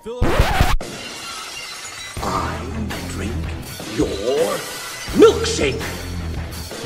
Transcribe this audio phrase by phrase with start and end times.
[0.00, 0.76] Fill it
[2.22, 2.54] I
[3.10, 3.34] drink
[3.96, 4.06] your
[5.18, 5.82] milkshake.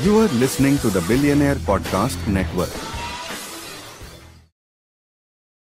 [0.03, 2.73] You are listening to the Billionaire Podcast Network.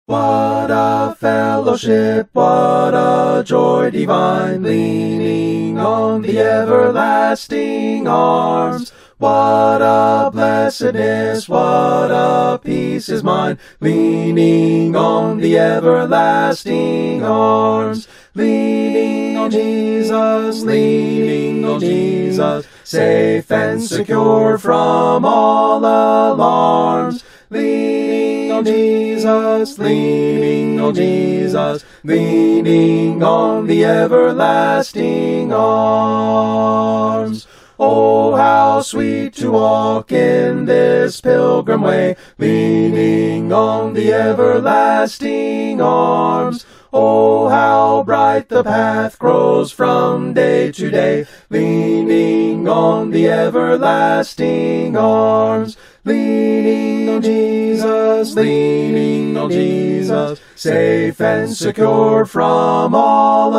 [0.05, 8.93] What a fellowship, what a joy divine, leaning on the everlasting arms.
[9.18, 18.09] What a blessedness, what a peace is mine, leaning on the everlasting arms.
[18.33, 27.24] Leaning on Jesus, leaning on Jesus, safe and secure from all alarms.
[27.50, 37.47] Leaning on Jesus, leaning on Jesus, leaning on the everlasting arms.
[37.78, 46.66] Oh, how sweet to walk in this pilgrim way, leaning on the everlasting arms.
[46.94, 55.75] Oh, how bright the path grows from day to day, leaning on the everlasting arms.
[56.06, 63.50] Leaning on Jesus, leaning on Jesus, safe and secure from all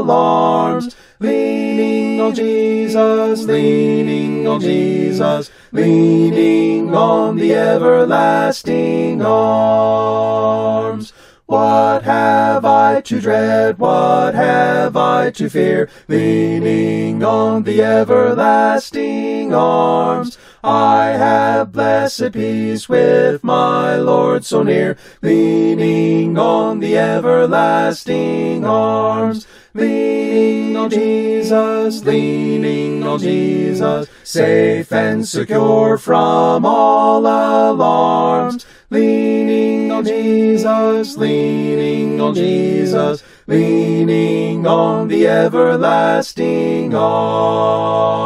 [0.00, 0.94] alarms.
[1.18, 11.14] Leaning on Jesus, leaning on Jesus, leaning on the everlasting arms.
[11.46, 13.78] What have I to dread?
[13.78, 15.88] What have I to fear?
[16.06, 20.38] Leaning on the everlasting arms.
[20.62, 24.96] I have blessed peace with my Lord so near.
[25.20, 29.46] Leaning on the everlasting arms.
[29.74, 38.64] Leaning on Jesus, leaning on Jesus, safe and secure from all alarms.
[38.90, 48.24] Leaning on Jesus, leaning on Jesus, leaning on the everlasting arms.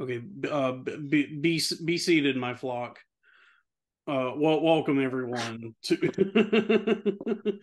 [0.00, 3.00] Okay, uh, be, be be seated, my flock.
[4.06, 7.58] Uh, well, welcome everyone to.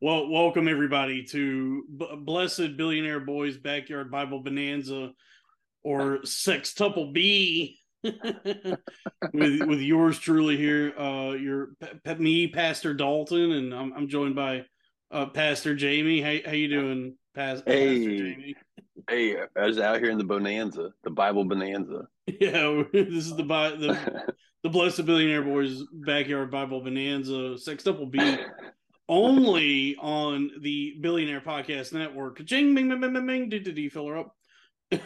[0.00, 5.12] well, welcome everybody to B- Blessed Billionaire Boys Backyard Bible Bonanza,
[5.84, 7.78] or Sextuple B.
[9.32, 11.70] with with yours truly here, uh, your
[12.18, 14.64] me, Pastor Dalton, and I'm I'm joined by
[15.10, 16.20] uh, Pastor Jamie.
[16.20, 17.98] How how you doing, Pas- Hey.
[17.98, 18.56] Pastor Jamie?
[19.08, 22.08] Hey, I was out here in the bonanza, the Bible bonanza.
[22.40, 24.34] Yeah, this is the the
[24.64, 28.38] the Blessed Billionaire Boys Backyard Bible Bonanza Sextuple B
[29.08, 32.44] only on the Billionaire Podcast Network.
[32.44, 33.48] Jing, bing, bing, bing, bing, bing.
[33.48, 34.34] Did, did he fill her up?
[34.92, 35.02] And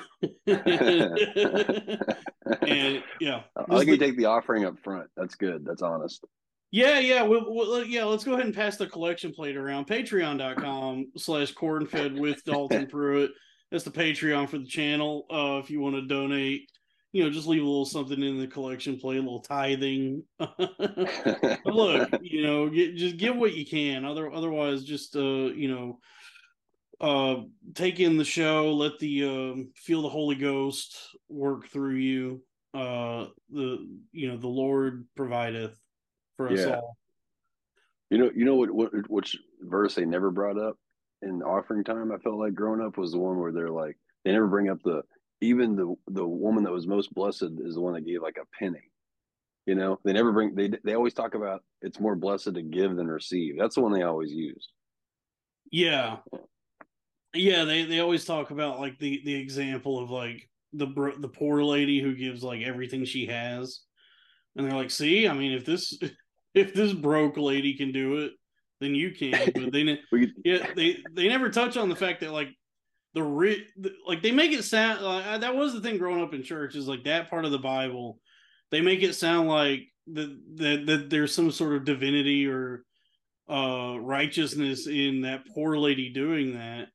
[3.21, 5.09] yeah, I like you the- take the offering up front.
[5.17, 5.65] That's good.
[5.65, 6.25] That's honest.
[6.71, 7.23] yeah, yeah.
[7.23, 9.87] We'll, we'll, yeah, let's go ahead and pass the collection plate around.
[9.87, 13.31] Patreon.com slash cornfed with Dalton Pruitt.
[13.71, 15.27] That's the Patreon for the channel.
[15.31, 16.69] Uh, if you want to donate,
[17.12, 20.23] you know, just leave a little something in the collection plate, a little tithing.
[21.65, 24.05] Look, you know, get, just give what you can.
[24.05, 25.99] Other, otherwise, just uh, you know,
[27.00, 27.37] uh,
[27.75, 28.72] take in the show.
[28.75, 30.97] Let the um, feel the Holy Ghost
[31.28, 32.43] work through you.
[32.75, 35.77] Uh, the you know, the Lord provideth
[36.37, 36.77] for us Yeah.
[36.77, 36.97] all.
[38.11, 40.77] you know, you know what, what which verse they never brought up
[41.22, 42.12] in offering time.
[42.12, 44.78] I felt like growing up was the one where they're like they never bring up
[44.84, 45.03] the
[45.41, 48.47] even the the woman that was most blessed is the one that gave like a
[48.59, 48.91] penny.
[49.67, 52.94] You know, they never bring they they always talk about it's more blessed to give
[52.97, 53.56] than receive.
[53.59, 54.69] That's the one they always use.
[55.72, 56.17] Yeah,
[57.35, 57.65] yeah.
[57.65, 61.63] They they always talk about like the the example of like the bro- the poor
[61.63, 63.81] lady who gives like everything she has,
[64.57, 65.99] and they're like, see, I mean, if this
[66.55, 68.33] if this broke lady can do it,
[68.81, 69.53] then you can.
[69.55, 72.49] But they ne- We could, yeah they they never touch on the fact that like
[73.15, 73.67] the rich
[74.07, 76.87] like they make it sound like that was the thing growing up in church is
[76.87, 78.21] like that part of the bible
[78.71, 82.85] they make it sound like that that, that there's some sort of divinity or
[83.49, 86.88] uh righteousness in that poor lady doing that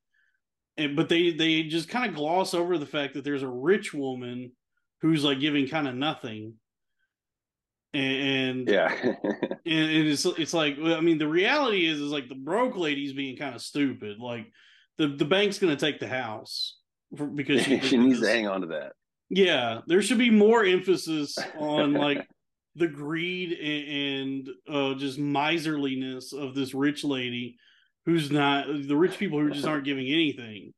[0.78, 3.94] and but they they just kind of gloss over the fact that there's a rich
[3.94, 4.52] woman
[5.02, 6.56] who's like giving kind of nothing
[7.96, 8.94] and, yeah.
[9.04, 13.38] and it's it's like I mean the reality is is like the broke lady's being
[13.38, 14.20] kind of stupid.
[14.20, 14.52] Like
[14.98, 16.78] the the bank's going to take the house
[17.16, 18.94] for, because she, she needs to hang on to that.
[19.30, 22.28] Yeah, there should be more emphasis on like
[22.76, 27.58] the greed and, and uh, just miserliness of this rich lady
[28.06, 30.74] who's not the rich people who just aren't giving anything.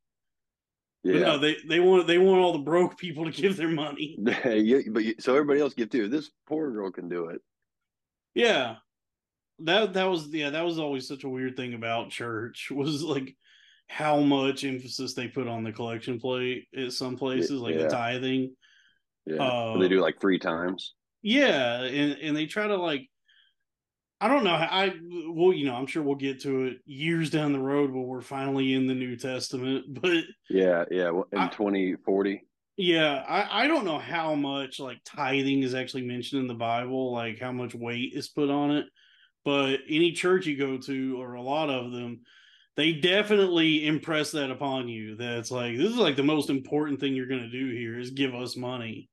[1.04, 1.20] But Yeah.
[1.22, 4.18] no, they they want they want all the broke people to give their money.
[4.46, 6.08] you, but you, so everybody else give too.
[6.10, 7.42] This poor girl can do it.
[8.34, 8.76] Yeah.
[9.60, 13.36] that that was yeah that was always such a weird thing about church was like
[13.90, 17.84] how much emphasis they put on the collection plate at some places like yeah.
[17.84, 18.56] the tithing
[19.26, 20.94] Yeah, Uh, they do like three times.
[21.22, 23.08] yeah and and they try to like
[24.20, 24.94] i don't know i
[25.30, 28.22] well you know i'm sure we'll get to it years down the road when we're
[28.22, 31.10] finally in the new testament but Yeah, yeah.
[31.12, 32.42] well, In I- twenty forty.
[32.78, 37.12] yeah i i don't know how much like tithing is actually mentioned in the bible
[37.12, 38.86] like how much weight is put on it
[39.46, 42.22] but any church you go to or a lot of them
[42.76, 47.00] they definitely impress that upon you that it's like this is like the most important
[47.00, 49.10] thing you're going to do here is give us money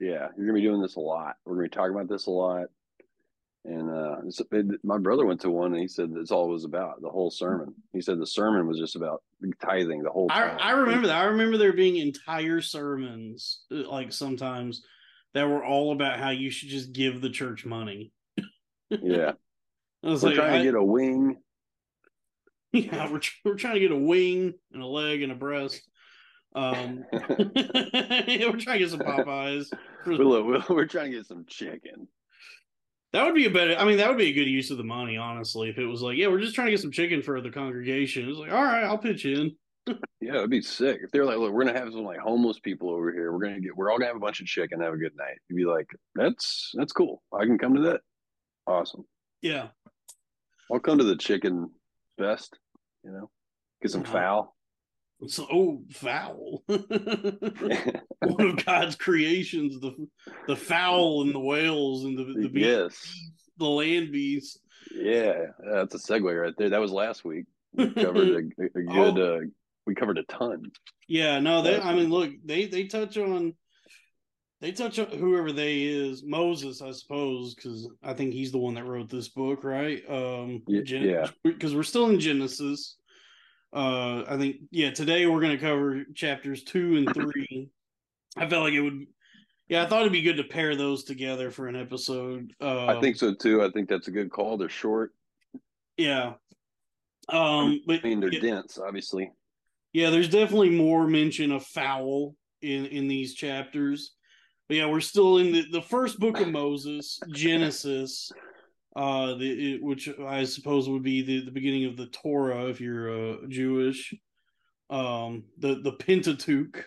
[0.00, 1.36] Yeah, you're gonna be doing this a lot.
[1.44, 2.66] We're gonna be talking about this a lot.
[3.66, 4.16] And uh,
[4.52, 7.00] it, my brother went to one, and he said that's all it was about.
[7.00, 7.74] The whole sermon.
[7.94, 9.22] He said the sermon was just about
[9.60, 10.58] tithing the whole I, time.
[10.60, 14.82] I remember that i remember there being entire sermons uh, like sometimes
[15.34, 18.12] that were all about how you should just give the church money
[18.90, 19.32] Yeah,
[20.04, 21.36] I was we're like, trying I- to get a wing.
[22.72, 25.80] Yeah, we're we're trying to get a wing and a leg and a breast.
[26.56, 29.72] Um, we're trying to get some Popeyes.
[30.04, 32.08] We're, look, we're trying to get some chicken.
[33.14, 33.76] That would be a better.
[33.76, 35.68] I mean, that would be a good use of the money, honestly.
[35.70, 38.28] If it was like, yeah, we're just trying to get some chicken for the congregation.
[38.28, 39.52] It's like, all right, I'll pitch in.
[40.20, 42.88] Yeah, it'd be sick if they're like, "Look, we're gonna have some like homeless people
[42.88, 43.30] over here.
[43.30, 44.80] We're gonna get, we're all gonna have a bunch of chicken.
[44.80, 47.22] Have a good night." You'd be like, "That's that's cool.
[47.38, 48.00] I can come to that.
[48.66, 49.04] Awesome.
[49.42, 49.68] Yeah,
[50.72, 51.70] I'll come to the chicken
[52.18, 52.58] fest.
[53.04, 53.30] You know,
[53.82, 54.12] get some Uh-huh.
[54.12, 54.56] fowl.
[55.28, 56.62] So oh, fowl.
[56.68, 59.94] One of God's creations, the
[60.46, 64.58] the fowl and the whales and the the bees, yes, the land beasts.
[64.94, 66.70] yeah, that's a segue right there.
[66.70, 67.46] That was last week.
[67.74, 69.18] We covered a, a good.
[69.18, 69.36] Oh.
[69.36, 69.40] Uh,
[69.86, 70.70] we covered a ton.
[71.08, 71.78] Yeah, no, they.
[71.78, 73.54] I mean, look, they they touch on,
[74.62, 78.74] they touch on whoever they is Moses, I suppose, because I think he's the one
[78.74, 80.02] that wrote this book, right?
[80.08, 81.28] Um, Ye- yeah.
[81.42, 82.96] because we're still in Genesis.
[83.74, 84.90] Uh, I think yeah.
[84.90, 87.70] Today we're going to cover chapters two and three.
[88.36, 89.06] I felt like it would.
[89.68, 92.52] Yeah, I thought it'd be good to pair those together for an episode.
[92.60, 93.64] Uh, I think so too.
[93.64, 94.56] I think that's a good call.
[94.56, 95.12] They're short.
[95.96, 96.34] yeah.
[97.28, 99.32] Um, but I mean, they're yeah, dense, obviously.
[99.92, 104.12] Yeah, there's definitely more mention of fowl in in these chapters.
[104.68, 108.30] But yeah, we're still in the, the first book of Moses, Genesis,
[108.96, 112.80] uh, the, it, which I suppose would be the, the beginning of the Torah if
[112.80, 114.14] you're uh, Jewish.
[114.90, 116.86] Um, the the Pentateuch,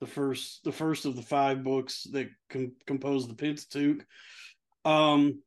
[0.00, 4.04] the first the first of the five books that com- compose the Pentateuch.
[4.84, 5.42] Um,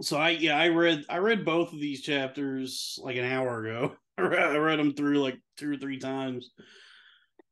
[0.00, 3.94] so I yeah I read I read both of these chapters like an hour ago.
[4.18, 6.50] I read, I read them through like two or three times.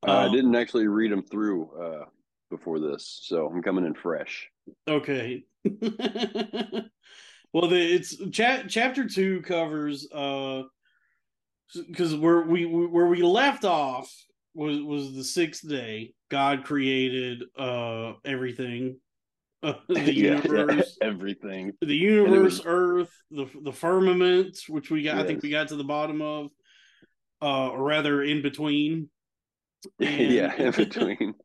[0.06, 2.04] Uh, I Um, didn't actually read them through uh,
[2.50, 4.50] before this, so I'm coming in fresh.
[4.88, 5.44] Okay.
[7.54, 10.62] well, the, it's cha- chapter two covers uh
[11.88, 14.12] because where we where we left off
[14.54, 16.12] was was the sixth day.
[16.30, 18.98] God created uh everything,
[19.62, 21.72] uh, the Yeah, yeah, universe, everything.
[21.80, 25.18] the universe, was- Earth, the the firmament, which we got.
[25.18, 26.48] I think we got to the bottom of,
[27.40, 29.08] uh, or rather in between.
[29.98, 31.34] yeah, in between.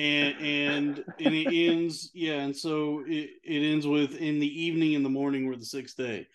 [0.00, 4.94] and and and it ends yeah and so it, it ends with in the evening
[4.94, 6.26] and the morning were the sixth day.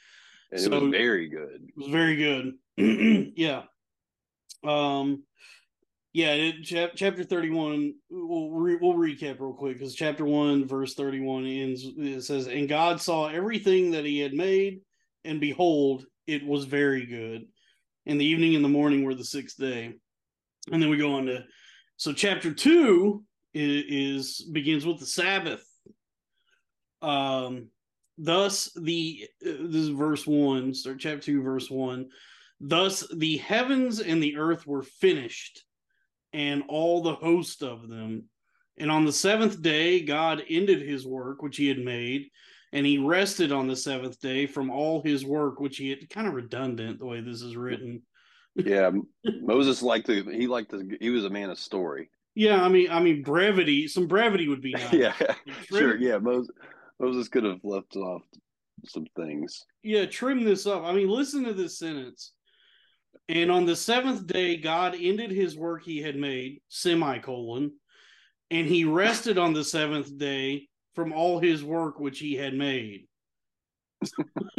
[0.51, 1.61] And it So- was very good.
[1.67, 2.53] it was very good.
[3.35, 3.63] Yeah.
[4.63, 5.23] Um
[6.13, 10.93] yeah it, chap, chapter 31 we'll, re, we'll recap real quick because chapter 1 verse
[10.95, 14.79] 31 ends it says and god saw everything that he had made
[15.25, 17.45] and behold it was very good.
[18.07, 19.93] And the evening and the morning were the sixth day.
[20.71, 21.43] And then we go on to
[21.97, 23.23] so chapter 2
[23.55, 25.65] is, is begins with the sabbath
[27.01, 27.67] um
[28.17, 32.07] thus the this is verse 1 start chapter 2 verse 1
[32.59, 35.63] thus the heavens and the earth were finished
[36.33, 38.25] and all the host of them
[38.77, 42.27] and on the seventh day god ended his work which he had made
[42.73, 46.27] and he rested on the seventh day from all his work which he had kind
[46.27, 48.01] of redundant the way this is written
[48.55, 48.91] Yeah,
[49.41, 50.23] Moses liked to.
[50.29, 50.97] He liked to.
[51.01, 52.09] He was a man of story.
[52.35, 55.13] Yeah i mean i mean brevity some brevity would be nice yeah,
[55.69, 55.97] sure.
[55.97, 56.51] Yeah, Moses.
[56.99, 58.21] Moses could have left off
[58.85, 59.65] some things.
[59.83, 60.83] yeah, trim this up.
[60.83, 62.31] I mean, listen to this sentence.
[63.27, 67.71] And on the seventh day, God ended his work he had made, semicolon,
[68.51, 73.07] and he rested on the seventh day from all his work which he had made.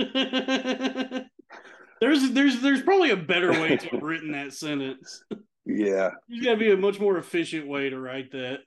[2.01, 5.23] there's there's there's probably a better way to have written that sentence.
[5.67, 6.11] Yeah.
[6.29, 8.61] There's gotta be a much more efficient way to write that.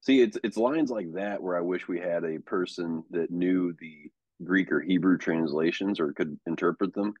[0.00, 3.74] See, it's it's lines like that where I wish we had a person that knew
[3.78, 4.10] the
[4.42, 7.14] Greek or Hebrew translations or could interpret them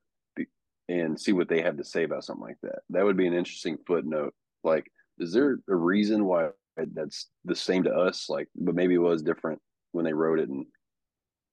[0.88, 2.80] and see what they have to say about something like that.
[2.90, 4.34] That would be an interesting footnote.
[4.64, 8.28] Like, is there a reason why that's the same to us?
[8.28, 9.60] Like, but maybe it was different
[9.92, 10.66] when they wrote it in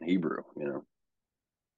[0.03, 0.83] Hebrew, you know?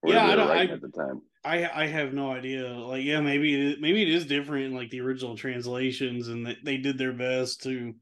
[0.04, 1.22] Yeah, I don't- I- at the time.
[1.44, 2.70] I I have no idea.
[2.72, 6.58] Like, yeah, maybe it, maybe it is different in like the original translations, and they,
[6.64, 7.94] they did their best to,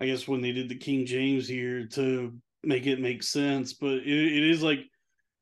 [0.00, 3.74] I guess, when they did the King James here to make it make sense.
[3.74, 4.80] But it, it is like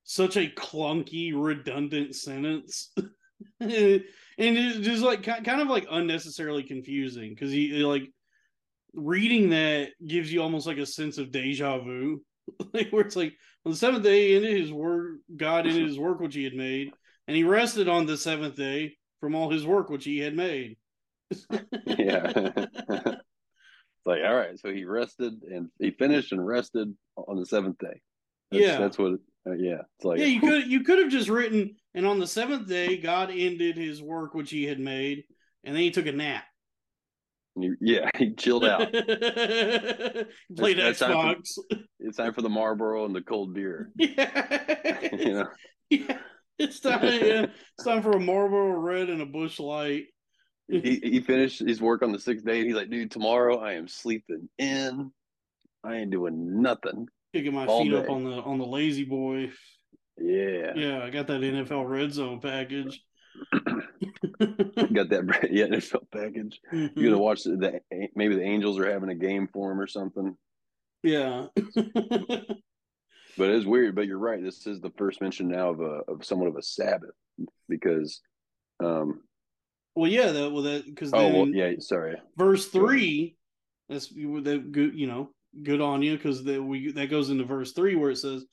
[0.04, 2.92] such a clunky, redundant sentence,
[3.60, 4.02] and
[4.38, 8.10] it's just like ki- kind of like unnecessarily confusing because he like
[8.94, 12.22] reading that gives you almost like a sense of deja vu,
[12.72, 13.34] like where it's like
[13.64, 16.92] on the seventh day ended his work God ended his work which he had made
[17.26, 20.76] and he rested on the seventh day from all his work which he had made.
[21.86, 22.32] Yeah.
[22.56, 27.78] it's like, all right, so he rested and he finished and rested on the seventh
[27.78, 28.00] day.
[28.50, 28.78] That's, Yeah.
[28.78, 29.12] That's what,
[29.46, 29.82] uh, yeah.
[29.96, 32.96] It's like, yeah, you could you could have just written, and on the seventh day
[32.96, 35.24] God ended his work which he had made,
[35.64, 36.44] and then he took a nap.
[37.56, 38.92] You- yeah, he chilled out.
[40.56, 41.58] Played time Xbox.
[42.00, 43.90] it's time for the Marlboro and the cold beer.
[43.96, 45.08] yeah.
[45.12, 45.46] You know,
[45.90, 46.18] yeah.
[46.58, 47.46] It's time, yeah.
[47.76, 50.04] It's time for a Marlboro Red and a Busch Light.
[50.68, 53.72] he, he finished his work on the sixth day and he's like, dude, tomorrow I
[53.74, 55.10] am sleeping in.
[55.84, 57.08] I ain't doing nothing.
[57.34, 59.50] Kicking my feet up on the on the La-Z-Boy.
[60.18, 60.72] Yeah.
[60.76, 63.02] Yeah, I got that NFL Red Zone package.
[63.52, 66.60] Got that yeah, NFL package.
[66.72, 67.04] You're Mhm.
[67.04, 67.56] gonna watch the,
[67.90, 70.36] the maybe the Angels are having a game for him or something.
[71.02, 71.46] yeah.
[71.54, 73.94] But it is weird.
[73.94, 74.42] But you're right.
[74.42, 77.14] This is the first mention now of a of somewhat of a Sabbath
[77.68, 78.20] because,
[78.82, 79.22] um.
[79.94, 81.72] well, yeah, that well that because Oh well, yeah.
[81.78, 82.16] Sorry.
[82.36, 83.36] verse three,
[83.88, 85.30] that's that good, you know,
[85.62, 88.44] good on you because that we that goes into verse three where it says,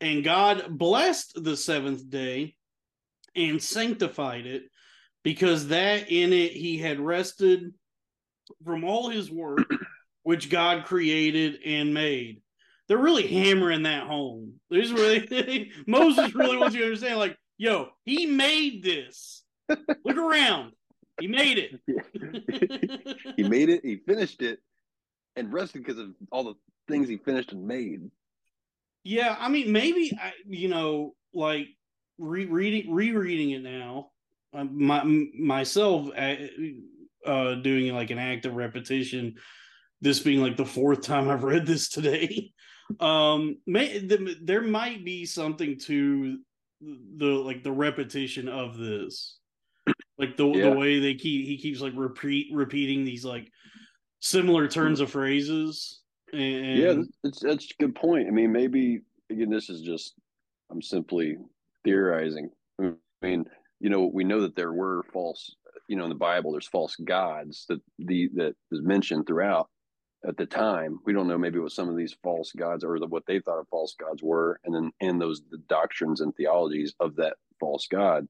[0.00, 2.54] "And God blessed the seventh day,
[3.34, 4.64] and sanctified it,
[5.22, 7.72] because that in it He had rested
[8.64, 9.68] from all His work
[10.22, 12.42] which God created and made."
[12.88, 14.54] They're really hammering that home.
[14.68, 19.44] There's really Moses really wants you to understand, like, yo, he made this.
[19.68, 20.72] Look around.
[21.20, 21.80] He made it.
[23.36, 23.84] he made it.
[23.84, 24.58] He finished it,
[25.36, 26.54] and rested because of all the
[26.88, 28.10] things he finished and made.
[29.04, 31.68] Yeah, I mean, maybe I, you know, like
[32.20, 34.10] rereading, rereading it now,
[34.54, 36.34] uh, my myself uh,
[37.26, 39.36] uh, doing like an act of repetition.
[40.00, 42.52] This being like the fourth time I've read this today,
[43.00, 46.38] um, may the, there might be something to
[46.80, 49.38] the like the repetition of this,
[50.18, 50.70] like the Yeah.
[50.70, 53.50] the way they keep he keeps like repeat repeating these like
[54.20, 56.00] similar turns of phrases.
[56.32, 58.28] And Yeah, that's that's a good point.
[58.28, 59.00] I mean, maybe
[59.30, 60.14] again, this is just
[60.70, 61.36] I'm simply
[61.84, 62.50] theorizing.
[62.80, 63.44] I mean,
[63.80, 65.54] you know, we know that there were false,
[65.88, 69.68] you know, in the Bible, there's false gods that the that is mentioned throughout
[70.26, 70.98] at the time.
[71.04, 73.58] We don't know maybe what some of these false gods or the, what they thought
[73.58, 77.86] of false gods were, and then and those the doctrines and theologies of that false
[77.86, 78.26] god.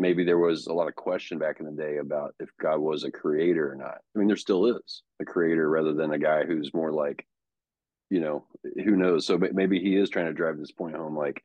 [0.00, 3.02] Maybe there was a lot of question back in the day about if God was
[3.02, 3.98] a creator or not.
[4.14, 7.26] I mean, there still is a creator rather than a guy who's more like
[8.10, 8.46] you know,
[8.84, 9.26] who knows?
[9.26, 11.16] So maybe he is trying to drive this point home.
[11.16, 11.42] Like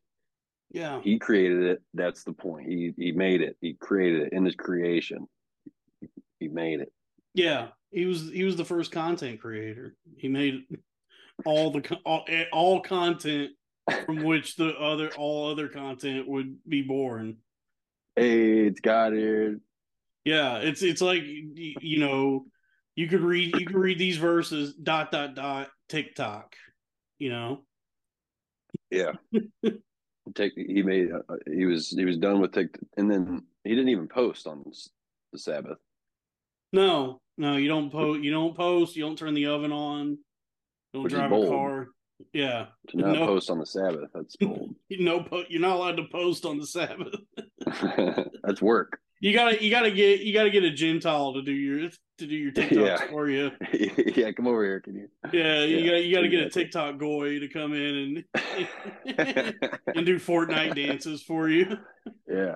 [0.73, 1.81] yeah, he created it.
[1.93, 2.67] That's the point.
[2.67, 3.55] He he made it.
[3.61, 5.27] He created it in his creation.
[6.39, 6.91] He made it.
[7.35, 9.95] Yeah, he was he was the first content creator.
[10.17, 10.63] He made
[11.45, 13.51] all the all, eh, all content
[14.05, 17.37] from which the other all other content would be born.
[18.15, 19.59] Hey, it's God here.
[20.25, 22.45] Yeah, it's it's like you know,
[22.95, 26.55] you could read you could read these verses dot dot dot TikTok,
[27.19, 27.63] you know.
[28.89, 29.11] Yeah.
[30.35, 33.89] Take he made uh, he was he was done with take and then he didn't
[33.89, 34.63] even post on
[35.33, 35.77] the Sabbath.
[36.71, 38.21] No, no, you don't post.
[38.23, 38.95] You don't post.
[38.95, 40.11] You don't turn the oven on.
[40.11, 40.17] You
[40.93, 41.87] don't Which drive a car.
[42.31, 43.25] Yeah, To not No.
[43.25, 44.75] post on the Sabbath, that's bold.
[44.89, 47.13] you know, po- you're not allowed to post on the Sabbath.
[48.43, 48.99] that's work.
[49.23, 52.35] You gotta, you gotta get, you gotta get a Gentile to do your to do
[52.35, 52.97] your TikToks Yeah.
[53.09, 53.51] for you.
[54.17, 55.07] yeah, come over here, can you?
[55.31, 56.49] Yeah, you Yeah, got, you gotta get a.
[56.49, 59.15] TikTok goy to come in and
[59.95, 61.77] and do Fortnite dances for you.
[62.27, 62.55] Yeah.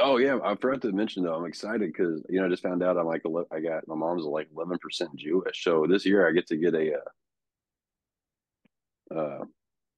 [0.00, 1.34] Oh yeah, I forgot to mention though.
[1.34, 3.22] I'm excited because you know I just found out I'm like
[3.52, 6.72] I got my mom's like 11 percent Jewish, so this year I get to get
[6.74, 6.94] a
[9.14, 9.44] uh, uh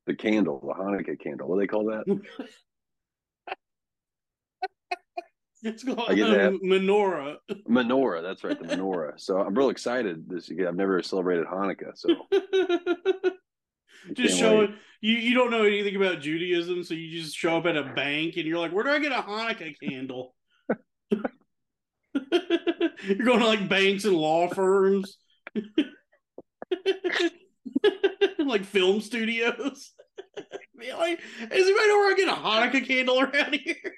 [0.08, 1.46] the candle, the Hanukkah candle.
[1.48, 2.04] What do they call that?
[5.64, 7.36] It's called I get um, menorah.
[7.68, 8.22] menorah.
[8.22, 9.20] That's right, the menorah.
[9.20, 10.68] So I'm real excited this year.
[10.68, 12.08] I've never celebrated Hanukkah, so
[14.14, 17.76] just showing you you don't know anything about Judaism, so you just show up at
[17.76, 20.34] a bank and you're like, where do I get a Hanukkah candle?
[23.02, 25.18] you're going to like banks and law firms,
[28.38, 29.92] like film studios.
[30.98, 33.92] Like, is anybody know where I get a Hanukkah candle around here?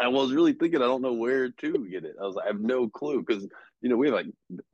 [0.00, 2.16] I was really thinking I don't know where to get it.
[2.20, 3.46] I was like, I have no clue because
[3.80, 4.26] you know we have like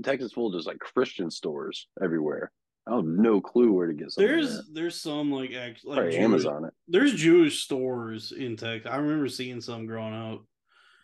[0.03, 2.51] Texas full of just like Christian stores everywhere.
[2.87, 4.27] I have no clue where to get something.
[4.31, 4.63] There's there.
[4.73, 6.75] there's some like act like Jewish, Amazon it.
[6.89, 8.91] there's Jewish stores in Texas.
[8.91, 10.43] I remember seeing some growing up.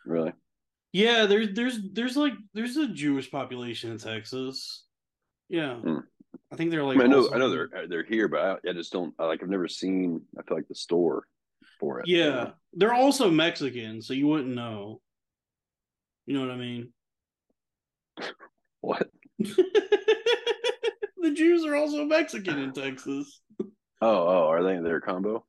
[0.04, 0.32] Really?
[0.92, 4.84] Yeah, there's there's there's like there's a Jewish population in Texas.
[5.48, 5.98] Yeah, Hmm.
[6.52, 6.96] I think they're I, like.
[6.98, 9.14] mean, I know also- I know they're uh, they're here, but I, I just don't
[9.18, 10.20] I, like I've never seen.
[10.38, 11.24] I feel like the store
[11.80, 12.06] for it.
[12.06, 15.00] Yeah, they're also Mexican, so you wouldn't know.
[16.26, 16.92] You know what I mean?
[18.82, 19.10] What?
[19.38, 23.40] the Jews are also Mexican in Texas.
[24.02, 25.44] Oh, oh, are they their combo?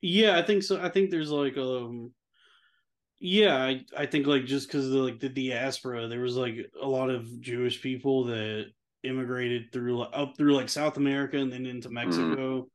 [0.00, 0.80] Yeah, I think so.
[0.80, 2.14] I think there's like um
[3.20, 7.10] yeah, I, I think like just because like the diaspora, there was like a lot
[7.10, 8.72] of Jewish people that
[9.04, 12.66] immigrated through like up through like South America and then into Mexico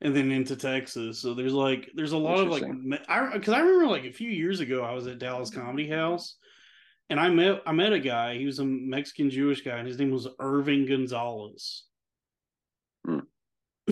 [0.00, 1.20] and then into Texas.
[1.20, 2.64] So there's like there's a lot of like
[3.08, 6.36] I because I remember like a few years ago I was at Dallas Comedy House
[7.10, 8.36] and I met I met a guy.
[8.36, 11.84] He was a Mexican Jewish guy and his name was Irving Gonzalez.
[13.04, 13.20] Hmm.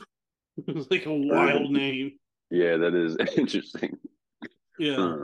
[0.67, 2.13] it was like a wild name.
[2.51, 3.97] Yeah, that is interesting.
[4.79, 4.97] Yeah.
[4.97, 5.17] Huh.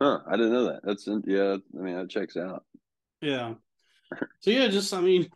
[0.00, 0.18] huh.
[0.26, 0.80] I didn't know that.
[0.84, 1.56] That's yeah.
[1.78, 2.64] I mean, that checks out.
[3.20, 3.54] Yeah.
[4.40, 5.28] So yeah, just I mean,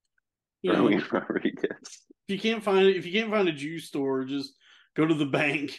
[0.62, 2.00] you know, Rodriguez.
[2.30, 4.54] You can't find it, if you can't find a juice store, just
[4.96, 5.78] go to the bank.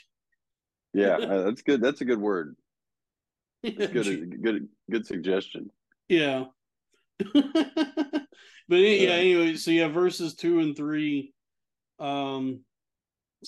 [0.93, 1.81] Yeah, uh, that's good.
[1.81, 2.55] That's a good word.
[3.63, 4.41] That's good.
[4.41, 4.67] Good.
[4.89, 5.69] Good suggestion.
[6.09, 6.45] Yeah.
[7.33, 7.45] but
[8.69, 9.09] yeah, Yeah.
[9.11, 11.33] anyway, so yeah, verses two and three.
[11.99, 12.61] Um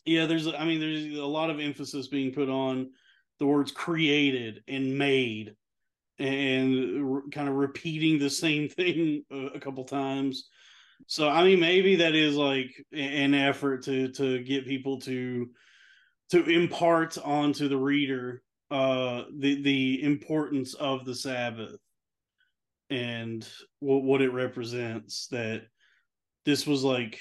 [0.06, 2.92] yeah, there's I mean, there's a lot of emphasis being put on
[3.40, 5.56] the words created and made
[6.20, 10.48] and r- kind of repeating the same thing a, a couple times.
[11.08, 15.50] So I mean maybe that is like an effort to to get people to
[16.32, 21.80] to impart onto the reader uh the the importance of the Sabbath
[22.90, 23.48] and
[23.80, 25.64] what what it represents that
[26.46, 27.20] this was like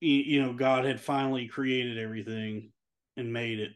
[0.00, 2.72] you know God had finally created everything
[3.16, 3.72] and made it.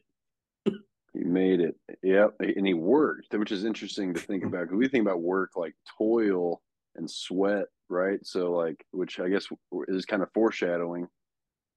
[1.13, 1.77] He made it.
[2.03, 5.53] Yep, and he worked, which is interesting to think about because we think about work
[5.57, 6.61] like toil
[6.95, 8.19] and sweat, right?
[8.25, 9.47] So, like, which I guess
[9.89, 11.07] is kind of foreshadowing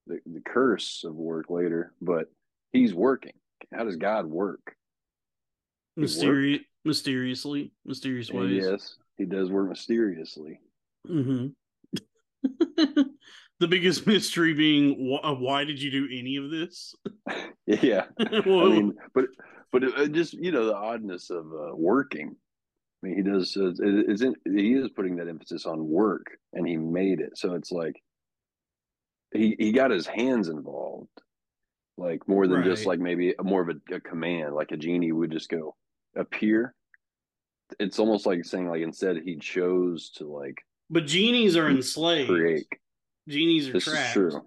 [0.08, 1.94] the, the curse of work later.
[2.02, 2.28] But
[2.74, 3.34] he's working.
[3.74, 4.76] How does God work?
[5.96, 8.66] He Mysteri- mysteriously, mysterious And ways.
[8.70, 10.60] yes, he does work mysteriously.
[11.06, 11.48] hmm
[12.78, 16.96] the biggest mystery being wh- uh, why did you do any of this?
[17.68, 18.06] Yeah,
[18.46, 19.26] Well, I mean, but
[19.72, 22.36] but it, it just you know the oddness of uh, working.
[23.02, 23.56] I mean, he does.
[23.56, 27.38] Uh, in, he is putting that emphasis on work, and he made it.
[27.38, 27.96] So it's like
[29.34, 31.10] he he got his hands involved,
[31.98, 35.12] like more than just like maybe a, more of a, a command, like a genie
[35.12, 35.76] would just go
[36.16, 36.74] appear.
[37.80, 40.58] It's almost like saying like instead he chose to like
[40.90, 42.30] but genies are enslaved.
[42.30, 42.68] create.
[43.28, 44.14] Genies are This trapped.
[44.14, 44.42] true.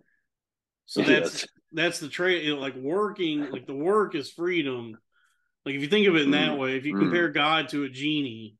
[0.86, 2.48] So that's that's the trade.
[2.58, 4.98] Like working, like the work is freedom.
[5.64, 6.98] Like if you think of it in that Mm, way, if you mm.
[6.98, 8.56] compare God to a genie,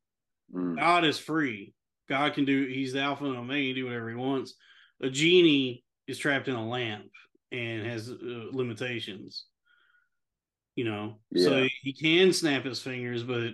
[0.54, 1.72] Mm, God is free.
[2.08, 2.66] God can do.
[2.66, 3.60] He's the Alpha and Omega.
[3.60, 4.54] He can do whatever he wants.
[5.00, 7.06] A genie is trapped in a lamp
[7.50, 8.14] and has uh,
[8.52, 9.46] limitations.
[10.76, 13.50] You know, so he can snap his fingers, but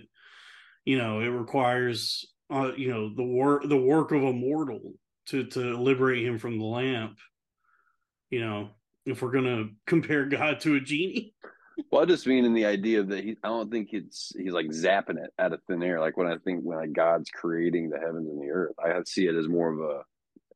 [0.84, 4.94] you know it requires uh, you know the work the work of a mortal
[5.26, 7.18] to to liberate him from the lamp.
[8.30, 8.70] You know,
[9.04, 11.34] if we're gonna compare God to a genie,
[11.90, 14.66] Well, I just mean in the idea that he, I don't think it's he's like
[14.66, 16.00] zapping it out of thin air.
[16.00, 19.26] Like when I think when like God's creating the heavens and the earth, I see
[19.26, 20.02] it as more of a,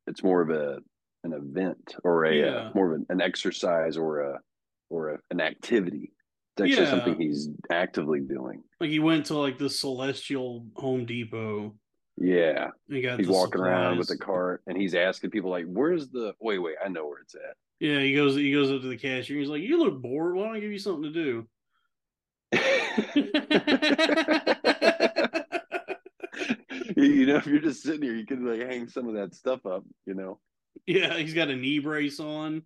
[0.07, 0.79] it's more of a
[1.23, 2.45] an event or a Yeah.
[2.45, 4.39] uh, more of an, an exercise or a
[4.89, 6.11] or a, an activity.
[6.57, 6.89] It's actually Yeah.
[6.91, 8.61] something he's actively doing.
[8.79, 11.73] like he went to like the celestial Home Depot.
[12.17, 16.09] Yeah, he got he's walking around with the cart and he's asking people like, "Where's
[16.09, 16.35] the?
[16.39, 18.35] Wait, wait, I know where it's at." Yeah, he goes.
[18.37, 19.35] He goes up to the cashier.
[19.35, 20.35] And he's like, "You look bored.
[20.35, 21.45] Why don't I give you something to do?"
[26.95, 29.65] you know, if you're just sitting here, you could like hang some of that stuff
[29.65, 29.83] up.
[30.05, 30.39] You know.
[30.87, 32.63] yeah, he's got a knee brace on.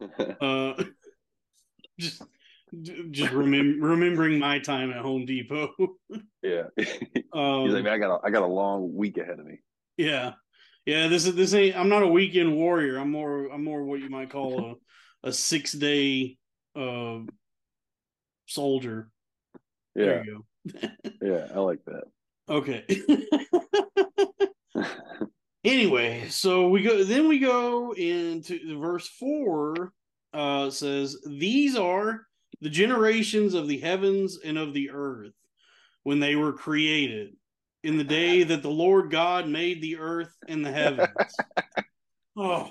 [0.40, 0.74] Uh,
[1.98, 2.22] just,
[3.10, 5.70] just remem- remembering my time at Home Depot.
[6.42, 6.64] yeah.
[7.32, 9.60] Um, He's like, I got a, I got a long week ahead of me.
[9.96, 10.34] yeah,
[10.86, 11.76] Yeah, this is this ain't.
[11.76, 12.98] I'm not a weekend warrior.
[12.98, 13.46] I'm more.
[13.46, 14.76] I'm more what you might call
[15.22, 16.36] a a six day
[16.76, 17.20] uh
[18.46, 19.08] soldier.
[19.94, 20.88] Yeah, There you go.
[21.22, 22.04] yeah, I like that.
[22.48, 22.84] Okay.
[25.64, 27.02] anyway, so we go.
[27.02, 29.92] Then we go into verse four.
[30.34, 32.26] Uh, says these are
[32.60, 35.32] the generations of the heavens and of the earth
[36.02, 37.36] when they were created
[37.84, 41.08] in the day that the Lord God made the earth and the heavens.
[42.36, 42.70] oh,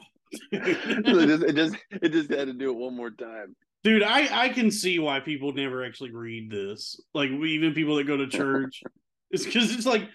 [0.52, 3.56] it just, it just it just had to do it one more time.
[3.84, 6.99] dude, I I can see why people never actually read this.
[7.13, 8.82] Like even people that go to church,
[9.30, 10.10] it's because it's like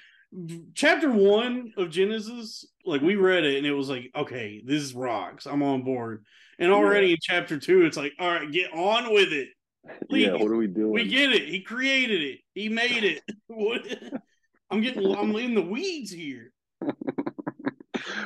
[0.75, 2.67] chapter one of Genesis.
[2.85, 5.47] Like we read it and it was like, okay, this is rocks.
[5.47, 6.25] I'm on board.
[6.59, 9.49] And already in chapter two, it's like, all right, get on with it.
[10.11, 10.27] Please.
[10.27, 10.91] Yeah, what are we doing?
[10.91, 11.49] We get it.
[11.49, 12.41] He created it.
[12.55, 13.23] He made it.
[14.71, 15.15] I'm getting.
[15.15, 16.53] I'm in the weeds here.
[16.83, 16.93] wait,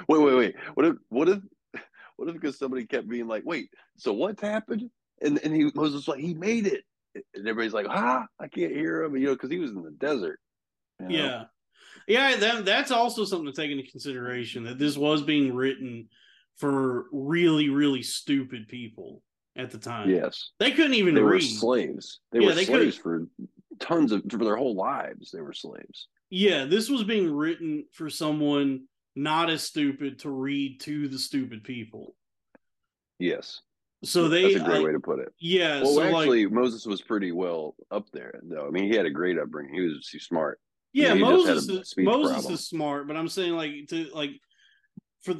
[0.09, 0.55] wait, wait.
[0.75, 1.39] What if what if
[2.17, 4.91] what if because somebody kept being like, wait, so what's happened?
[5.21, 6.85] And and he was like, he made it.
[7.15, 9.91] And everybody's like, ah, I can't hear him, you know, because he was in the
[9.91, 10.41] desert.
[11.01, 11.15] you know?
[11.15, 11.45] Yeah,
[12.09, 12.37] yeah.
[12.37, 14.65] That that's also something to take into consideration.
[14.65, 16.09] That this was being written
[16.57, 19.23] for really, really stupid people
[19.57, 20.09] at the time.
[20.11, 20.51] Yes.
[20.59, 21.43] they couldn't even They were read.
[21.43, 22.21] slaves.
[22.31, 23.27] They Yeah, were they slaves for
[23.79, 25.31] tons of for their whole lives.
[25.31, 26.09] They were slaves.
[26.35, 31.63] Yeah, this was being written for someone not as stupid to read to the stupid
[31.63, 32.15] people.
[33.19, 33.61] Yes.
[34.03, 35.29] So they, That's a great like, way to put it.
[35.39, 35.83] yeah.
[35.83, 38.67] Well, so like, actually, Moses was pretty well up there, though.
[38.67, 39.75] I mean, he had a great upbringing.
[39.75, 40.59] He was too smart.
[40.95, 42.55] Yeah, just had Moses is, Moses problem.
[42.55, 44.31] is smart, but I'm saying like to like
[45.23, 45.35] for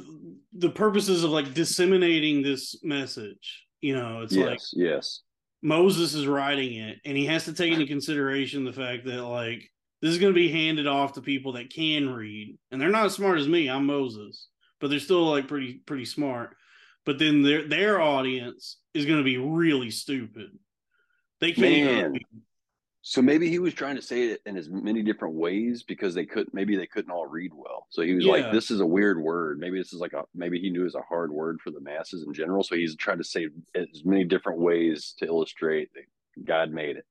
[0.53, 5.21] the purposes of like disseminating this message, you know, it's yes, like yes,
[5.63, 9.69] Moses is writing it and he has to take into consideration the fact that like
[10.03, 13.05] this is going to be handed off to people that can read and they're not
[13.05, 13.69] as smart as me.
[13.69, 14.49] I'm Moses,
[14.81, 16.57] but they're still like pretty pretty smart.
[17.05, 20.49] But then their their audience is going to be really stupid.
[21.39, 22.17] They can't.
[23.01, 26.25] So maybe he was trying to say it in as many different ways because they
[26.25, 27.87] could maybe they couldn't all read well.
[27.89, 28.31] So he was Yeah.
[28.31, 29.57] like, "This is a weird word.
[29.57, 31.81] Maybe this is like a maybe he knew it was a hard word for the
[31.81, 32.61] masses in general.
[32.61, 37.05] So he's trying to say as many different ways to illustrate that God made it.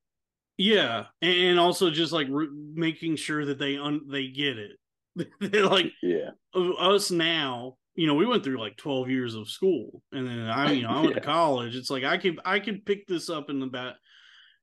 [0.57, 4.71] Yeah, and also just like re- making sure that they un- they get it.
[5.41, 10.01] Like Yeah, oh, us now, you know, we went through like twelve years of school,
[10.11, 11.75] and then I, you know, I went to college.
[11.75, 13.95] It's like I could I could pick this up in about.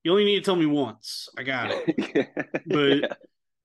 [0.02, 1.28] You only need to tell me once.
[1.36, 2.28] I got it.
[2.66, 3.06] But- Yeah.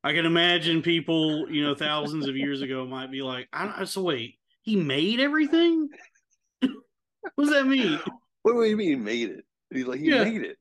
[0.04, 3.88] I can imagine people, you know, thousands of years ago might be like, I don't,
[3.90, 5.90] so wait, he made everything.
[6.60, 6.72] what
[7.40, 8.00] does that mean?
[8.44, 9.46] what do you mean he made it?
[9.74, 10.24] He's like he Yeah.
[10.26, 10.58] made it.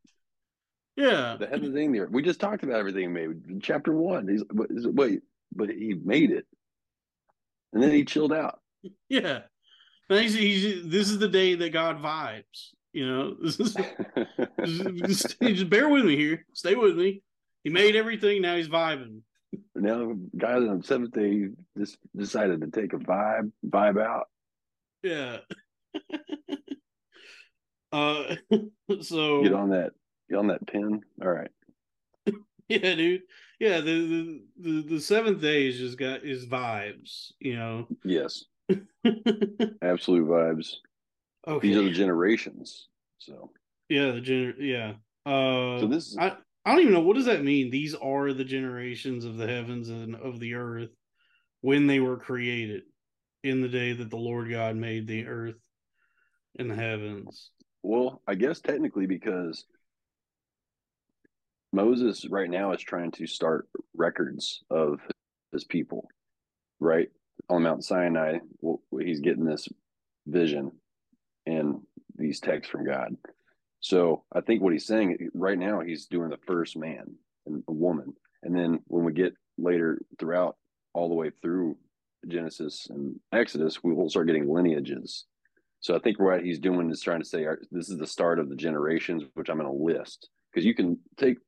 [0.96, 2.06] Yeah, The head of the thing there.
[2.08, 3.62] We just talked about everything he made.
[3.62, 4.28] Chapter one.
[4.28, 5.22] He's but wait,
[5.54, 6.46] but he made it,
[7.72, 8.60] and then he chilled out.
[9.08, 9.40] yeah.
[10.08, 12.72] He's, he's, this is the day that God vibes.
[12.92, 13.74] You know, this is
[15.06, 16.46] just, just bear with me here.
[16.52, 17.22] Stay with me.
[17.64, 18.42] He made everything.
[18.42, 19.20] Now he's vibing.
[19.74, 24.28] now, guys on the seventh day just decided to take a vibe, vibe out.
[25.02, 25.38] Yeah.
[27.92, 28.36] uh.
[29.00, 29.92] So Get on that,
[30.28, 31.02] get on that pin.
[31.22, 31.50] All right.
[32.68, 33.22] yeah, dude.
[33.60, 33.80] Yeah.
[33.80, 37.32] The, the the the seventh day is just got his vibes.
[37.40, 37.88] You know.
[38.04, 38.44] Yes,
[39.82, 40.74] absolute vibes.
[41.46, 41.68] Okay.
[41.68, 42.88] These are the generations.
[43.18, 43.50] So,
[43.88, 44.12] Yeah.
[44.12, 44.54] The gener.
[44.58, 44.92] Yeah.
[45.26, 45.80] Uh.
[45.80, 47.70] so this is I I don't even know what does that mean.
[47.70, 50.90] These are the generations of the heavens and of the earth
[51.60, 52.82] when they were created
[53.42, 55.56] in the day that the Lord God made the earth
[56.58, 57.50] and the heavens.
[57.82, 59.64] well, I guess technically because
[61.74, 65.00] Moses right now is trying to start records of
[65.52, 66.08] his people,
[66.78, 67.08] right?
[67.50, 68.38] On Mount Sinai,
[69.00, 69.68] he's getting this
[70.26, 70.70] vision
[71.46, 71.80] and
[72.16, 73.16] these texts from God.
[73.80, 78.14] So I think what he's saying right now, he's doing the first man and woman.
[78.42, 80.56] And then when we get later throughout,
[80.94, 81.76] all the way through
[82.28, 85.24] Genesis and Exodus, we will start getting lineages.
[85.80, 88.48] So I think what he's doing is trying to say this is the start of
[88.48, 91.38] the generations, which I'm going to list because you can take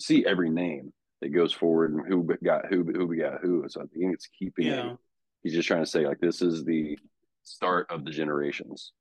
[0.00, 3.64] see every name that goes forward and who got who, who got who.
[3.68, 4.66] So I think it's keeping.
[4.90, 4.96] it-
[5.42, 6.98] he's just trying to say like this is the
[7.44, 8.92] start of the generations.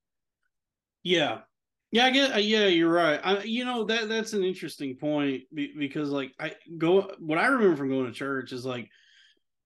[1.04, 1.40] Yeah.
[1.92, 2.34] Yeah, I get.
[2.36, 3.20] uh, Yeah, you're right.
[3.24, 7.10] I, you know that that's an interesting point because, like, I go.
[7.20, 8.90] What I remember from going to church is like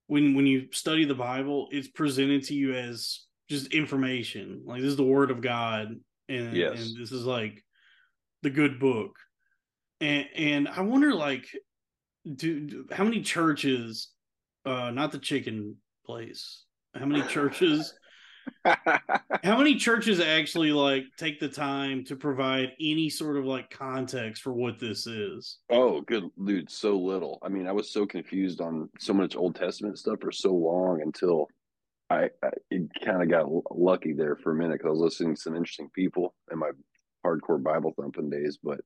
[0.08, 4.62] when when you study the Bible, it's presented to you as just information.
[4.66, 5.96] Like this is the Word of God,
[6.30, 6.74] and Yes.
[6.92, 7.64] and this is like
[8.44, 9.16] the good book.
[10.02, 11.46] And and I wonder, like,
[12.36, 14.10] do, do how many churches,
[14.66, 17.94] uh, not the chicken place, how many churches
[19.44, 24.42] how many churches actually like take the time to provide any sort of like context
[24.42, 25.60] for what this is?
[25.70, 27.40] oh, good dude, so little.
[27.42, 31.02] I mean, I was so confused on so much Old Testament stuff for so long
[31.02, 31.48] until
[32.10, 35.36] I, I it kind of got lucky there for a minute because I was listening
[35.36, 36.72] to some interesting people in my
[37.26, 38.60] hardcore Bible thumping days.
[38.62, 38.82] But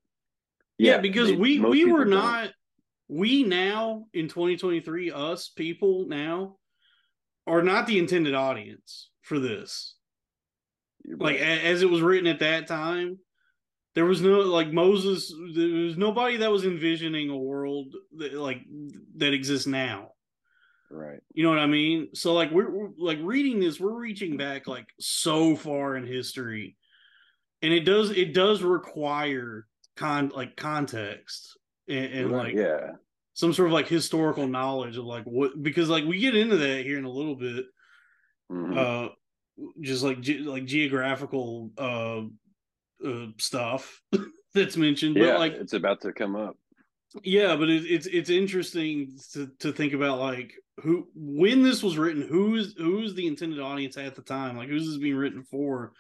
[0.78, 2.52] Yeah, because they- we we were don't.
[3.08, 6.58] we now in 2023 us people now
[7.48, 9.96] are not the intended audience for this.
[11.04, 13.20] You're Like as it was written at that time,
[13.94, 15.32] there was no like Moses.
[15.54, 18.62] There was nobody that was envisioning a world that, like
[19.18, 20.12] that exists now.
[20.90, 21.20] right.
[21.34, 22.10] You know what I mean?
[22.16, 26.76] So like we're, we're like reading this, we're reaching back like so far in history,
[27.62, 32.92] and it does it does require con like context and, and Right, like yeah,
[33.34, 36.86] some sort of like historical knowledge of like what because like we get into that
[36.86, 37.66] here in a little bit
[38.52, 38.78] Mhm.
[38.78, 39.10] uh
[39.82, 42.22] just like ge- like geographical uh,
[43.08, 44.02] uh stuff
[44.54, 45.32] that's mentioned yeah.
[45.32, 46.56] but like it's about to come up.
[47.24, 50.54] yeah but it, it's it's interesting to to think about like
[50.84, 54.86] who when this was written who's who's the intended audience at the time like who's
[54.88, 55.94] this being written for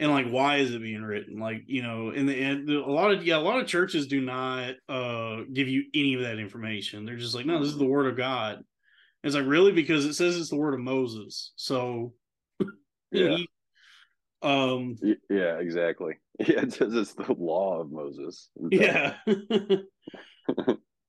[0.00, 1.38] and like why is it being written?
[1.38, 4.20] Like you know and the and a lot of yeah a lot of churches do
[4.20, 7.04] not uh give you any of that information.
[7.04, 8.56] They're just like no this is the word of god.
[8.56, 8.64] And
[9.22, 9.72] it's like really?
[9.72, 11.52] Because it says it's the word of moses.
[11.56, 12.14] So
[13.12, 13.38] Yeah,
[14.42, 14.96] um
[15.30, 16.14] yeah, exactly.
[16.40, 18.48] Yeah, it says it's the law of Moses.
[18.70, 19.16] yeah.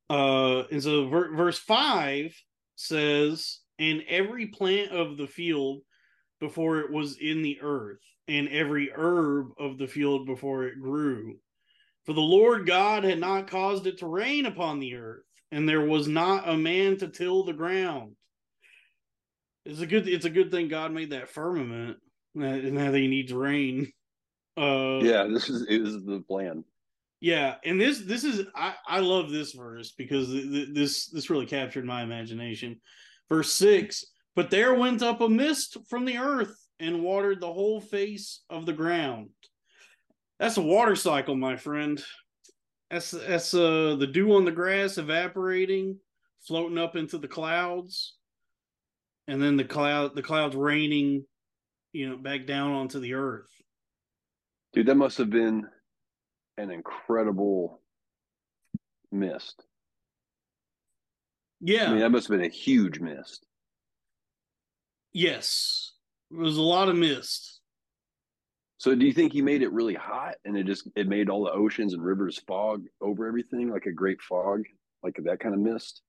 [0.09, 2.35] Uh and so ver- verse 5
[2.75, 5.81] says and every plant of the field
[6.43, 11.35] before it was in the earth and every herb of the field before it grew
[12.05, 15.85] for the lord god had not caused it to rain upon the earth and there
[15.85, 18.15] was not a man to till the ground
[19.65, 21.97] it's a good it's a good thing god made that firmament
[22.35, 23.91] and now that he needs rain
[24.55, 26.63] uh yeah, this is is the plan.
[27.19, 31.31] yeah, and this this is I I love this verse because th- th- this this
[31.31, 32.79] really captured my imagination.
[33.29, 37.79] Verse 6, but there went up a mist from the earth and watered the whole
[37.79, 39.29] face of the ground.
[40.39, 42.03] That's a water cycle, my friend.
[42.89, 45.99] That's that's uh the dew on the grass evaporating,
[46.47, 48.15] floating up into the clouds,
[49.27, 51.25] and then the cloud the clouds raining,
[51.91, 53.49] you know, back down onto the earth.
[54.73, 55.67] Dude, that must have been
[56.57, 57.81] an incredible
[59.11, 59.63] mist.
[61.61, 61.87] Yeah.
[61.87, 63.45] I mean, that must have been a huge mist.
[65.13, 65.93] Yes.
[66.31, 67.61] It was a lot of mist.
[68.77, 71.45] So do you think he made it really hot and it just it made all
[71.45, 74.63] the oceans and rivers fog over everything like a great fog,
[75.01, 76.01] like that kind of mist?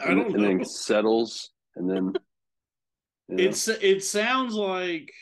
[0.00, 0.48] I and, don't and know.
[0.48, 2.04] then settles and then
[3.28, 3.44] you know?
[3.44, 5.12] It's it sounds like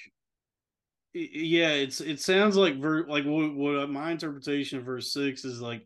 [1.13, 5.61] yeah, it's it sounds like ver- like what, what my interpretation of verse 6 is
[5.61, 5.83] like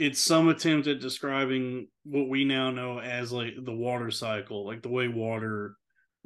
[0.00, 4.82] it's some attempt at describing what we now know as like the water cycle, like
[4.82, 5.76] the way water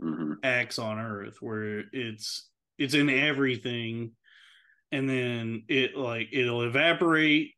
[0.03, 0.39] Mhm.
[0.43, 4.11] acts on earth where it's it's in everything
[4.91, 7.53] and then it like it'll evaporate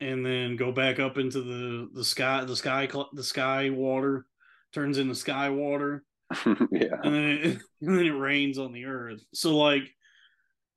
[0.00, 4.26] and then go back up into the the sky the sky the sky water
[4.72, 6.04] turns into sky water
[6.70, 7.00] yeah.
[7.02, 7.44] and then it,
[7.82, 9.82] and then it rains on the earth so like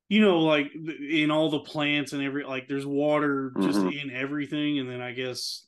[0.08, 4.02] you know like in all the plants and every like there's water just Mhm.
[4.04, 5.66] in everything and then i guess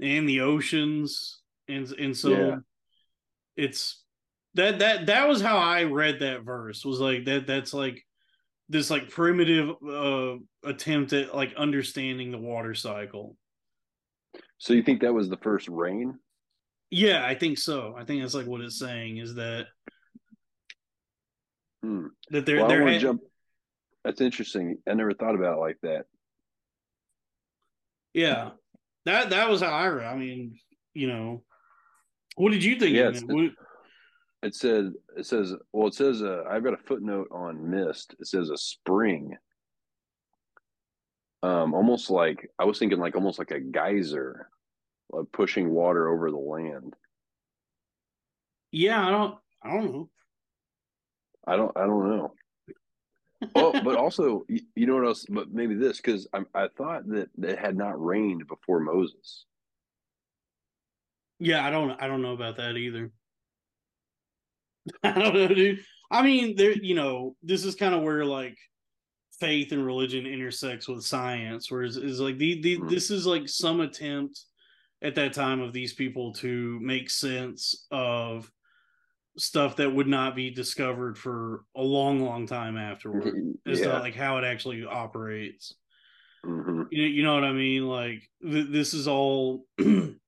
[0.00, 2.56] and the oceans and and so Yeah.
[3.56, 4.02] it's
[4.54, 8.04] that that that was how i read that verse was like that that's like
[8.68, 13.36] this like primitive uh attempt at like understanding the water cycle
[14.58, 16.18] So you think that was the first rain?
[16.90, 19.68] yeah i think so i think that's like what it's saying is that
[21.82, 22.06] Hmm.
[22.30, 23.20] that they're Well, I they're want ha- to jump.
[24.04, 24.78] That's interesting.
[24.88, 26.04] I never thought about it like that.
[28.12, 28.50] Yeah,
[29.06, 30.06] that that was how I read.
[30.06, 30.58] I mean,
[30.92, 31.42] you know,
[32.36, 32.94] what did you think?
[32.94, 33.22] Yeah, it?
[33.26, 33.52] What-
[34.42, 38.14] It said it says well it says uh, I've got a footnote on mist.
[38.20, 39.36] It says a spring.
[41.42, 44.48] Um almost like I was thinking like almost like a geyser
[45.10, 46.94] like pushing water over the land.
[48.70, 50.10] yeah, I don't, I don't know.
[51.46, 52.32] I don't I don't know.
[53.54, 57.06] Oh, but also you, you know what else but maybe this cuz I I thought
[57.08, 59.46] that it had not rained before Moses.
[61.40, 63.10] Yeah, I don't, I don't know about that either.
[65.02, 65.80] I don't know, dude.
[66.10, 68.56] I mean, there, you know, this is kind of where like
[69.40, 72.88] faith and religion intersects with science, whereas is like the, the Mhm.
[72.88, 74.44] this is like some attempt
[75.02, 78.50] at that time of these people to make sense of
[79.36, 83.34] stuff that would not be discovered for a long, long time afterward
[83.66, 83.98] as to yeah.
[84.00, 85.74] like how it actually operates.
[86.44, 87.86] hmm You know, you know what I mean?
[87.86, 89.66] Like th- this is all.
[89.78, 90.18] and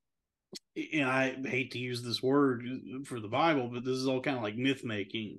[1.09, 2.66] I hate to use this word
[3.05, 5.38] for the Bible, but this is all kind of like myth making.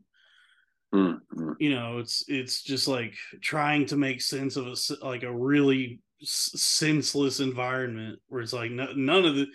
[0.93, 1.19] mm
[1.59, 4.75] You know, it's it's just like trying to make sense of a
[5.05, 9.47] like a really s- senseless environment where it's like no, none of the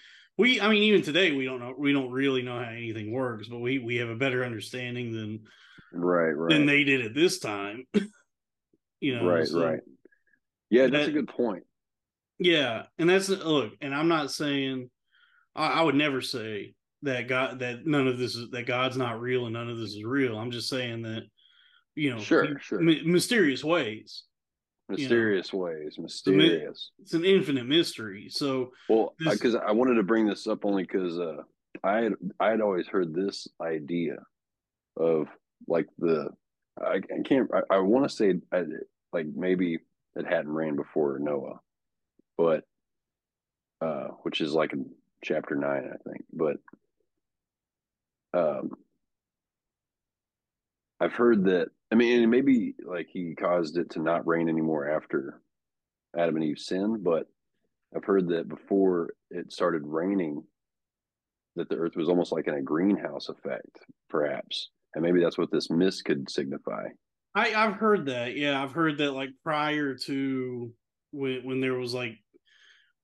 [0.43, 0.61] we.
[0.61, 3.59] I mean, even today we don't know we don't really know how anything works, but
[3.61, 5.41] we we have a better understanding than
[5.95, 6.51] Right, right.
[6.51, 7.85] than they did at this time.
[9.01, 9.81] you know, right, so- right.
[10.71, 11.65] Yeah, that's a good point.
[12.39, 14.91] Yeah, and that's look, and I'm not saying
[15.55, 19.21] I, I would never say that God that none of this is that God's not
[19.21, 20.39] real and none of this is real.
[20.39, 21.23] I'm just saying that
[21.95, 22.81] you know, Sure, sure.
[22.81, 24.25] my- mysterious ways.
[24.99, 26.91] Mysterious ways, mysterious.
[27.01, 28.29] It's an infinite mystery.
[28.31, 31.43] So Well, because I wanted to bring this up only because uh,
[31.85, 34.17] I had I had always heard this idea
[34.97, 35.29] of
[35.67, 36.29] like the
[36.81, 38.65] I, I can't I, I want to say I,
[39.13, 39.79] like maybe
[40.17, 41.61] it hadn't rained before Noah,
[42.37, 42.65] but
[43.81, 44.87] uh, which is like in
[45.25, 46.25] chapter nine, I think.
[46.33, 46.57] But
[48.35, 48.71] um,
[51.01, 51.69] I've heard that.
[51.93, 55.43] I mean, and maybe like he caused it to not rain anymore after
[56.17, 57.27] Adam and Eve sinned, but
[57.95, 60.43] I've heard that before it started raining,
[61.57, 63.79] that the earth was almost like in a greenhouse effect,
[64.09, 64.71] perhaps.
[64.95, 66.85] And maybe that's what this mist could signify.
[67.35, 68.37] I I've heard that.
[68.37, 70.73] Yeah, I've heard that like prior to
[71.11, 72.15] when when there was like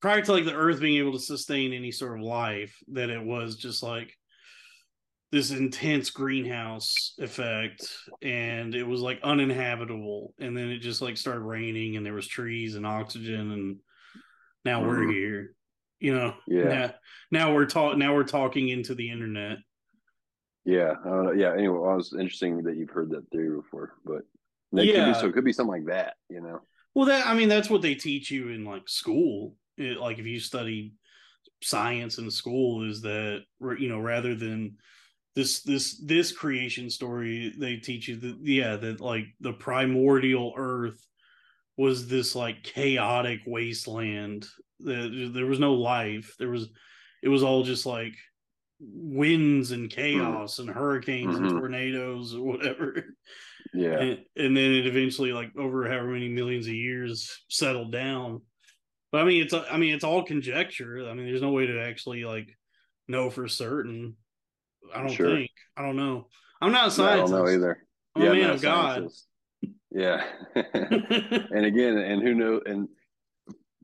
[0.00, 3.22] prior to like the earth being able to sustain any sort of life that it
[3.22, 4.16] was just like
[5.30, 7.86] this intense greenhouse effect
[8.22, 12.26] and it was like uninhabitable and then it just like started raining and there was
[12.26, 13.76] trees and oxygen and
[14.64, 15.12] now we're Mhm.
[15.12, 15.54] here
[16.00, 16.64] you know Yeah.
[16.68, 16.94] now,
[17.30, 19.58] now we're talking now we're talking into the internet
[20.64, 20.94] Yeah.
[21.04, 21.32] I.
[21.32, 21.52] Yeah.
[21.54, 24.22] Anyway, well, it was interesting that you've heard that theory before, but
[24.72, 25.12] that could Yeah.
[25.12, 26.60] be, so it could be something like that, you know?
[26.94, 29.56] Well, that I mean, that's what they teach you in like school.
[29.78, 30.92] It, like if you study
[31.62, 33.44] science in school, is that
[33.78, 34.76] you know rather than
[35.38, 41.00] this this this creation story, they teach you that yeah that like the primordial Earth
[41.76, 44.48] was this like chaotic wasteland.
[44.80, 46.34] That there was no life.
[46.40, 46.68] There was
[47.22, 48.14] it was all just like
[48.80, 51.60] winds and chaos and hurricanes and Mhm.
[51.60, 53.04] tornadoes or whatever
[53.74, 54.00] Yeah.
[54.00, 58.40] and, and then it eventually like over however many millions of years settled down
[59.10, 61.82] but i mean it's i mean it's all conjecture i mean there's no way to
[61.82, 62.48] actually like
[63.08, 64.14] know for certain
[64.94, 65.36] i don't Sure.
[65.36, 66.26] think i don't know
[66.60, 67.32] i'm not a scientist.
[67.32, 67.86] I don't know either.
[68.16, 69.08] i'm a I'm man of god.
[69.90, 70.22] Yeah.
[70.54, 72.62] and again, and who knows?
[72.66, 72.88] And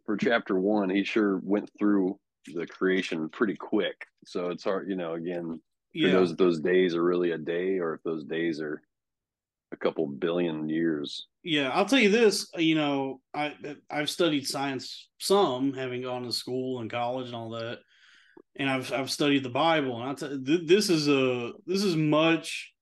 [0.05, 2.19] for chapter one, he sure went through
[2.55, 3.97] the creation pretty quick.
[4.27, 5.61] So it's hard, you know, again,
[5.95, 8.83] yeah if those days are really a day or if those days are
[9.73, 11.27] a couple billion years.
[11.43, 13.55] yeah i'll tell you this uh, you know i
[13.91, 17.79] i've studied science some having gone to school and college and all that
[18.57, 22.73] and i've i've studied the bible and i th- this is a this is much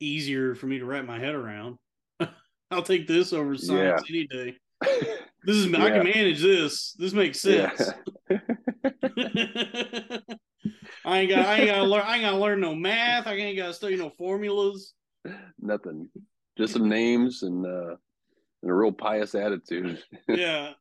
[0.00, 1.76] easier for me to wrap my head around.
[2.70, 4.54] I'll take this over science any day.
[5.44, 6.92] This is i can manage this.
[6.98, 7.72] This makes Yeah.
[7.76, 7.92] sense.
[11.04, 13.26] I ain't got i ain't got to learn i ain't got to learn no math.
[13.26, 14.92] I ain't got to study no formulas.
[15.60, 16.08] Nothing.
[16.58, 17.94] Just some names and uh
[18.62, 20.02] and a real pious attitude.
[20.28, 20.72] yeah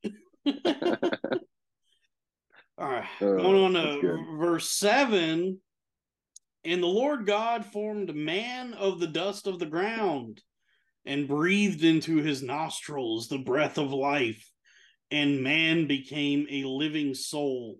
[2.77, 5.59] All right, Oh, going on to verse seven.
[6.65, 10.41] And the Lord God formed man of the dust of the ground
[11.05, 14.49] and breathed into his nostrils the breath of life,
[15.11, 17.77] and man became a living soul.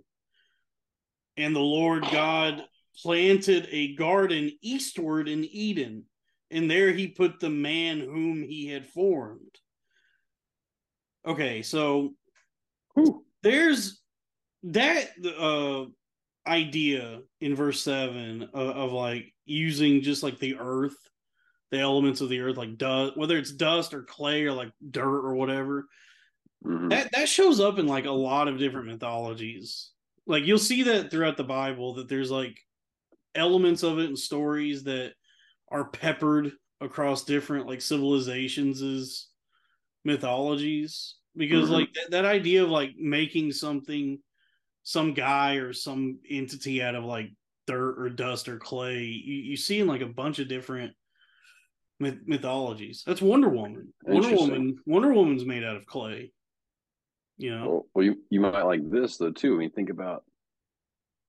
[1.36, 2.64] And the Lord God
[3.02, 6.06] planted a garden eastward in Eden,
[6.52, 9.56] and there he put the man whom he had formed.
[11.26, 12.14] Okay, so
[12.94, 13.26] Whew.
[13.42, 14.00] there's
[14.66, 15.86] that uh
[16.50, 20.98] idea in verse 7 of, of like using just like the earth
[21.72, 25.26] the elements of the earth like dust whether it's dust or clay or like dirt
[25.26, 25.88] or whatever
[26.64, 26.90] Mhm.
[26.90, 29.92] that that shows up in like a lot of different mythologies
[30.28, 32.58] like you'll see that throughout the bible that there's like
[33.36, 35.14] elements of it and stories that
[35.72, 39.30] are peppered across different like civilizations as
[40.06, 41.72] mythologies because Mhm.
[41.72, 44.20] like that, that idea of like making something
[44.86, 47.32] some guy or some entity out of like
[47.68, 50.94] dirt or dust or clay you, you see in like a bunch of different
[52.00, 56.32] myth- mythologies that's wonder woman wonder woman wonder woman's made out of clay
[57.38, 59.56] you know Well, well, you, you might like this though too.
[59.56, 60.24] I mean, think about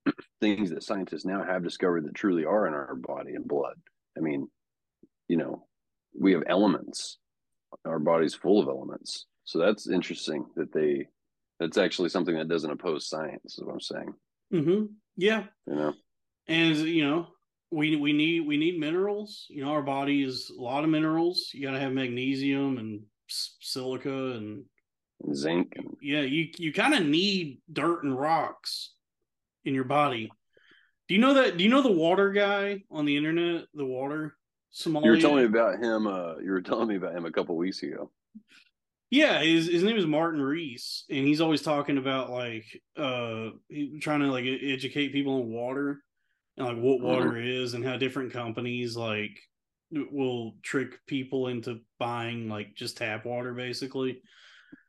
[0.40, 3.76] things that scientists now have discovered that truly are in our body and blood.
[4.16, 4.48] I mean,
[5.28, 5.66] you know,
[6.18, 7.18] we have elements.
[7.84, 9.26] Our body's full of elements.
[9.44, 11.08] So that's interesting that they
[11.58, 14.14] that's actually something that doesn't oppose science, is what I'm saying.
[14.50, 14.84] hmm
[15.16, 15.94] Yeah, You know?
[16.48, 17.28] and you know
[17.70, 19.46] we we need we need minerals.
[19.48, 21.50] You know, our body is a lot of minerals.
[21.52, 24.64] You got to have magnesium and s- silica and
[25.24, 28.92] And zinc yeah, you you kind of need dirt and rocks
[29.64, 30.30] in your body.
[31.08, 31.56] Do you know that?
[31.56, 33.66] Do you know the water guy on the internet?
[33.74, 34.36] The water
[34.70, 35.06] sommelier.
[35.06, 37.56] you were telling me about him uh you were telling me about him a couple
[37.56, 38.10] weeks ago.
[39.16, 42.66] Yeah, his his name is Martin Riese, and he's always talking about like
[42.98, 43.48] uh
[43.98, 46.02] trying to like educate people on water
[46.58, 49.40] and like what water is and how different companies like
[49.90, 54.20] will trick people into buying like just tap water basically.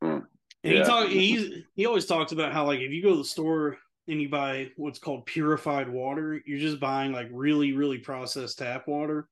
[0.02, 0.20] Hmm.
[0.66, 0.84] And he Yeah.
[0.84, 3.78] talk he's he always talks about how like if you go to the store
[4.10, 8.90] and you buy what's called purified water, you're just buying like really really processed tap
[8.90, 9.30] water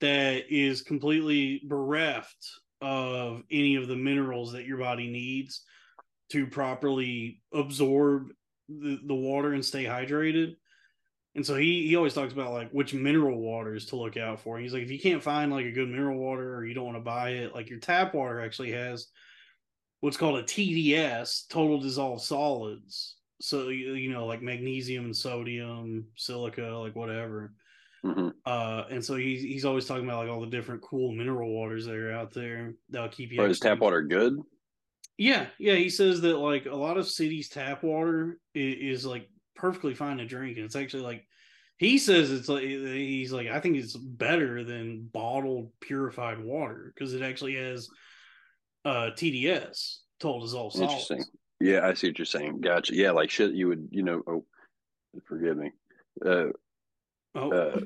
[0.00, 2.44] that is completely bereft
[2.82, 5.62] of any of the minerals that your body needs
[6.30, 8.28] to properly absorb
[8.68, 10.56] the, the water and stay hydrated.
[11.34, 14.58] And so he he always talks about like which mineral waters to look out for.
[14.58, 16.98] He's like if you can't find like a good mineral water or you don't want
[16.98, 19.08] to buy it, like your tap water actually has
[20.00, 23.16] what's called a TDS, total dissolved solids.
[23.40, 27.54] So you, you know like magnesium and sodium, silica, like whatever.
[28.02, 31.52] Hmm Uh, and so he's he's always talking about like all the different cool mineral
[31.52, 33.38] waters that are out there that'll keep you.
[33.38, 34.38] But is tap water good?
[35.18, 35.74] Yeah, yeah.
[35.74, 40.18] He says that like a lot of cities' tap water is, is like perfectly fine
[40.18, 41.26] to drink, and it's actually like
[41.78, 47.14] he says it's like he's like I think it's better than bottled purified water because
[47.14, 47.88] it actually has
[48.84, 50.92] uh TDS, total dissolved solids.
[50.92, 51.24] Interesting.
[51.60, 52.60] Yeah, I see what you're saying.
[52.60, 52.94] Gotcha.
[52.94, 54.44] Yeah, like shit you would, you know, oh
[55.26, 55.70] forgive me.
[56.24, 56.46] Uh
[57.34, 57.80] Oh, uh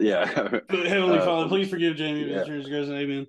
[0.00, 0.26] yeah.
[0.70, 2.30] Heavenly uh, Father, please forgive Jamie.
[2.30, 2.44] yeah.
[2.44, 3.26] Goes amen.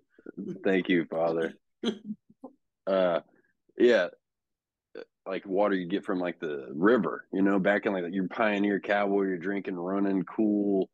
[0.63, 1.53] Thank you, Father.
[2.87, 3.19] uh,
[3.77, 4.07] yeah,
[5.27, 8.79] like water you get from like the river, you know, back in like your pioneer
[8.79, 10.89] cowboy, you're drinking, running cool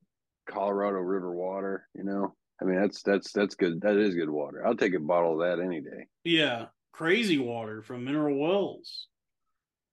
[0.49, 2.33] Colorado River water, you know.
[2.61, 3.81] I mean, that's that's that's good.
[3.81, 4.65] That is good water.
[4.65, 6.07] I'll take a bottle of that any day.
[6.23, 9.07] Yeah, crazy water from mineral wells.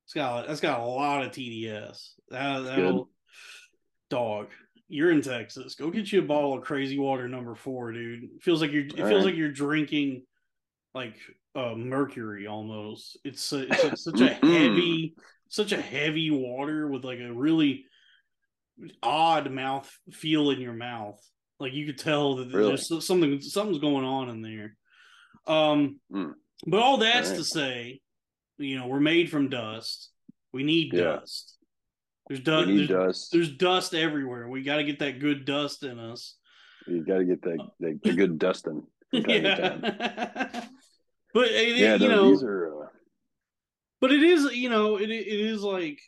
[0.07, 2.13] It's got that's got a lot of TDS.
[2.31, 3.11] That that'll
[4.11, 4.49] dog.
[4.89, 5.75] You're in Texas.
[5.75, 8.25] Go get you a bottle of crazy water number four, dude.
[8.25, 8.85] It feels like you're.
[8.87, 9.25] It All feels right.
[9.25, 10.23] like you're drinking
[10.95, 11.17] like
[11.55, 13.19] uh mercury almost.
[13.25, 15.15] It's a, it's a, such a heavy,
[15.49, 17.87] such a heavy water with like a really
[19.03, 21.21] odd mouth feel in your mouth.
[21.61, 22.69] Like you could tell that Really?
[22.77, 24.77] there's something something's going on in there.
[25.47, 26.35] Um, Mm.
[26.67, 27.39] but all that's All right.
[27.39, 28.01] to say,
[28.59, 30.11] you know, we're made from dust.
[30.53, 31.01] We need Yeah.
[31.05, 31.57] dust.
[32.29, 32.69] There's dust.
[32.69, 33.33] There's, dust.
[33.33, 34.49] there's dust everywhere.
[34.49, 36.37] We got to get that good dust in us.
[36.87, 38.83] You got to get the, the the good dusting.
[39.11, 39.81] from time to time.
[39.85, 40.65] yeah.
[41.35, 42.85] but it, Yeah, you no, know, these are.
[42.85, 42.87] Uh,
[44.01, 45.99] but it is, you know, it it is like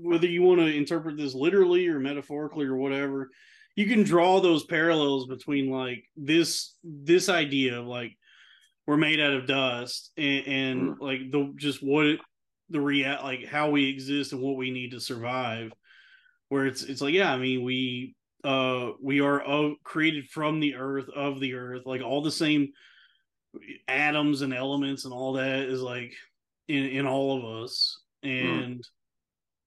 [0.00, 3.30] whether you want to interpret this literally or metaphorically or whatever,
[3.76, 8.12] you can draw those parallels between like this this idea of like
[8.86, 12.20] we're made out of dust and, and like the just what it,
[12.70, 15.72] the real like how we exist and what we need to survive.
[16.48, 20.76] Where it's it's like yeah, I mean we uh we are of, created from the
[20.76, 22.68] earth of the earth like all the same
[23.88, 26.12] atoms and elements and all that is like
[26.68, 28.86] in in all of us and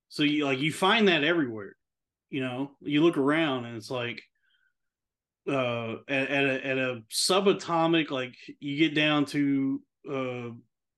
[0.10, 1.76] so you like you find that everywhere
[2.30, 4.22] you know you look around and it's like
[5.50, 9.82] uh at, at a at a subatomic like you get down to
[10.12, 10.50] uh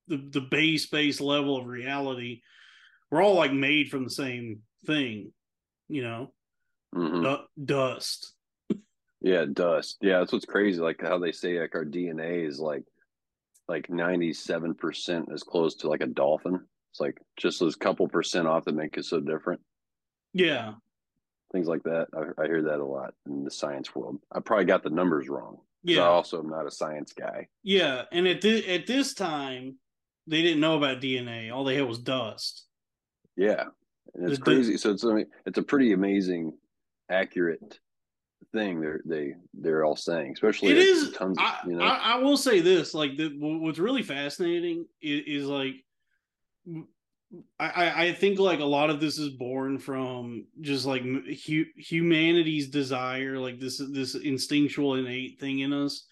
[0.10, 2.41] the the base base level of reality
[3.10, 5.32] we're all like made from the same thing
[5.88, 6.32] you know
[6.93, 7.24] mhm.
[7.24, 8.34] du- dust
[9.22, 9.97] Yeah, dust.
[9.99, 10.80] Yeah, that's what's crazy.
[10.80, 12.86] Like how they say like our DNA is like
[13.68, 16.62] like ninety seven percent as close to like a dolphin.
[16.91, 19.60] It's like just those couple percent off that make it so different.
[20.34, 20.76] yeah
[21.51, 22.07] Things like that.
[22.16, 24.20] I, I hear that a lot in the science world.
[24.32, 27.47] I probably got the numbers wrong yeah I also am not a science guy.
[27.62, 29.76] Yeah, and at this at this time,
[30.30, 31.51] they didn't know about DNA.
[31.53, 32.65] All they had was dust.
[33.36, 33.65] Yeah,
[34.13, 34.77] and it's The- crazy.
[34.77, 36.57] So it's I mean, it's a pretty amazing,
[37.09, 37.80] accurate
[38.53, 38.80] thing.
[38.82, 41.11] They're they they're all saying, especially It is.
[41.11, 41.38] tons.
[41.38, 45.43] Of, I, you know, I I will say this: like the what's really fascinating is,
[45.43, 45.75] is like.
[47.59, 51.65] I, I I think like a lot of this is born from just like hu-
[51.75, 56.05] humanity's desire, like this this instinctual innate thing in us,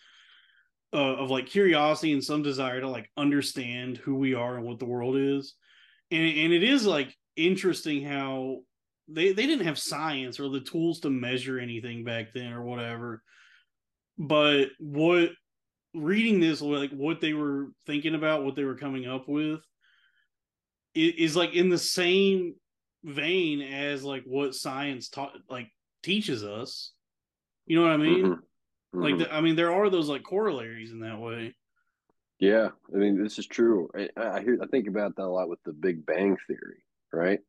[0.93, 4.79] uh, of like curiosity and some desire to like understand who we are and what
[4.79, 5.55] the world is,
[6.11, 8.57] and and it is like interesting how
[9.07, 13.21] they they didn't have science or the tools to measure anything back then or whatever.
[14.17, 15.31] But what
[15.93, 19.59] reading this like what they were thinking about, what they were coming up with
[20.93, 22.55] is, is like in the same
[23.03, 25.69] vein as like what science taught like
[26.03, 26.91] teaches us.
[27.65, 28.39] You know what I mean?
[29.01, 29.19] Like Mhm.
[29.19, 31.55] the, I mean there are those like corollaries in that way.
[32.39, 33.89] Yeah, I mean, this is true.
[33.95, 37.39] I, I hear, I think about that a lot with the Big Bang Theory, right?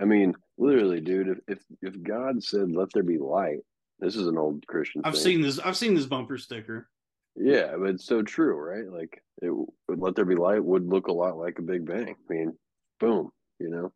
[0.00, 3.60] I mean, literally, dude, if if, if God said, "Let there be light,"
[3.98, 5.02] this is an old Christian.
[5.04, 5.22] I've thing.
[5.22, 6.88] seen this I've seen this bumper sticker.
[7.36, 8.88] Yeah, but it's so true, right?
[8.88, 12.10] Like, it would "Let there be light" would look a lot like a Big Bang.
[12.30, 12.56] I mean,
[13.00, 13.92] boom, you know.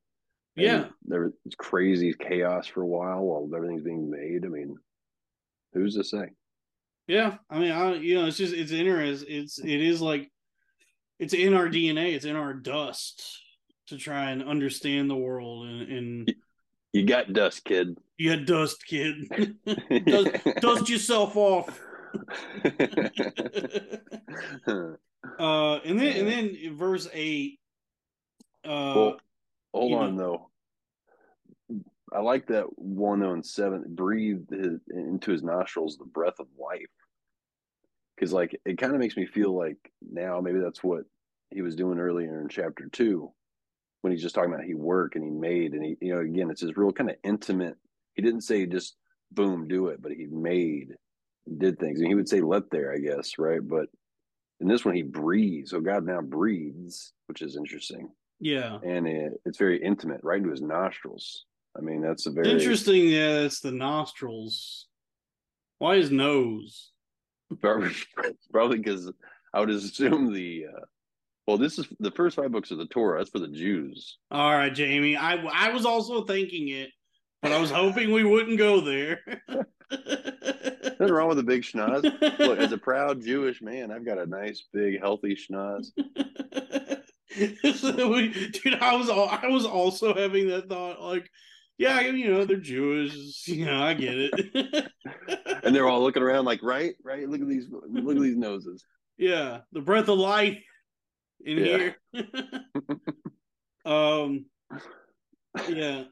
[0.56, 0.88] And Yeah.
[1.04, 4.44] there was crazy chaos for a while while everything's being made.
[4.44, 4.76] I mean,
[5.72, 6.30] who's to say?
[7.08, 9.28] Yeah, I mean, I you know, it's just it's interesting.
[9.30, 10.30] It's it is like
[11.18, 12.12] it's in our DNA.
[12.14, 13.40] It's in our dust
[13.88, 15.66] to try and understand the world.
[15.66, 16.34] And, and
[16.92, 17.96] You got dust, kid.
[18.18, 19.26] You got dust, kid,
[20.06, 21.80] dust, dust yourself off.
[25.38, 27.58] uh, and then and then verse eight.
[28.64, 29.16] Uh, Well,
[29.72, 30.44] hold on know- though.
[32.10, 33.84] I like that one on seven.
[33.88, 36.88] Breathed his, into his nostrils the breath of life,
[38.18, 39.76] because like it kind of makes me feel like
[40.10, 41.04] now maybe that's what
[41.50, 43.32] he was doing earlier in chapter two,
[44.02, 46.50] when he's just talking about he worked and he made and he you know again
[46.50, 47.76] it's his real kind of intimate.
[48.14, 48.96] He didn't say just
[49.32, 50.94] boom do it, but he made
[51.58, 53.86] did things and he would say let there I guess right, but
[54.60, 55.70] in this one he breathes.
[55.70, 58.10] So God now breathes, which is interesting
[58.40, 61.44] yeah, and it, it's very intimate, right into his nostrils.
[61.76, 63.08] I mean, that's a very interesting.
[63.08, 64.86] Yeah, it's the nostrils.
[65.78, 66.90] Why his nose?
[67.60, 69.10] Probably because
[69.54, 70.66] I would assume the.
[70.74, 70.80] Uh,
[71.46, 73.18] well, this is the first five books of the Torah.
[73.18, 74.18] That's for the Jews.
[74.30, 75.16] All right, Jamie.
[75.16, 76.90] I I was also thinking it,
[77.40, 79.20] but I was hoping we wouldn't go there.
[79.90, 82.02] Nothing wrong with a big schnoz.
[82.38, 85.86] Look, as a proud Jewish man, I've got a nice, big, healthy schnoz.
[87.76, 91.30] So we- dude, I was al- I was also having that thought, like,
[91.78, 94.92] yeah, you know, they're Jewish, you know, I get it.
[95.64, 97.28] And they're all looking around like, right, right.
[97.28, 98.84] Look at these, look at these noses.
[99.18, 100.62] yeah, the breath of life
[101.44, 101.90] in Yeah.
[102.12, 102.30] here.
[103.84, 104.46] um,
[105.68, 106.04] yeah,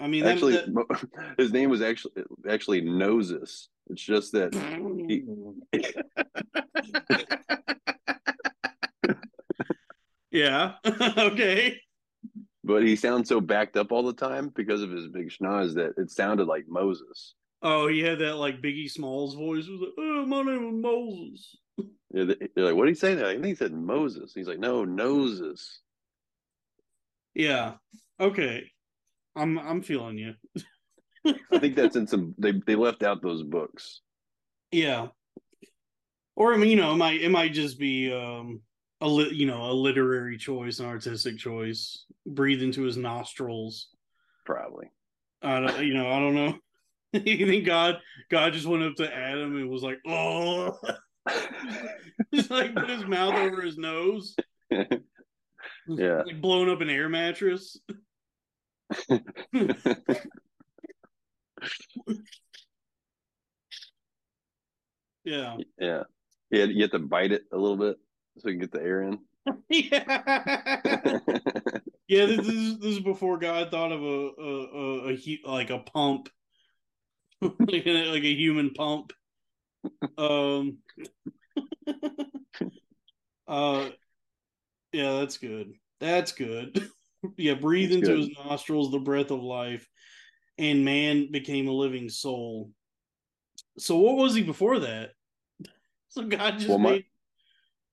[0.00, 2.12] I mean, Actually, that- his name was actually
[2.48, 3.68] actually Noses.
[3.90, 4.54] It's just that
[5.08, 5.24] he,
[10.30, 10.74] yeah,
[11.18, 11.80] okay.
[12.66, 15.94] But he sounds so backed up all the time because of his big schnoz that
[15.96, 17.34] it sounded like Moses.
[17.62, 19.66] Oh, he had that like Biggie Smalls voice.
[19.66, 21.56] Was like, oh, my name is Moses.
[22.14, 23.14] Yeah, they- They're like, what did he say?
[23.14, 23.26] There?
[23.26, 24.32] I think he said Moses.
[24.34, 25.80] He's like, no, noses.
[27.34, 27.74] Yeah.
[28.20, 28.70] Okay.
[29.34, 30.34] I'm I'm feeling you.
[31.52, 32.34] I think that's in some.
[32.38, 34.00] They they left out those books.
[34.70, 35.08] Yeah.
[36.36, 38.60] Or I mean, you know, it might it might just be um
[39.00, 42.04] a you know a literary choice, an artistic choice.
[42.26, 43.88] Breathe into his nostrils.
[44.44, 44.90] Probably.
[45.42, 46.58] I don't, you know, I don't know.
[47.12, 47.98] you think God
[48.30, 50.78] God just went up to Adam and was like, oh,
[52.34, 54.34] just like put his mouth over his nose,
[54.70, 56.22] Yeah.
[56.26, 57.78] like blowing up an air mattress.
[65.24, 65.56] Yeah.
[65.78, 66.02] yeah.
[66.50, 66.64] Yeah.
[66.64, 67.96] You have to bite it a little bit
[68.38, 69.18] so we can get the air in.
[69.68, 71.20] Yeah.
[72.08, 75.80] Yeah, this, is this is before God thought of a a, a, a like a
[75.80, 76.28] pump,
[77.40, 79.12] like, a, like a human pump.
[80.16, 80.78] Um.
[83.48, 83.88] uh,
[84.92, 85.72] yeah, that's good.
[86.00, 86.90] That's good.
[87.36, 88.28] yeah, breathe That's into good.
[88.28, 89.88] his nostrils the breath of life,
[90.58, 92.70] and man became a living soul.
[93.78, 95.10] So what was he before that?
[96.08, 97.04] So God just Well, made.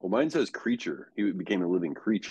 [0.03, 1.11] Well, mine says creature.
[1.15, 2.29] He became a living creature.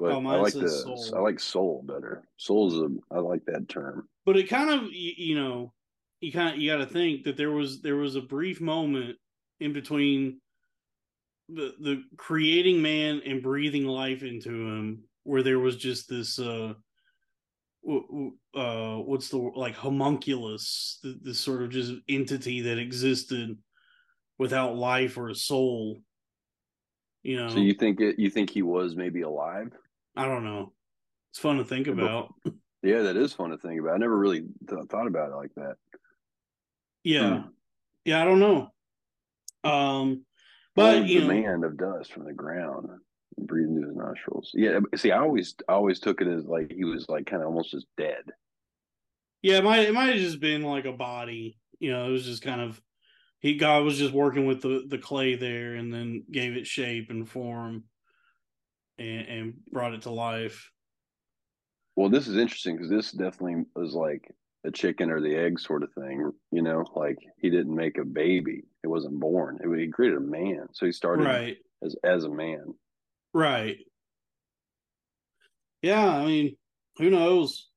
[0.00, 1.04] But Oh, I like the soul.
[1.14, 2.24] I like soul better.
[2.36, 4.08] Soul is a I like that term.
[4.26, 5.72] but it kind of you, know
[6.20, 9.16] you kind of you got to think that there was there was a brief moment
[9.60, 10.40] in between
[11.48, 16.74] the the creating man and breathing life into him where there was just this uh
[18.54, 23.56] uh what's the like homunculus th- this sort of just entity that existed
[24.38, 25.98] without life or a soul
[27.28, 28.18] you know So you think it?
[28.18, 29.70] You think he was maybe alive?
[30.16, 30.72] i don't know
[31.30, 32.32] it's fun to think about
[32.82, 33.94] Yeah, that is fun to think about.
[33.94, 35.76] I never really th- thought about it like that.
[37.04, 37.48] yeah Hmm.
[38.04, 38.70] yeah i don't know
[39.64, 40.24] um
[40.76, 42.88] But you know demand of dust from the ground,
[43.36, 44.50] breathing through his nostrils.
[44.54, 47.48] Yeah, see, I always, I always took it as like he was like kind of
[47.48, 48.22] almost just dead.
[49.42, 51.58] Yeah, it might it might have just been like a body.
[51.80, 52.80] You know, it was just kind of
[53.40, 57.10] he God was just working with the the clay there, and then gave it shape
[57.10, 57.84] and form,
[58.98, 60.70] and, and brought it to life.
[61.96, 64.30] Well, this is interesting because this definitely was like
[64.64, 66.32] a chicken or the egg sort of thing.
[66.50, 69.58] You know, like he didn't make a baby; it wasn't born.
[69.62, 72.74] It, he created a man, so he started Right, as as a man.
[73.32, 73.78] right.
[75.82, 76.56] Yeah, I mean,
[76.98, 77.70] who knows?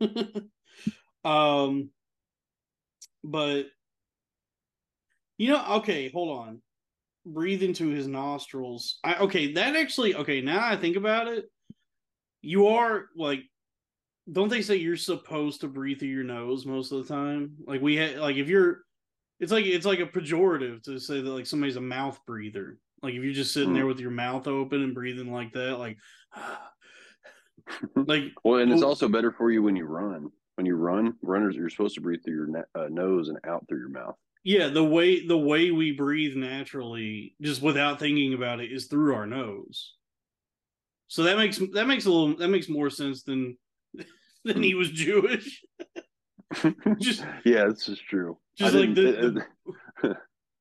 [1.24, 1.90] um,
[3.24, 3.66] but
[5.42, 6.62] you know, okay, hold on.
[7.26, 9.00] Breathe into his nostrils.
[9.02, 11.46] I okay, that actually okay, now I think about it,
[12.42, 13.40] you are like
[14.32, 17.54] don't they say you're supposed to breathe through your nose most of the time?
[17.66, 18.82] Like we had like if you're
[19.40, 22.78] it's like it's like a pejorative to say that like somebody's a mouth breather.
[23.02, 25.98] Like if you're just sitting there with your mouth open and breathing like that, like
[27.96, 30.28] like Well, and it's also better for you when you run.
[30.54, 33.66] When you run, runners, you're supposed to breathe through your na- uh, nose and out
[33.66, 34.14] through your mouth.
[34.44, 39.14] Yeah, the way the way we breathe naturally, just without thinking about it, is through
[39.14, 39.94] our nose.
[41.08, 43.56] So that makes that makes a little that makes more sense than
[44.44, 45.62] than he was Jewish.
[47.00, 48.36] Just yeah, this is true.
[48.58, 49.42] just I like the,
[50.02, 50.16] the-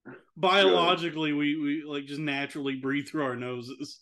[0.38, 4.00] biologically we we like just naturally breathe through our noses.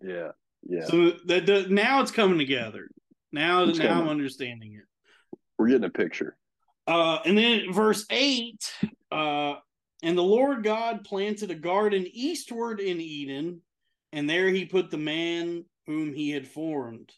[0.00, 0.28] yeah,
[0.62, 0.84] yeah.
[0.86, 2.88] So that does, now it's coming together.
[3.32, 5.38] Now It's now I'm understanding it.
[5.58, 6.36] We're getting a picture.
[6.86, 8.72] Uh, and then verse 8
[9.14, 9.60] uh,
[10.02, 13.60] and the Lord God planted a garden eastward in Eden,
[14.12, 17.12] and there he put the man whom he had formed.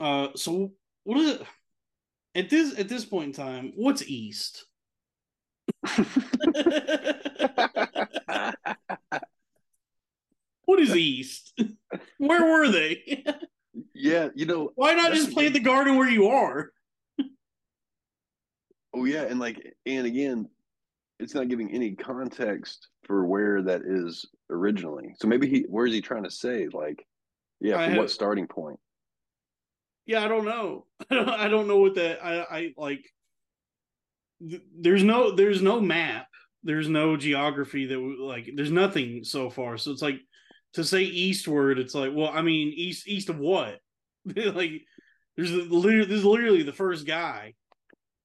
[0.00, 0.72] Uh, so
[1.04, 1.42] what is it?
[2.34, 4.64] At this at this point in time, what's east?
[10.64, 11.52] what is east?
[12.18, 13.24] Where were they?
[13.94, 14.70] yeah, you know.
[14.76, 16.70] Why not just plant the garden where you are?
[18.94, 20.48] Oh yeah, and like, and again,
[21.18, 25.14] it's not giving any context for where that is originally.
[25.18, 26.68] So maybe he, where is he trying to say?
[26.72, 27.06] Like,
[27.60, 28.78] yeah, from have- what starting point?
[30.06, 30.86] Yeah, I don't know.
[31.10, 33.04] I don't, know what that I I like
[34.40, 36.28] th- there's no there's no map.
[36.64, 39.76] There's no geography that like there's nothing so far.
[39.76, 40.20] So it's like
[40.74, 43.80] to say eastward, it's like, well, I mean, east east of what?
[44.24, 44.82] like
[45.36, 47.54] there's literally this is literally the first guy.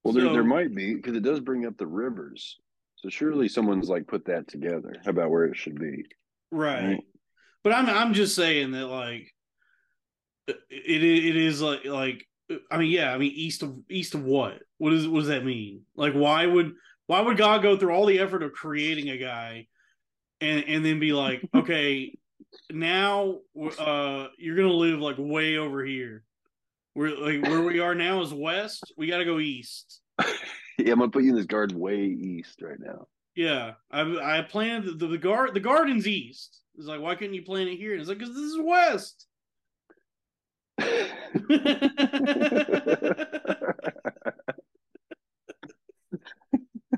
[0.04, 2.58] Well, there So- there might be because it does bring up the rivers.
[2.96, 6.04] So surely someone's like put that together about where it should be.
[6.50, 6.84] Right.
[6.84, 7.04] Right.
[7.62, 9.32] But I'm I'm just saying that like
[10.46, 12.26] it it, it is like like
[12.70, 15.44] I mean yeah I mean east of east of what what is what does that
[15.44, 16.74] mean like why would
[17.06, 19.66] why would God go through all the effort of creating a guy
[20.42, 22.14] and and then be like okay
[22.70, 23.38] now
[23.78, 26.22] uh you're gonna live like way over here
[26.94, 30.00] where like where we are now is west we got to go east
[30.78, 33.06] Yeah, I'm gonna put you in this garden way east right now.
[33.36, 37.34] yeah I I planted the the, the guard the garden's east it's like why couldn't
[37.34, 39.26] you plant it here and it's like because this is west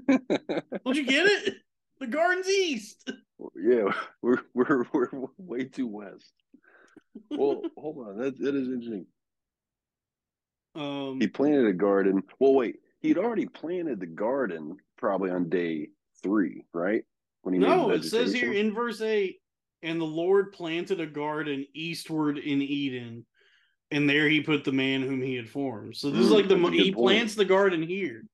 [0.09, 1.55] Don't you get it?
[2.01, 3.11] The garden's east.
[3.57, 3.91] yeah,
[4.23, 6.33] we're we're we're way too west.
[7.31, 9.07] Well, hold on, that that is interesting.
[10.77, 12.23] Um, He planted a garden.
[12.39, 15.89] Well, wait, he'd already planted the garden probably on day
[16.23, 17.03] three, right?
[17.43, 19.41] When he no, it says here in verse eight,
[19.83, 23.25] and the Lord planted a garden eastward in Eden,
[23.91, 25.97] and there he put the man whom he had formed.
[25.97, 27.15] So this is Mm, like the that's a good he point.
[27.17, 28.25] plants the garden here.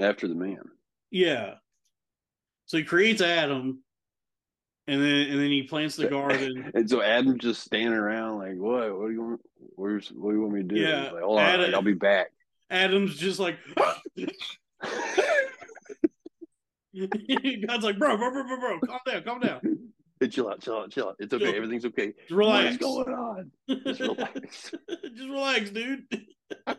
[0.00, 0.62] after the man.
[1.10, 1.54] Yeah.
[2.66, 3.82] So he creates Adam,
[4.90, 6.72] and then and then he plants the garden.
[6.74, 8.98] And so Adam just standing around like, what?
[8.98, 9.40] What do you want?
[9.76, 10.80] Where's what do you want me to do?
[10.80, 12.32] Yeah, like, hold on, Adam- like, I'll be back.
[12.70, 13.56] Adam's just like
[16.96, 19.60] God's like, bro, bro, bro, bro, bro, calm down, calm down.
[20.18, 21.16] Hey, chill out, chill out, chill out.
[21.20, 21.44] It's okay.
[21.46, 21.54] Chill.
[21.54, 22.12] Everything's okay.
[22.18, 22.64] Just relax.
[22.64, 23.50] What is going on?
[23.68, 24.72] Just relax.
[25.14, 26.04] Just relax, dude.
[26.66, 26.76] I'm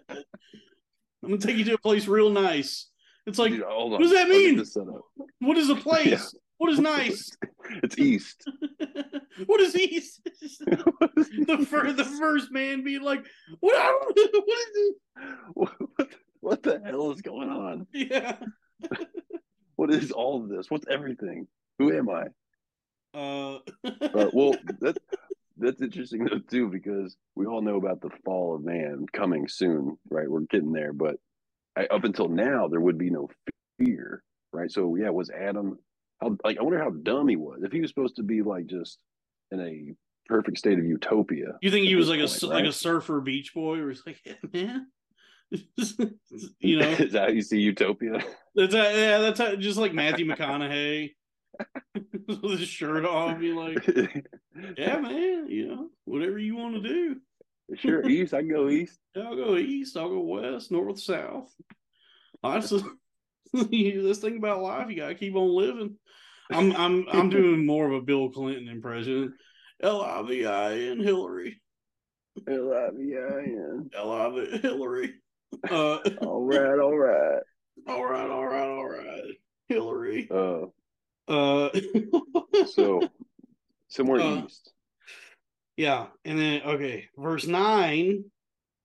[1.23, 2.87] gonna take you to a place real nice.
[3.25, 3.99] It's like, Dude, hold on.
[3.99, 4.57] what does that mean?
[4.57, 5.01] this set up.
[5.39, 6.33] what is a place?
[6.61, 7.31] What is nice?
[7.83, 8.47] It's east.
[9.47, 10.21] what is east?
[10.65, 13.25] the first, the first man being like,
[13.61, 13.95] what?
[14.05, 14.95] what is it?
[15.53, 15.71] what,
[16.41, 17.87] what the hell is going on?
[17.93, 18.35] Yeah.
[19.77, 20.69] What is all of this?
[20.69, 21.47] What's everything?
[21.79, 22.25] Who am I?
[23.17, 24.97] Uh, Uh, well, that
[25.57, 29.97] that's interesting though too because we all know about the fall of man coming soon,
[30.11, 30.29] right?
[30.29, 31.15] We're getting there, but
[31.75, 33.29] I, up until now there would be no
[33.79, 34.21] fear,
[34.53, 34.69] right?
[34.69, 35.79] So yeah, was Adam?
[36.21, 37.63] How like I wonder how dumb he was.
[37.63, 38.99] If he was supposed to be like just
[39.51, 39.93] in a
[40.27, 43.53] perfect state of utopia, you think he was like a point, like a surfer beach
[43.53, 44.87] boy, or he's like, yeah, man,
[46.59, 48.23] you know, is that how you see Utopia?
[48.55, 51.11] that's how, yeah, that's how, just like Matthew McConaughey
[52.27, 53.85] with his shirt off, be like,
[54.77, 57.15] yeah, man, you know, whatever you want to do.
[57.75, 58.33] sure, east.
[58.33, 58.99] I can go east.
[59.15, 61.53] I'll go east, I'll go west, north, south.
[62.43, 62.83] Honestly,
[63.71, 65.97] this thing about life, you gotta keep on living.
[66.51, 69.33] I'm I'm I'm doing more of a Bill Clinton impression.
[69.81, 71.61] L I V I N Hillary.
[72.47, 73.89] L-I-V-I-N.
[73.93, 75.13] L I V Hillary.
[75.69, 77.41] Uh, All right, all right.
[77.87, 79.33] all right, all right, all right.
[79.67, 80.29] Hillary.
[80.31, 80.67] Uh,
[81.27, 81.69] Uh,
[82.73, 83.01] so
[83.89, 84.71] somewhere Uh, east.
[85.75, 88.23] yeah, and then okay, verse nine,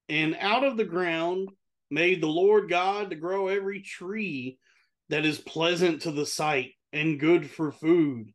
[0.08, 1.50] and out of the ground
[1.90, 4.58] made the Lord God to grow every tree
[5.08, 8.32] that is pleasant to the sight and good for food.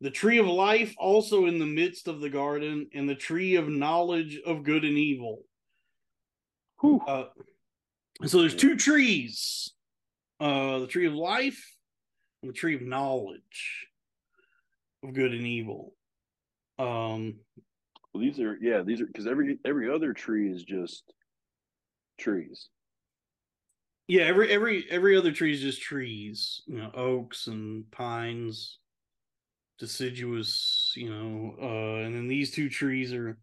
[0.00, 3.68] The tree of life also in the midst of the garden, and the tree of
[3.68, 5.42] knowledge of good and evil.
[7.06, 7.24] Uh,
[8.26, 9.72] so there's two trees
[10.40, 11.64] uh, the tree of life
[12.42, 13.86] and the tree of knowledge
[15.02, 15.94] of good and evil.
[16.78, 17.36] Um,
[18.12, 21.12] Well, these are yeah, these are because every every other tree is just
[22.18, 22.68] trees.
[24.08, 28.78] yeah, every every every other tree is just trees, you know, oaks and pines,
[29.78, 33.38] deciduous, you know, uh, and then these two trees are,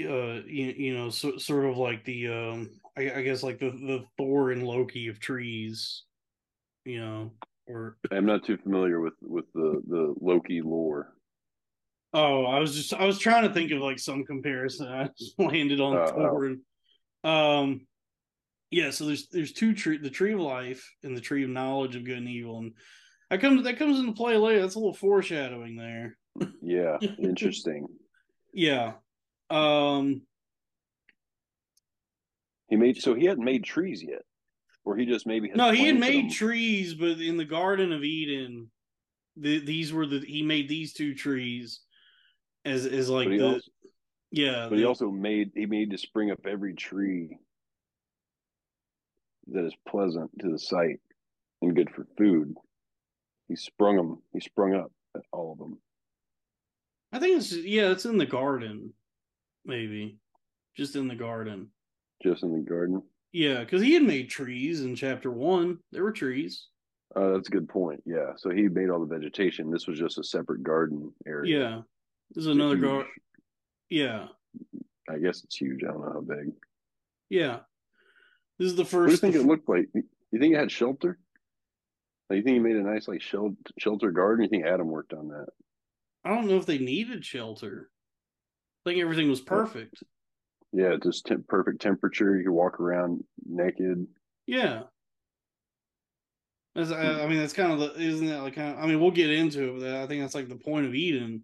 [0.00, 3.70] uh, you, you know, so, sort of like the, um, I, I guess like the
[3.70, 6.04] the Thor and Loki of trees,
[6.84, 7.32] you know,
[7.66, 11.14] or I'm not too familiar with with the the Loki lore.
[12.12, 14.88] Oh, I was just I was trying to think of like some comparison.
[14.92, 16.44] I just landed on Oh, Thor.
[16.46, 16.60] and-
[17.24, 17.86] Um,
[18.70, 18.90] yeah.
[18.90, 22.04] So there's there's two tree, the tree of life and the tree of knowledge of
[22.04, 22.72] good and evil, and
[23.30, 24.60] that comes that comes into play later.
[24.60, 26.16] That's a little foreshadowing there.
[26.62, 27.86] Yeah, interesting.
[28.54, 28.92] Yeah.
[29.50, 30.22] Um.
[32.68, 34.22] He made so he hadn't made trees yet,
[34.84, 36.30] or he just maybe No, he had made them.
[36.30, 38.70] trees, but in the Garden of Eden,
[39.36, 41.80] the, these were the he made these two trees
[42.64, 43.70] as as like the also-
[44.30, 44.66] yeah.
[44.68, 47.36] But he also made he made to spring up every tree
[49.48, 51.00] that is pleasant to the sight
[51.62, 52.54] and good for food.
[53.48, 54.22] He sprung them.
[54.32, 54.92] He sprung up
[55.32, 55.78] all of them.
[57.12, 58.92] I think it's yeah, it's in the garden,
[59.64, 60.18] maybe,
[60.76, 61.70] just in the garden.
[62.22, 63.02] just in the garden.
[63.32, 65.78] Yeah, because he had made trees in chapter one.
[65.90, 66.68] There were trees.
[67.16, 68.00] Uh, that's a good point.
[68.06, 68.32] Yeah.
[68.36, 69.70] So he made all the vegetation.
[69.70, 71.58] This was just a separate garden area.
[71.58, 71.80] Yeah,
[72.32, 73.10] this is another garden.
[73.90, 74.28] Yeah,
[75.08, 75.82] I guess it's huge.
[75.84, 76.52] I don't know how big.
[77.28, 77.60] yeah.
[78.58, 78.94] This is the first.
[78.94, 79.88] What do you think it looked like?
[79.94, 81.18] You think it had shelter?
[82.28, 84.44] Like, you think he made a nice like shelter shelter garden?
[84.44, 85.46] You think Adam worked on that?
[86.24, 87.90] I don't know if they needed shelter.
[88.84, 90.02] I think everything was perfect.
[90.72, 92.36] Yeah, just temp- perfect temperature.
[92.36, 94.06] You could walk around naked.
[94.46, 94.82] Yeah.
[96.74, 97.20] That's, I, hmm.
[97.22, 99.30] I mean, that's kind of the, isn't that like kind of, I mean, we'll get
[99.30, 101.42] into it, but I think that's like the point of Eden.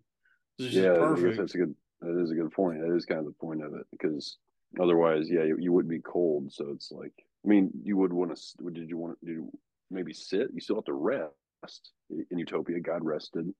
[0.58, 1.38] It's just yeah, perfect.
[1.38, 1.74] that's a good.
[2.00, 2.80] That is a good point.
[2.80, 4.38] That is kind of the point of it because
[4.80, 6.52] otherwise, yeah, you, you would be cold.
[6.52, 7.12] So it's like,
[7.44, 8.70] I mean, you would want to.
[8.70, 9.50] Did you want to do
[9.90, 10.48] maybe sit?
[10.52, 11.92] You still have to rest
[12.30, 12.80] in Utopia.
[12.80, 13.52] God rested,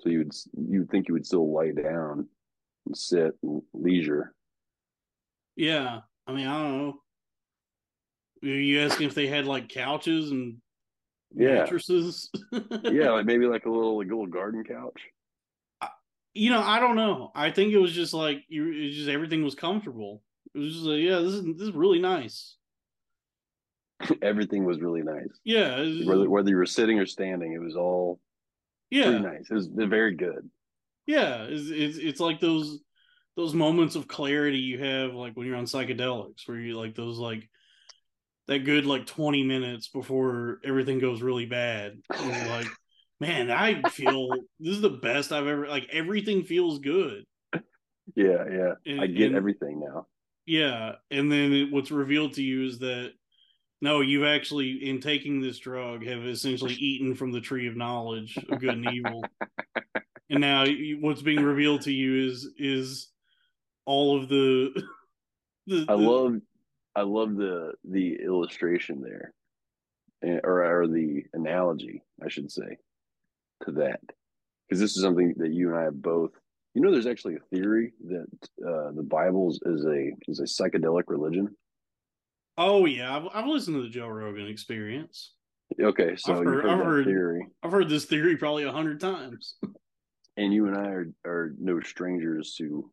[0.00, 0.32] so you would
[0.68, 2.28] you would think you would still lie down
[2.86, 4.34] and sit and leisure.
[5.56, 6.00] Yeah.
[6.26, 6.94] I mean, I don't know.
[8.42, 10.58] Are you asking if they had like couches and
[11.34, 12.30] Yeah, mattresses?
[12.84, 15.00] yeah, like maybe like a little like a little garden couch.
[16.34, 17.32] You know, I don't know.
[17.34, 18.90] I think it was just like you.
[18.92, 20.22] Just everything was comfortable.
[20.54, 22.56] It was just like, yeah, this is this is really nice.
[24.22, 25.28] Everything was really nice.
[25.44, 28.20] Yeah, was- Whether whether you were sitting or standing, it was all
[28.90, 29.50] yeah, pretty nice.
[29.50, 30.48] It was very good.
[31.06, 31.44] yeah.
[31.48, 32.78] It's, it's it's like those
[33.36, 37.18] those moments of clarity you have like when you're on psychedelics, where you like those
[37.18, 37.48] like
[38.48, 42.00] that good like 20 minutes before everything goes really bad.
[42.10, 42.66] Like,
[43.20, 45.88] man, I feel this is the best I've ever like.
[45.92, 47.24] Everything feels good.
[48.16, 48.72] Yeah, yeah.
[48.86, 50.06] And- I get and- everything now.
[50.46, 53.12] Yeah, and then it, what's revealed to you is that
[53.82, 58.36] no, you've actually, in taking this drug, have essentially eaten from the tree of knowledge
[58.50, 59.22] of good and evil,
[60.28, 63.08] and now you, what's being revealed to you is is
[63.86, 64.70] all of the.
[65.66, 66.36] the I the- love
[66.96, 69.32] I love the the illustration there,
[70.24, 72.76] eh, or or the analogy, I should say,
[73.64, 74.00] to that,
[74.68, 76.30] because this is something that you and I have both.
[76.74, 78.26] You know, there's actually a theory that
[78.66, 81.48] uh, the Bible is a is a psychedelic religion.
[82.56, 85.32] Oh yeah, I've, I've listened to the Joe Rogan Experience.
[85.80, 89.00] Okay, so I've heard- heard, I've heard- theory, I've heard this theory probably a hundred
[89.00, 89.54] times.
[90.36, 92.90] and you and I are are no strangers to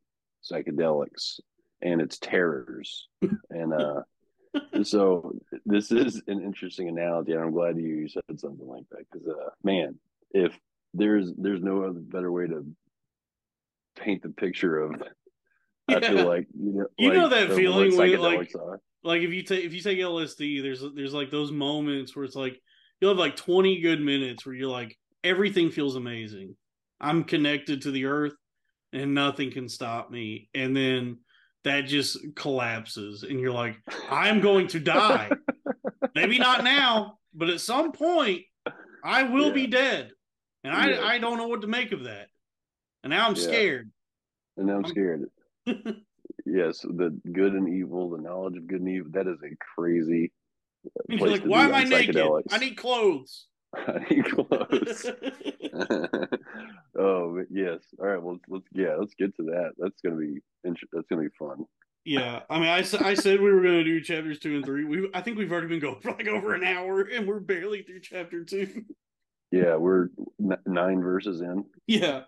[0.51, 1.39] psychedelics
[1.81, 3.07] and its terrors.
[3.49, 4.01] and uh,
[4.83, 5.33] so
[5.65, 9.49] this is an interesting analogy, and I'm glad you said something like that because, uh,
[9.63, 9.99] man,
[10.31, 10.57] if
[10.93, 12.65] there's there's no other better way to
[13.97, 15.01] paint the picture of,
[15.87, 18.79] I feel like you know, You know that feeling when, like- are.
[19.03, 22.35] like if you take if you take LSD, there's there's like those moments where it's
[22.35, 22.59] like
[22.99, 26.55] you'll have like 20 good minutes where you're like everything feels amazing.
[26.99, 28.33] I'm connected to the earth
[28.93, 30.49] and nothing can stop me.
[30.55, 31.19] And then
[31.63, 33.77] that just collapses and you're like
[34.09, 35.29] I'm going to die.
[36.15, 38.41] Maybe not now, but at some point
[39.03, 40.11] I will be dead.
[40.63, 41.05] And I Yeah.
[41.05, 42.29] I don't know what to make of that.
[43.03, 43.41] And now I'm Yeah.
[43.41, 43.91] scared.
[44.57, 45.29] and now I'm scared.
[46.45, 49.11] yes, the good and evil, the knowledge of good and evil.
[49.11, 50.31] That is a crazy.
[50.85, 52.17] Uh, place like, why am I naked?
[52.17, 53.47] I need clothes.
[53.75, 55.05] I need clothes.
[56.97, 57.79] oh yes.
[57.99, 58.21] All right.
[58.21, 58.95] Well, let's, yeah.
[58.95, 59.73] Let's get to that.
[59.77, 61.65] That's gonna be that's gonna be fun.
[62.05, 64.85] Yeah, I mean, I, I said we were going to do chapters two and three.
[64.85, 67.81] We I think we've already been going for like over an hour, and we're barely
[67.81, 68.85] through chapter two.
[69.51, 71.65] Yeah, we're n- nine verses in.
[71.87, 72.21] yeah.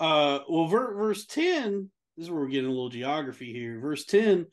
[0.00, 0.40] Uh.
[0.48, 1.90] Well, ver- verse ten.
[2.16, 3.78] This is where we're getting a little geography here.
[3.80, 4.46] Verse ten.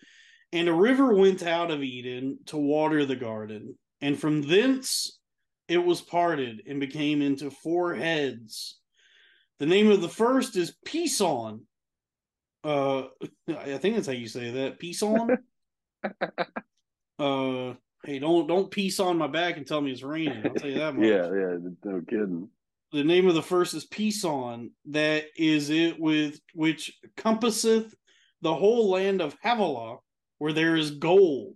[0.52, 5.20] And a river went out of Eden to water the garden, and from thence
[5.68, 8.80] it was parted and became into four heads.
[9.60, 11.62] The name of the first is Pison.
[12.64, 13.04] Uh,
[13.48, 14.80] I think that's how you say that.
[14.80, 15.38] Pison.
[17.20, 17.74] uh,
[18.06, 20.46] hey, don't don't piece on my back and tell me it's raining.
[20.46, 21.06] I'll tell you that much.
[21.06, 21.58] Yeah, yeah.
[21.84, 22.50] No kidding.
[22.92, 24.72] The name of the first is Pison.
[24.86, 27.94] That is it with which compasseth
[28.42, 29.98] the whole land of Havilah,
[30.40, 31.56] where there is gold,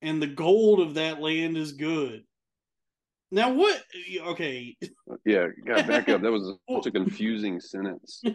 [0.00, 2.22] and the gold of that land is good.
[3.30, 3.82] Now what?
[4.28, 4.74] Okay,
[5.26, 6.22] Yeah, got back up.
[6.22, 8.22] That was such a confusing sentence.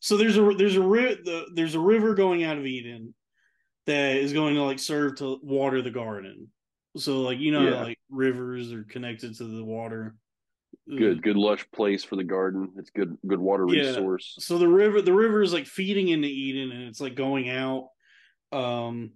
[0.00, 3.14] so there's a there's a ri- the, there's a river going out of Eden
[3.86, 6.48] that is going to like serve to water the garden.
[6.96, 7.82] So like you know Yeah.
[7.82, 10.16] like rivers are connected to the water.
[10.88, 12.72] Good, good lush place for the garden.
[12.76, 13.88] It's good, good water Yeah.
[13.88, 14.36] resource.
[14.40, 17.88] So the river the river is like feeding into Eden and it's like going out.
[18.52, 19.12] Um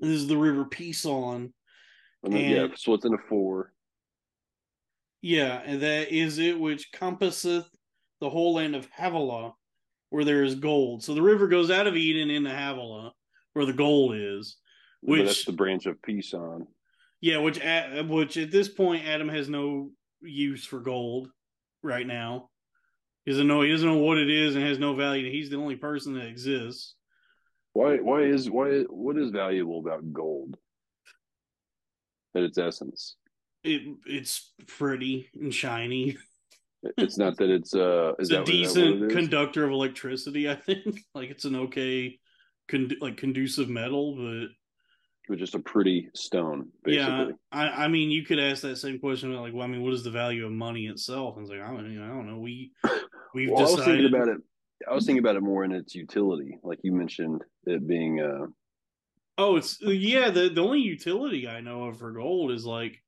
[0.00, 1.52] this is the river Pison.
[2.24, 3.72] And yeah, so it's in a four.
[5.20, 7.66] Yeah, and that is it which compasseth
[8.20, 9.52] the whole land of Havilah,
[10.10, 11.02] where there is gold.
[11.02, 13.12] So the river goes out of Eden into Havilah,
[13.52, 14.56] where the gold is.
[15.02, 16.66] but Which- that's the branch of Pison.
[17.20, 19.90] Yeah, which at which at this point Adam has no
[20.22, 21.28] use for gold
[21.82, 22.50] right now.
[23.24, 25.28] He doesn't know he doesn't know what it is and has no value.
[25.30, 26.94] He's the only person that exists.
[27.72, 27.96] Why?
[27.96, 28.82] Why is why?
[28.88, 30.56] What is valuable about gold?
[32.36, 33.16] At its essence,
[33.64, 36.16] It it's pretty and shiny.
[36.96, 38.12] it's not that it's uh.
[38.20, 41.00] It's Is a that what decent it conductor of electricity, I think.
[41.14, 42.18] Like it's an okay,
[42.68, 44.48] con- like conducive metal, but
[45.28, 47.26] But just a pretty stone, basically.
[47.26, 49.82] yeah, I, I mean, you could ask that same question about like, well, I mean,
[49.82, 51.36] what is the value of money itself?
[51.36, 52.38] And it's like, I don't, you know, I don't know.
[52.38, 52.72] We
[53.34, 54.38] we've Well, I was decided thinking about it.
[54.88, 58.46] I was thinking about it more in its utility, like you mentioned it being uh
[59.36, 60.30] Oh, it's yeah.
[60.30, 63.00] The the only utility I know of for gold is like,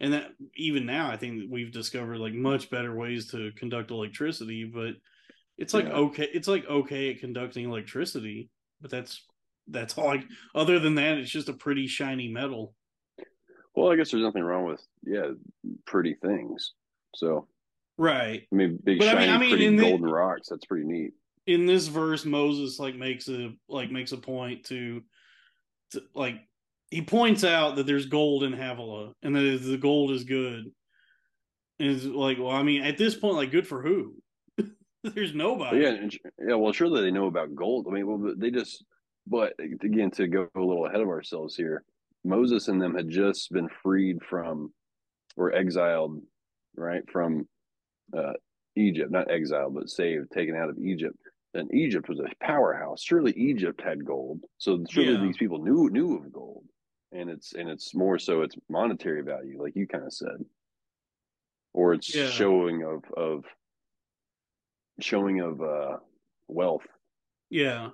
[0.00, 3.90] and that even now I think that we've discovered like much better ways to conduct
[3.90, 4.64] electricity.
[4.64, 4.94] But
[5.58, 5.94] it's like Yeah.
[5.94, 8.50] okay, it's like okay at conducting electricity,
[8.84, 9.24] but that's
[9.66, 10.04] that's all.
[10.04, 10.24] Like
[10.54, 12.74] other than that, it's just a pretty shiny metal.
[13.74, 15.30] well, I guess there's nothing wrong with yeah,
[15.86, 16.72] pretty things.
[17.14, 17.48] So
[17.96, 18.42] Right.
[18.52, 20.48] I mean, big But I mean- shiny, I mean, pretty in the- golden rocks.
[20.50, 21.12] That's pretty neat.
[21.46, 25.02] In this verse, Moses like makes a like makes a point to,
[25.92, 26.36] to like
[26.90, 30.64] he points out that there's gold in Havilah and that the gold is good.
[31.80, 34.14] And it's like, well, I mean, at this point, like, good for who?
[35.14, 35.80] there's nobody.
[35.80, 36.54] yeah, and- yeah.
[36.54, 37.86] Well, surely they know about gold.
[37.88, 38.84] I mean, well, they just.
[39.26, 41.82] But again, to go a little ahead of ourselves here,
[42.24, 44.72] Moses and them had just been freed from,
[45.36, 46.20] or exiled,
[46.76, 47.48] right from,
[48.14, 48.34] uh,
[48.76, 49.10] Egypt.
[49.10, 51.16] Not exiled, but saved, taken out of Egypt.
[51.54, 53.02] And Egypt was a powerhouse.
[53.02, 54.40] Surely Egypt had gold.
[54.58, 55.20] So surely Yeah.
[55.22, 56.64] these people knew knew of gold,
[57.12, 60.44] and it's and it's more so it's monetary value, like you kind of said,
[61.72, 62.26] or it's Yeah.
[62.28, 63.44] showing of of
[65.00, 65.96] showing of uh
[66.48, 66.86] wealth.
[67.50, 67.90] Yeah.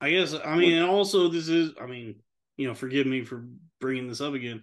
[0.00, 2.16] I guess, I mean, and also this is, I mean,
[2.56, 3.46] you know, forgive me for
[3.80, 4.62] bringing this up again,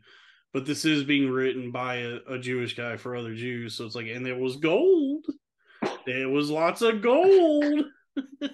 [0.54, 3.76] but this is being written by a, a Jewish guy for other Jews.
[3.76, 5.26] So it's like, and there was gold.
[6.06, 7.86] There was lots of gold.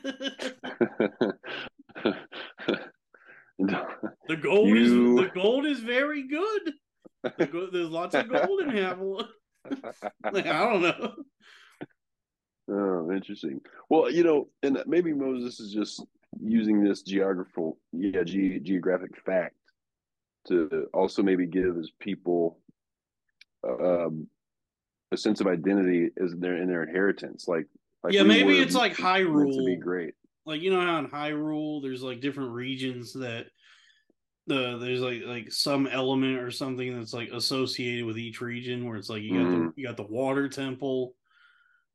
[3.60, 6.74] The gold You- is the gold is very good.
[7.38, 9.28] The go- there's lots of gold in Havilah.
[10.32, 11.14] Like, I don't know.
[12.70, 13.61] Oh, interesting.
[13.89, 16.03] Well, you know, and maybe Moses is just
[16.41, 19.55] using this geographical, yeah, ge- geographic fact
[20.47, 22.59] to also maybe give his people
[23.68, 24.28] um,
[25.11, 27.47] a sense of identity as their in their inheritance.
[27.47, 27.68] Like,
[28.03, 30.13] like yeah, we maybe it's like meant to be great.
[30.45, 33.47] Like you know how in Hyrule there's like different regions that
[34.47, 38.95] the there's like like some element or something that's like associated with each region where
[38.95, 39.68] it's like you got Mhm.
[39.76, 41.15] the you got the water temple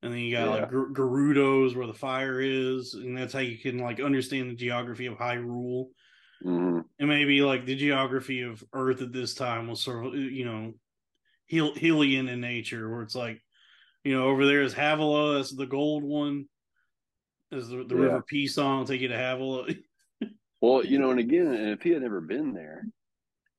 [0.03, 0.50] and then you got Yeah.
[0.62, 4.57] like Ger- Gerudos where the fire is and that's how you can like understand the
[4.57, 5.88] geography of Hyrule
[6.42, 10.44] hmm and maybe like the geography of Earth at this time was sort of you
[10.44, 10.74] know
[11.50, 13.40] Hel- Hylian in nature, where it's like
[14.05, 16.46] you know over there is Havilah, that's the gold one,
[17.50, 17.96] is the, the Yeah.
[17.96, 19.74] River Pison will take you to Havilah.
[20.61, 22.86] Well, you know, and again, and if he had never been there,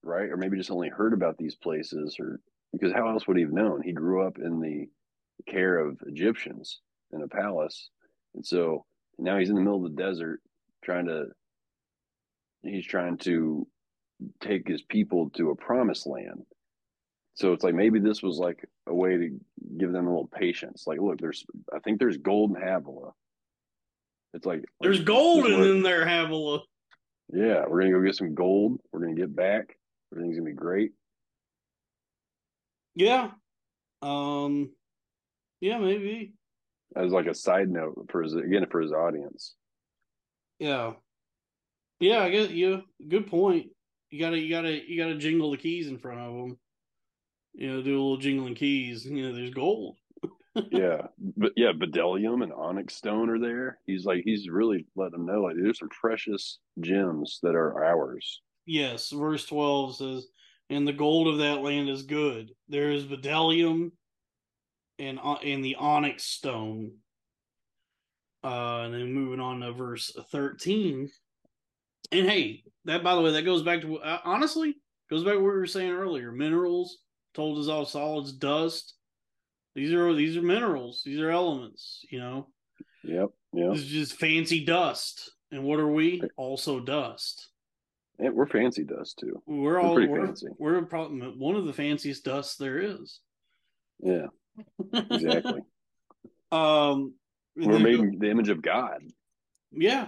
[0.03, 2.39] right, or maybe just only heard about these places, or
[2.71, 3.81] because how else would he have known?
[3.81, 4.89] He grew up in the
[5.47, 6.79] care of Egyptians
[7.11, 7.89] in a palace,
[8.35, 8.85] and so
[9.19, 10.39] now he's in the middle of the desert
[10.83, 11.25] trying to.
[12.63, 13.67] He's trying to
[14.39, 16.43] take his people to a promised land.
[17.33, 19.39] So it's like maybe this was like a way to
[19.77, 20.85] give them a little patience.
[20.87, 21.43] Like, look, there's,
[21.75, 23.11] I think there's gold in Havilah.
[24.33, 26.61] It's like There's like, gold in there, Havilah.
[27.33, 28.79] yeah, we're gonna go get some gold.
[28.91, 29.77] We're gonna get back.
[30.13, 30.91] Everything's gonna be great.
[32.95, 33.31] Yeah,
[34.01, 34.71] um,
[35.63, 36.33] yeah, maybe.
[36.93, 39.55] As like a side note for his again for his audience.
[40.59, 40.91] Yeah,
[42.01, 42.19] yeah.
[42.19, 42.81] I guess yeah.
[43.07, 43.67] Good point.
[44.09, 46.57] You gotta, you gotta, you gotta jingle the keys in front of them.
[47.53, 49.05] You know, do a little jingling keys.
[49.05, 49.97] You know, there's gold.
[50.69, 53.79] Yeah, but yeah, Bdellium and Onyx Stone are there.
[53.87, 58.39] He's like he's really letting them know like there's some precious gems that are ours.
[58.67, 60.27] Yes, verse 12 says,
[60.69, 62.51] And the gold of that land is good.
[62.69, 63.93] There is bdellium
[65.07, 66.93] and, uh, and the onyx stone.
[68.43, 71.09] Uh, and then moving on to verse 13.
[72.11, 74.75] And hey, that, by the way, that goes back to, uh, honestly,
[75.09, 76.31] goes back to what we were saying earlier.
[76.31, 76.97] Minerals,
[77.33, 78.95] told us all solids, dust.
[79.75, 81.01] These are these are minerals.
[81.05, 82.05] These are elements.
[82.11, 82.47] You know,
[83.03, 83.71] Yep, yep.
[83.71, 85.31] this is just fancy dust.
[85.51, 86.21] And what are we?
[86.35, 87.49] Also dust.
[88.19, 89.41] And we're fancy dust too.
[89.47, 90.47] We're We're all pretty we're, fancy.
[90.59, 93.19] we're probably one of the fanciest dusts there is.
[93.99, 94.27] Yeah,
[94.93, 95.61] exactly.
[96.51, 97.13] um,
[97.55, 99.01] we're made in the image of God.
[99.71, 100.07] yeah.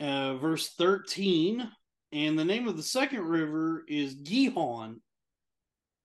[0.00, 1.68] Uh, verse thirteen,
[2.12, 5.00] and the name of the second river is Gihon.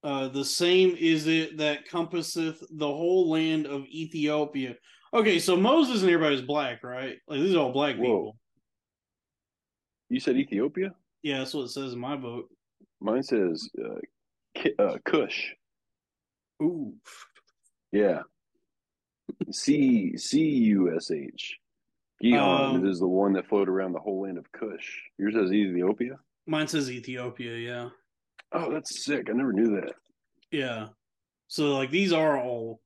[0.02, 4.74] Uh, the same is it that compasseth the whole land of Ethiopia.
[5.14, 7.16] Okay, so Moses and everybody's black, right?
[7.28, 8.02] Like these are all black Whoa.
[8.02, 8.36] people.
[10.10, 10.92] You said Ethiopia.
[11.22, 12.46] Yeah, that's what it says in my book.
[13.00, 14.00] Mine says uh,
[14.54, 15.54] Ki- uh, Cush.
[16.62, 16.94] Ooh,
[17.92, 18.22] Yeah.
[19.50, 21.56] C C U S H.
[22.22, 25.02] Gihon Um, is the one that floated around the whole land of Cush.
[25.18, 26.18] Yours says Ethiopia.
[26.46, 27.56] mine says Ethiopia.
[27.56, 27.88] Yeah.
[28.52, 29.28] Oh, that's sick.
[29.28, 29.94] I never knew that.
[30.50, 30.88] Yeah.
[31.48, 32.80] So like these are all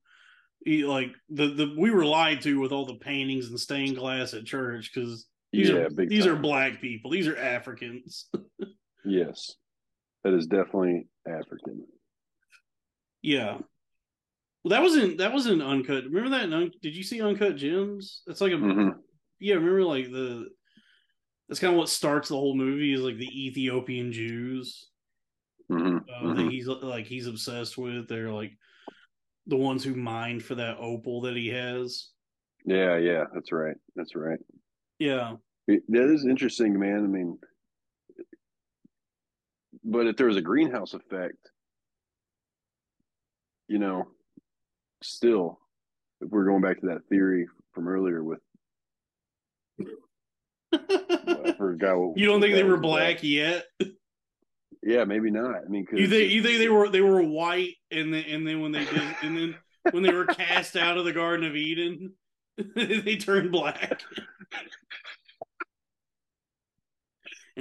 [0.65, 4.45] like the the we were lied to with all the paintings and stained glass at
[4.45, 6.35] church because these yeah, are these time.
[6.35, 7.11] are black people.
[7.11, 8.29] These are Africans.
[9.05, 9.55] Yes,
[10.23, 11.85] that is definitely African.
[13.21, 13.57] Yeah.
[14.63, 16.03] Well, that wasn't that wasn't uncut.
[16.05, 16.51] Remember that?
[16.53, 18.21] Un- Did you see Uncut Gems?
[18.27, 18.95] It's like a Mhm.
[19.39, 19.55] yeah.
[19.55, 20.49] Remember like the
[21.47, 24.89] that's kind of what starts the whole movie is like the Ethiopian Jews.
[25.69, 28.07] hmm uh, that he's like he's obsessed with.
[28.07, 28.57] They're like
[29.47, 32.09] the ones who mined for that opal that he has.
[32.65, 33.77] Yeah, yeah, that's right.
[33.95, 34.39] That's right.
[34.99, 35.37] Yeah.
[35.67, 37.03] That is interesting, man.
[37.03, 37.37] I mean,
[39.83, 41.48] but if there was a greenhouse effect,
[43.69, 44.07] you know,
[45.01, 45.59] still,
[46.21, 48.39] if we're going back to that theory from earlier with,
[50.73, 52.87] I forgot what you don't think they were was about.
[52.89, 53.65] black yet?
[54.83, 55.55] Yeah, maybe not.
[55.55, 58.47] I mean, 'cause You think you think they were they were white and then and
[58.47, 59.55] then when they did and then
[59.91, 62.13] when they were cast out of the Garden of Eden,
[62.75, 64.01] they turned black.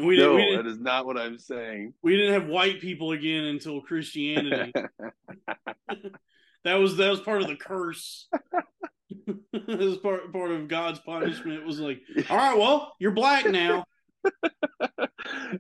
[0.01, 1.95] We no, we, that is not what I'm saying.
[2.03, 4.73] we didn't have white people again until Christianity.
[6.65, 8.29] that was that was part of the curse.
[9.53, 11.61] that was part part of God's punishment.
[11.61, 13.85] It was like, all right, well, you're black now.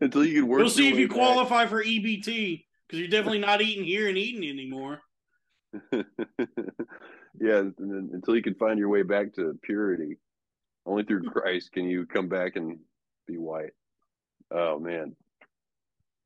[0.01, 0.61] Until you can work.
[0.61, 1.17] We'll see if you back.
[1.17, 5.01] qualify for EBT because you're definitely not eating here and eating anymore.
[5.93, 10.19] yeah, until you can find your way back to purity.
[10.87, 11.29] Only through hmm.
[11.29, 12.79] Christ can you come back and
[13.27, 13.73] be white.
[14.51, 15.15] Oh man,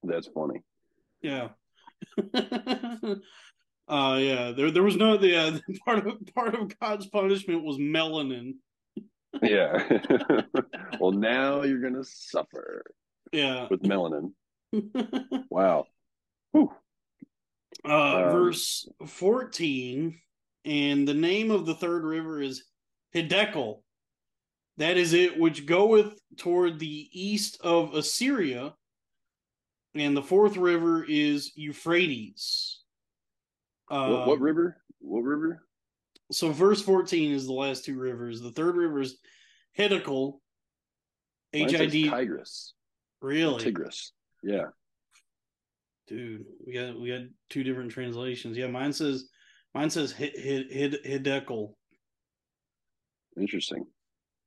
[0.02, 0.62] that's funny.
[1.20, 1.48] Yeah.
[3.88, 7.78] uh yeah, there there was no the uh, part of part of God's punishment was
[7.78, 8.54] melanin.
[9.42, 10.02] yeah.
[11.00, 12.84] well, now you're gonna suffer
[13.32, 13.66] yeah.
[13.70, 14.32] with melanin.
[15.50, 15.86] Wow.
[16.52, 16.70] Whew.
[17.84, 20.18] uh, Um, verse 14
[20.64, 22.64] and the name of the third river is
[23.14, 23.80] hiddekel
[24.78, 28.74] that is it which goeth toward the east of assyria
[29.94, 32.80] and the fourth river is euphrates
[33.88, 34.76] what, what Um, river?
[35.00, 35.66] What river?
[36.30, 39.18] so verse 14 is the last two rivers the third river is
[39.78, 40.38] hiddekel
[41.54, 42.72] Mine h-i-d Tigris.
[43.20, 44.12] really Tigris.
[44.42, 44.68] Yeah.
[46.06, 49.28] dude we got we got two different translations yeah mine says
[49.74, 51.74] mine says hid, hid, hid, hiddekel
[53.38, 53.86] Interesting.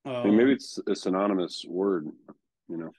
[0.06, 2.08] Um, maybe it's a synonymous word.
[2.70, 2.92] You know.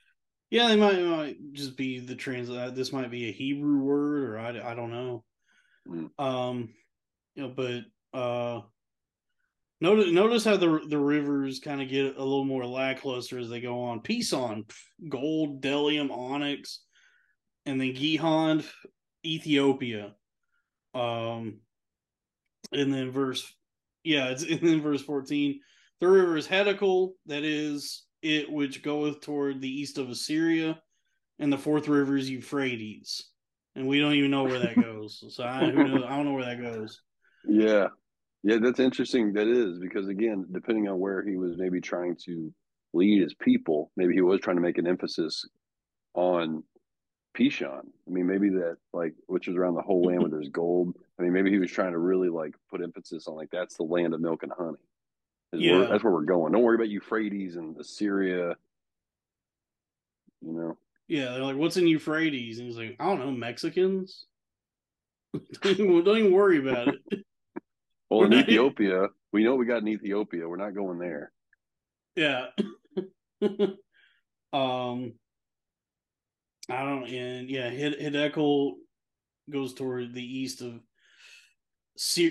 [0.50, 2.48] Yeah, they might, might just be the trans.
[2.50, 5.24] uh, This might be a Hebrew word, or I, I don't know.
[5.88, 6.10] Mm.
[6.18, 6.68] Um,
[7.34, 8.60] you know, but uh,
[9.80, 13.60] notice notice how the the rivers kind of get a little more lackluster as they
[13.60, 14.00] go on.
[14.00, 14.64] Pison, on
[15.08, 16.80] gold, Delium, onyx,
[17.66, 18.64] and then Gihon,
[19.24, 20.14] Ethiopia.
[20.94, 21.60] Um,
[22.72, 23.52] and then verse,
[24.02, 25.60] yeah, it's in verse fourteen.
[26.00, 30.80] The river is Hiddekel, that is it which goeth toward the east of Assyria,
[31.38, 33.30] and the fourth river is Euphrates,
[33.74, 35.24] and we don't even know where that goes.
[35.34, 37.00] So I, who knows, I don't know where that goes.
[37.48, 37.88] Yeah.
[38.42, 39.32] Yeah, that's interesting.
[39.32, 42.52] That is because again, depending on where he was maybe trying to
[42.92, 45.44] lead his people, maybe he was trying to make an emphasis
[46.14, 46.62] on
[47.36, 47.80] Pishon.
[47.80, 50.96] I mean, maybe that like which is around the whole land where there's gold.
[51.18, 53.82] I mean, maybe he was trying to really like put emphasis on like that's the
[53.82, 54.78] land of milk and honey.
[55.52, 55.88] Is where- Yeah.
[55.88, 56.52] that's where we're going.
[56.52, 58.56] Don't worry about Euphrates and Assyria.
[60.42, 60.78] You know,
[61.08, 64.26] Yeah, they're like, "What's in Euphrates?" And he's like, "I don't know, Mexicans."
[65.34, 67.00] don't, even, don't even worry about it.
[68.10, 68.34] well, in.
[68.34, 70.48] Ethiopia, we know we got in Ethiopia.
[70.48, 71.32] We're not going there.
[72.16, 72.46] Yeah.
[74.52, 75.12] um,
[76.68, 78.74] I don't, and yeah, Hid- Hiddekel
[79.50, 80.74] goes toward the east of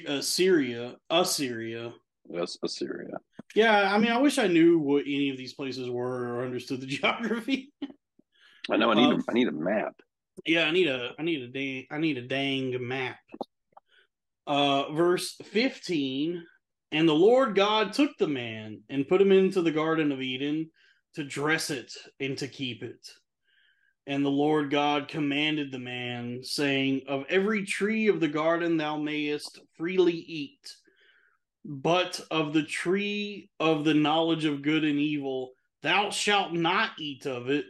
[0.08, 1.94] uh, Syria, Assyria.
[2.30, 3.18] That's Assyria.
[3.54, 6.82] Yeah, I mean, I wish I knew what any of these places were or understood
[6.82, 7.72] the geography.
[8.70, 8.92] I know.
[8.92, 9.14] I need.
[9.14, 9.96] Um, a, I need a map.
[10.46, 13.18] yeah, I need a, I need a dang, I need a dang map.
[14.48, 16.44] Uh, verse fifteen,
[16.92, 20.70] and the Lord God took the man and put him into the Garden of Eden
[21.16, 23.08] to dress it and to keep it.
[24.08, 28.98] And the Lord God commanded the man, saying, Of every tree of the garden thou
[28.98, 30.76] mayest freely eat,
[31.68, 35.52] but of the tree of the knowledge of good and evil
[35.86, 37.66] thou shalt not eat of it,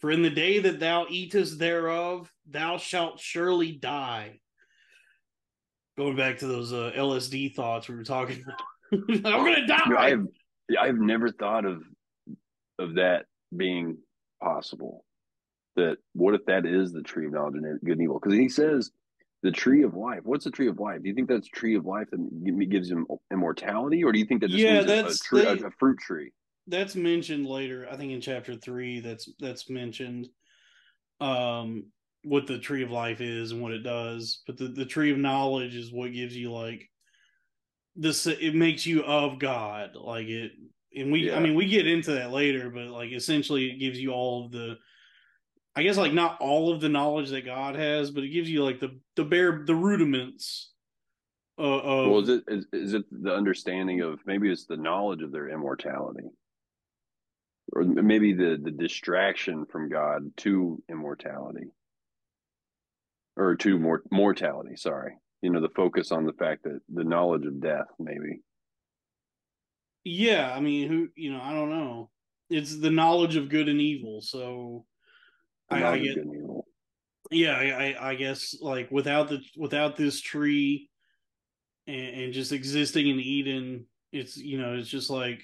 [0.00, 4.40] for in the day that thou eatest thereof, thou shalt surely die.
[5.96, 8.60] Going back to those uh, LSD thoughts we were talking about.
[9.24, 9.96] I'm gonna die.
[9.96, 10.26] I've
[10.78, 11.82] I've never thought of
[12.78, 13.24] of that
[13.56, 13.96] being
[14.42, 15.04] possible.
[15.76, 18.20] That what if that is the tree of knowledge and good and evil?
[18.20, 18.90] Because he says
[19.42, 20.20] the tree of life.
[20.24, 21.02] What's the tree of life?
[21.02, 24.40] Do you think that's tree of life that gives him immortality, or do you think
[24.40, 26.32] that just Yeah, means a- a, that's- tree, a, they- a fruit tree?
[26.66, 27.88] that's mentioned later.
[27.90, 30.28] I think in chapter three, that's that's mentioned.
[31.20, 31.86] Um,
[32.24, 35.18] what the tree of life is and what it does, but the the tree of
[35.18, 36.88] knowledge is what gives you like
[37.96, 38.26] this.
[38.26, 40.52] It makes you of God, like it.
[40.94, 44.10] And we, I mean, we get into that later, but like essentially, it gives you
[44.10, 44.76] all of the.
[45.78, 48.64] I guess like not all of the knowledge that God has, but it gives you
[48.64, 50.72] like the the bare the rudiments.
[51.56, 55.22] Uh, of, well, is it is, is it the understanding of maybe it's the knowledge
[55.22, 56.30] of their immortality,
[57.72, 61.68] or maybe the the distraction from God to immortality,
[63.36, 64.74] or to mor- mortality?
[64.74, 68.40] Sorry, you know the focus on the fact that the knowledge of death, maybe.
[70.02, 72.10] Yeah, I mean, who you know, I don't know.
[72.50, 74.22] It's the knowledge of good and evil.
[74.22, 74.84] So,
[75.70, 76.66] I, I knowledge get, good and evil.
[77.30, 80.88] yeah, I, I, guess like without the without this tree,
[81.86, 85.42] and, and just existing in Eden, it's you know, it's just like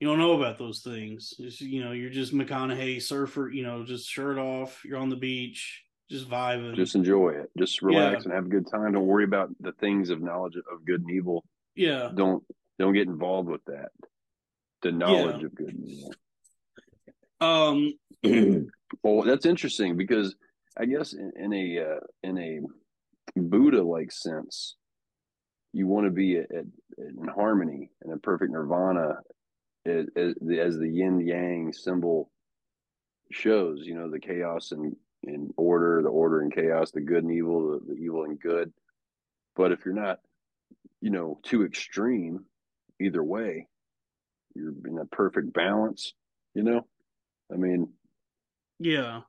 [0.00, 1.34] you don't know about those things.
[1.38, 5.16] It's, you know, you're just McConaughey surfer, you know, just shirt off, you're on the
[5.16, 6.76] beach, just vibing.
[6.76, 7.50] Just enjoy it.
[7.58, 8.92] Just relax and have a good time.
[8.92, 11.44] Don't worry about the things of knowledge of good and evil.
[11.74, 12.44] yeah, Don't
[12.78, 13.90] don't get involved with that.
[14.82, 16.14] The knowledge of good and evil.
[17.40, 17.92] um,
[19.02, 20.34] Well, that's interesting because
[20.76, 22.60] I guess in, in a uh, in a
[23.40, 24.76] Buddha like sense,
[25.72, 26.64] you want to be at, at,
[26.98, 29.16] in harmony and in perfect nirvana,
[29.86, 32.30] as, as the as the yin yang symbol
[33.30, 33.80] shows.
[33.82, 37.80] You know, the chaos and in order, the order and chaos, the good and evil,
[37.80, 38.72] the, the evil and good.
[39.56, 40.20] But if you're not,
[41.00, 42.44] you know, too extreme
[43.00, 43.66] either way,
[44.54, 46.14] you're in a perfect balance.
[46.54, 46.86] You know,
[47.52, 47.88] I mean,
[48.78, 49.20] Yeah.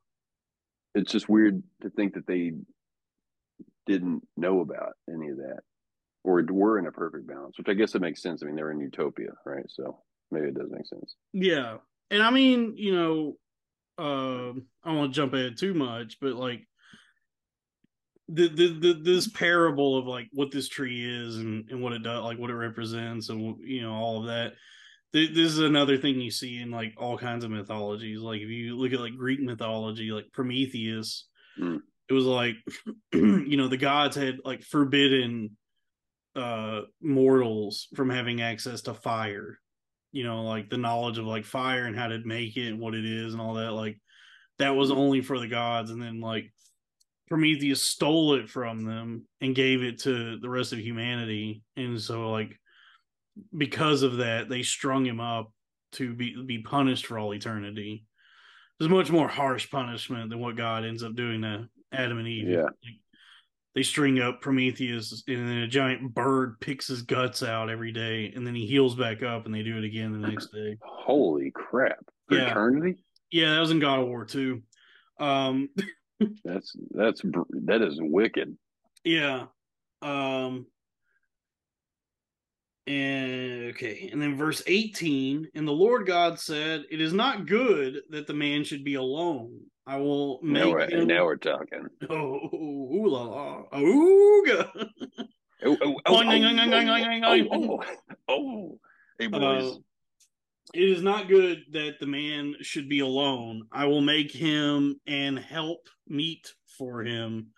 [0.95, 2.53] it's just weird to think that they
[3.85, 5.59] didn't know about any of that
[6.23, 8.43] or were in a perfect balance, which I guess it makes sense.
[8.43, 9.65] I mean, they're in utopia, right?
[9.69, 9.99] So
[10.31, 11.15] maybe it does make sense.
[11.33, 11.77] Yeah.
[12.11, 13.37] And I mean, you know,
[13.97, 16.67] um, I don't want to jump ahead too much, but like
[18.27, 22.03] the, the the this parable of like what this tree is and and what it
[22.03, 24.53] does, like what it represents, and you know all of that.
[25.13, 28.19] Th- This is another thing you see in like all kinds of mythologies.
[28.19, 31.25] Like if you look at like Greek mythology, like Prometheus,
[31.59, 31.81] Mm.
[32.07, 32.55] it was like
[33.13, 35.57] you know the gods had like forbidden
[36.35, 39.59] uh mortals from having access to fire
[40.11, 42.93] you know like the knowledge of like fire and how to make it and what
[42.93, 43.97] it is and all that like
[44.59, 46.53] that was only for the gods and then like
[47.27, 52.31] prometheus stole it from them and gave it to the rest of humanity and so
[52.31, 52.55] like
[53.57, 55.51] because of that they strung him up
[55.93, 58.05] to be be punished for all eternity
[58.79, 62.27] it's a much more harsh punishment than what god ends up doing to adam and
[62.27, 62.63] eve Yeah.
[62.63, 62.99] Like,
[63.75, 68.33] they string up Prometheus and then a giant bird picks his guts out every day
[68.35, 70.75] and then he heals back up and they do it again the next day.
[70.81, 71.99] Holy crap!
[72.27, 72.51] For Yeah.
[72.51, 73.03] eternity?
[73.31, 74.63] Yeah, that was in God of War too.
[75.19, 75.69] Um
[76.43, 77.21] That's that's
[77.67, 78.57] that is wicked.
[79.03, 79.45] yeah.
[80.01, 80.65] Um
[82.89, 88.01] and okay, and then verse 18, and the Lord God said, It is not good
[88.09, 89.59] that the man should be alone.
[89.85, 91.87] I will make Now we're, him now we're talking.
[92.09, 94.89] oh, ooh la la, ooga.
[95.63, 96.23] Oh, oh, oh,
[96.87, 97.83] oh, oh,
[98.27, 98.79] oh.
[99.19, 99.75] Hey boys, Uh,
[100.73, 103.67] it is not good that the man should be alone.
[103.71, 107.49] I will make him and help meet for him.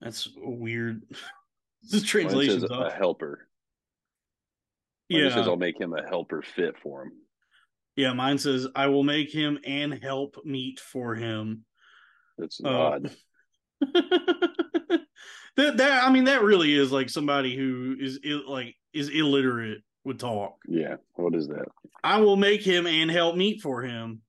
[0.00, 1.02] That's weird.
[1.88, 3.46] The Mine translation's says a helper.
[5.10, 7.12] Mine Yeah, says I'll make him a helper fit for him.
[7.96, 8.12] yeah.
[8.12, 11.64] Mine says I will make him and help meet for him.
[12.38, 13.10] That's Uh, odd.
[13.80, 15.06] that
[15.76, 20.18] that I mean that really is like somebody who is Ill, like is illiterate would
[20.18, 20.56] talk.
[20.68, 20.96] Yeah.
[21.14, 21.66] What is that?
[22.04, 24.22] I will make him and help meet for him.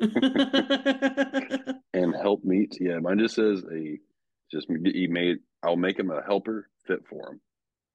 [0.00, 2.76] And help meet.
[2.80, 3.98] Yeah, mine just says a
[4.52, 5.38] just he made.
[5.62, 7.40] I'll make him a helper fit for him.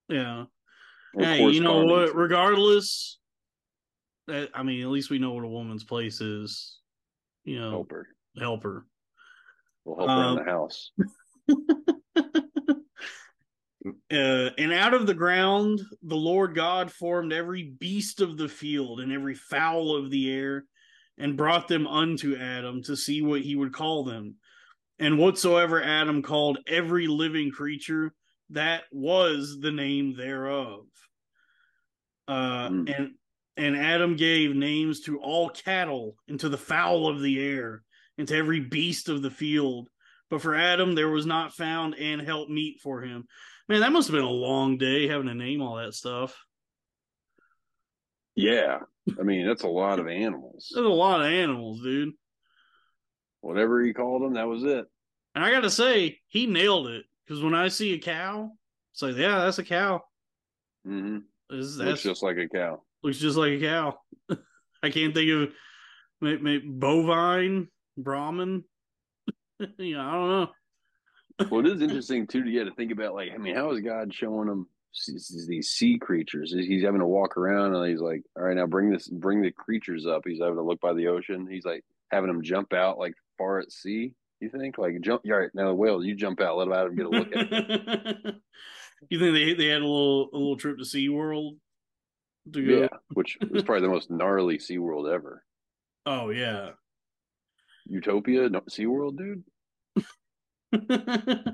[0.09, 0.45] yeah.
[1.17, 2.15] Hey, you know what?
[2.15, 3.19] Regardless,
[4.27, 6.79] that I mean, at least we know what a woman's place is.
[7.43, 8.07] You know, helper.
[8.39, 8.87] helper.
[9.85, 10.91] We'll help her Um, the house.
[13.85, 19.01] Uh, and out of the ground, the Lord God formed every beast of the field
[19.01, 20.65] and every fowl of the air,
[21.17, 24.35] and brought them unto Adam to see what he would call them.
[24.99, 28.13] And whatsoever Adam called every living creature,
[28.51, 30.85] that was the name thereof.
[32.27, 32.87] Uh, Hmm.
[32.87, 33.11] and
[33.55, 37.83] and Adam gave names to all cattle, and to the fowl of the air,
[38.17, 39.89] and to every beast of the field.
[40.29, 43.27] But for Adam, there was not found and help meet for him.
[43.69, 46.35] Man, that must have been a long day having to name all that stuff.
[48.35, 48.79] Yeah.
[49.19, 50.71] I mean, that's a lot of animals.
[50.73, 52.13] There's a lot of animals, dude.
[53.41, 54.85] Whatever he called them, that was it.
[55.35, 57.05] And I gotta say, he nailed it.
[57.25, 58.51] Because when I see a cow,
[58.93, 60.01] it's like, yeah, that's a cow.
[60.83, 61.19] hmm
[61.53, 62.81] This, Looks just like a cow.
[63.03, 63.97] looks just like a cow.
[64.83, 65.49] I can't think of
[66.21, 67.67] may- may- bovine,
[67.97, 68.63] Brahmin.
[69.77, 71.47] you know, I don't know.
[71.49, 73.13] Well, it is interesting too to get to think about.
[73.13, 74.67] Like, I mean, how is God showing them
[75.07, 76.53] these these sea creatures?
[76.53, 79.51] He's having to walk around, and he's like, "All right, now bring this, bring the
[79.51, 81.47] creatures up." He's having to look by the ocean.
[81.49, 84.13] He's like having them jump out like far at sea.
[84.39, 85.21] You think like jump?
[85.25, 86.57] All right, now the whales, you jump out.
[86.57, 88.35] Let them out and get a look at it.
[89.09, 91.57] You think they they had a little a little trip to SeaWorld
[92.51, 92.81] to go?
[92.81, 95.43] Yeah, which was probably the most gnarly SeaWorld ever.
[96.05, 96.71] Oh yeah.
[97.85, 99.43] Utopia, no, SeaWorld, dude.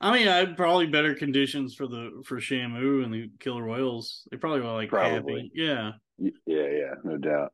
[0.00, 4.26] I mean, I'd probably better conditions for the for Shamu and the killer whales.
[4.30, 5.34] They probably were like Probably.
[5.34, 5.52] happy.
[5.54, 5.92] Yeah.
[6.18, 7.52] Yeah, yeah, no doubt.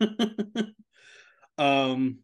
[1.58, 2.18] um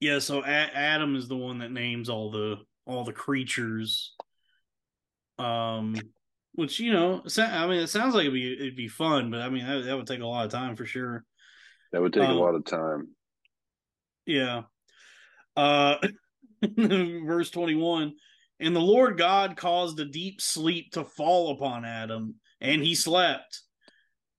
[0.00, 2.56] yeah, so a- Adam is the one that names all the
[2.86, 4.14] all the creatures.
[5.40, 5.96] Um
[6.52, 9.48] which you know, I mean, it sounds like it'd be it'd be fun, but I
[9.48, 11.24] mean that, that would take a lot of time for sure.
[11.92, 13.08] That would take Um, a lot of time.
[14.26, 14.62] Yeah.
[15.56, 15.96] Uh
[16.76, 18.14] verse 21
[18.60, 23.62] and the Lord God caused a deep sleep to fall upon Adam and he slept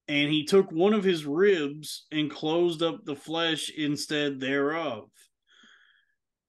[0.07, 5.09] and he took one of his ribs and closed up the flesh instead thereof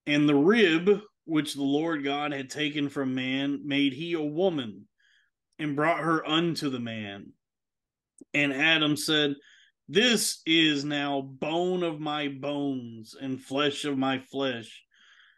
[0.07, 4.89] and the rib which the Lord God had taken from man made he a woman
[5.59, 7.33] and brought her unto the man
[8.35, 9.35] And Adam said,
[9.89, 14.85] This is now bone of my bones and flesh of my flesh.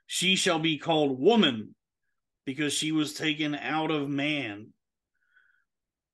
[0.07, 1.75] She shall be called woman
[2.45, 4.69] because she was taken out of man.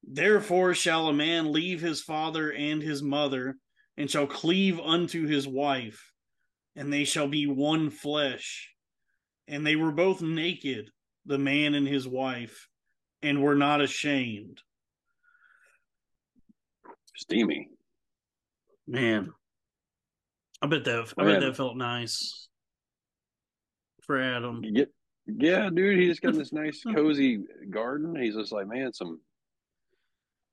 [0.03, 3.57] Therefore shall a man leave his father and his mother,
[3.97, 6.13] and shall cleave unto his wife,
[6.75, 8.70] and they shall be one flesh.
[9.49, 10.91] And they were both naked,
[11.27, 12.69] the man and his wife,
[13.23, 14.61] and were not ashamed.
[17.17, 17.69] Steamy.
[18.87, 19.31] Man,
[20.63, 22.49] I bet that I bet that felt nice
[24.03, 24.63] for Adam.
[24.65, 24.87] You
[25.27, 25.99] yeah, dude.
[25.99, 28.21] He just got this nice cozy garden.
[28.21, 29.21] He's just like, man, some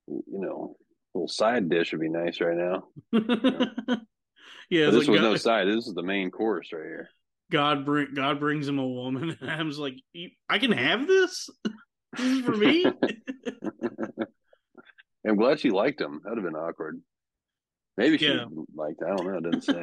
[0.08, 0.76] you know,
[1.14, 2.84] little side dish would be nice right now.
[3.12, 3.98] yeah, But
[4.70, 5.68] it's this like was no side.
[5.68, 7.10] This is the main course right here.
[7.52, 9.96] God bring God brings him a woman, and Adam's like,
[10.50, 11.50] I can have this.
[12.18, 12.86] this is for me.
[15.28, 16.22] I'm glad she liked him.
[16.24, 17.02] That'd have been awkward.
[17.98, 18.46] Maybe she Yeah.
[18.76, 19.02] liked.
[19.06, 19.38] I don't know.
[19.38, 19.82] It didn't say.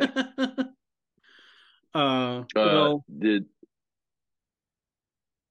[1.94, 3.44] uh, Uh, well, did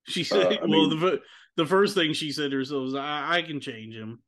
[0.08, 1.20] she said, uh, well, mean- the
[1.58, 4.22] the first thing she said to herself was, I, I can change him.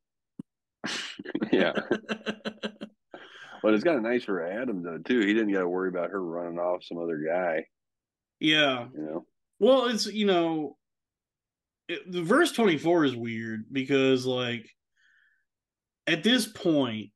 [1.52, 1.74] yeah.
[3.64, 5.20] But it's kind of nice for Adam though too.
[5.22, 7.66] He didn't got to worry about her running off some other guy.
[8.46, 8.86] Yeah.
[8.94, 9.26] You know.
[9.60, 10.78] Well, it's you know,
[11.88, 14.70] it, the verse twenty four is weird because like
[16.08, 17.10] at this point,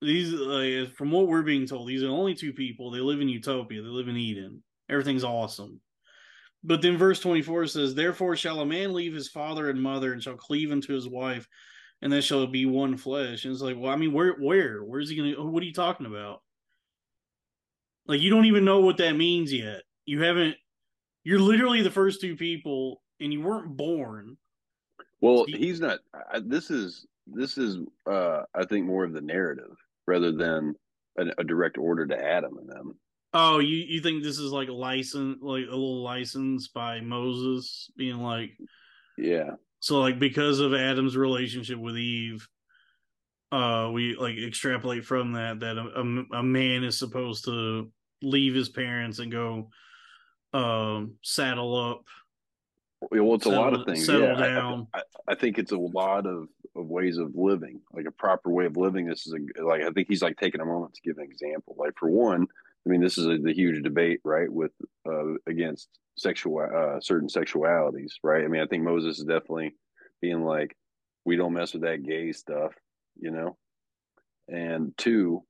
[0.00, 2.90] these like, from what we're being told, these are only two people.
[2.90, 3.82] They live in Utopia.
[3.82, 4.62] They live in Eden.
[4.88, 5.80] Everything's awesome.
[6.64, 10.12] But then verse twenty four says, "Therefore shall a man leave his father and mother,
[10.12, 11.46] and shall cleave unto his wife,
[12.02, 15.10] and they shall be one flesh." And it's like, well, I mean, where, where, where's
[15.10, 15.50] he gonna?
[15.50, 16.42] What are you talking about?
[18.06, 19.82] Like, you don't even know what that means yet.
[20.06, 20.54] You haven't
[21.24, 24.36] you're literally the first two people and you weren't born
[25.20, 25.98] Well, He- he's not.
[26.32, 27.78] I, this is this is.
[28.08, 29.76] uh I think more of the narrative
[30.06, 30.74] rather than
[31.18, 32.94] a, a direct order to Adam and them.
[33.34, 37.90] oh you you think this is like a license like a little license by moses
[37.96, 38.50] being like
[39.18, 39.50] Yeah.
[39.80, 42.46] so like because of adam's relationship with eve
[43.52, 47.90] uh we like extrapolate from that that a, a, a man is supposed to
[48.22, 49.70] leave his parents and go
[50.56, 52.04] um saddle up
[53.10, 54.06] Well, it's a lot of things.
[54.06, 54.86] settle yeah, I- I- down.
[54.94, 58.64] I, I think it's a lot of, of ways of living, like a proper way
[58.66, 59.06] of living.
[59.06, 61.74] This is a, like I think he's like taking a moment to give an example.
[61.78, 62.46] Like for one,
[62.84, 64.70] I mean, this is a, the huge debate, right, with
[65.08, 68.44] uh, against sexual uh, certain sexualities, right?
[68.44, 69.74] I mean, I think Moses is definitely
[70.22, 70.74] being like,
[71.24, 72.72] we don't mess with that gay stuff,
[73.20, 73.56] you know.
[74.48, 75.42] And two,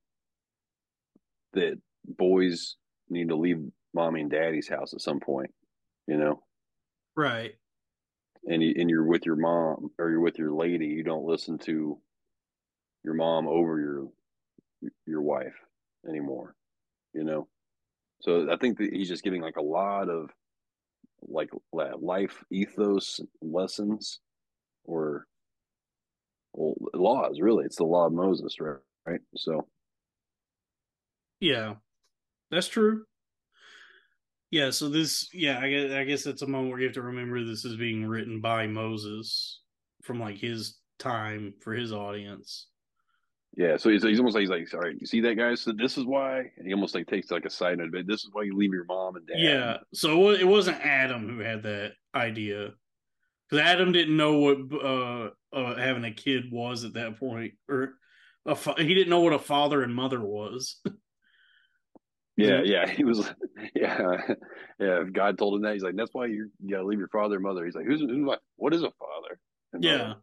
[1.53, 2.75] that boys
[3.09, 3.61] need to leave
[3.93, 5.53] mommy and daddy's house at some point,
[6.07, 6.43] you know
[7.15, 7.55] right
[8.47, 11.57] and you, and you're with your mom or you're with your lady, you don't listen
[11.59, 11.99] to
[13.03, 14.07] your mom over your
[15.05, 15.55] your wife
[16.07, 16.55] anymore.
[17.13, 17.47] You know,
[18.21, 20.29] so I think that he's just giving like a lot of
[21.21, 24.19] like life ethos lessons
[24.85, 25.25] or
[26.53, 27.39] well, laws.
[27.41, 28.77] Really, it's the law of Moses, right?
[29.05, 29.21] Right.
[29.35, 29.67] So
[31.39, 31.75] Yeah,
[32.51, 33.05] that's true.
[34.49, 37.01] Yeah, so this, yeah, I guess, I guess that's a moment where you have to
[37.01, 39.61] remember this is being written by Moses
[40.03, 42.67] from like his time for his audience.
[43.57, 45.53] yeah, so he's, he's almost like he's like, all right, you see that guy?
[45.55, 48.21] So this is why, and he almost like takes like a side note, but this
[48.23, 49.37] is why you leave your mom and dad.
[49.39, 52.69] Yeah, so it wa- it wasn't Adam who had that idea
[53.49, 57.95] because Adam didn't know what uh, uh, having a kid was at that point, or
[58.45, 60.79] a fa- he didn't know what a father and mother was.
[62.37, 62.87] Yeah, yeah.
[62.95, 63.29] He was,
[63.75, 64.21] yeah,
[64.79, 65.01] yeah.
[65.01, 67.35] If God told him that, he's like, "That's why you, you gotta leave your father
[67.35, 69.39] and mother." He's like, "Who's, who's my, what is a father?"
[69.73, 69.97] and Yeah.
[69.97, 70.15] mother?"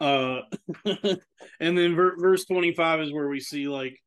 [0.00, 0.40] Uh,
[1.60, 4.00] and then ver- verse 25 is where we see like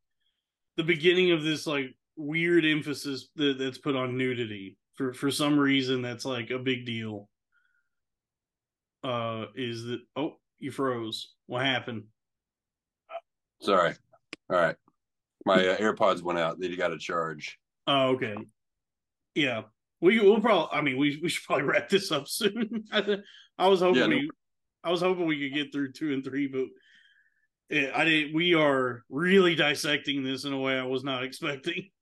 [0.78, 5.60] the beginning of this like weird emphasis that, that's put on nudity for for some
[5.60, 7.30] reason that's like a big deal.
[9.04, 11.34] Uh, is that oh you froze?
[11.48, 12.04] What happened?
[13.62, 13.94] Sorry.
[14.50, 14.76] All right.
[15.46, 16.60] My uh, AirPods went out.
[16.60, 17.58] They got a charge.
[17.88, 18.36] Oh, okay.
[19.36, 19.64] Yeah,
[20.02, 20.78] we will probably.
[20.78, 22.86] I mean, we we should probably wrap this up soon.
[22.92, 24.30] I, was hoping Yeah, no- we,
[24.84, 26.66] I was hoping we could get through two and three, but
[27.76, 28.34] eh, I did.
[28.34, 31.90] We are really dissecting this in a way I was not expecting.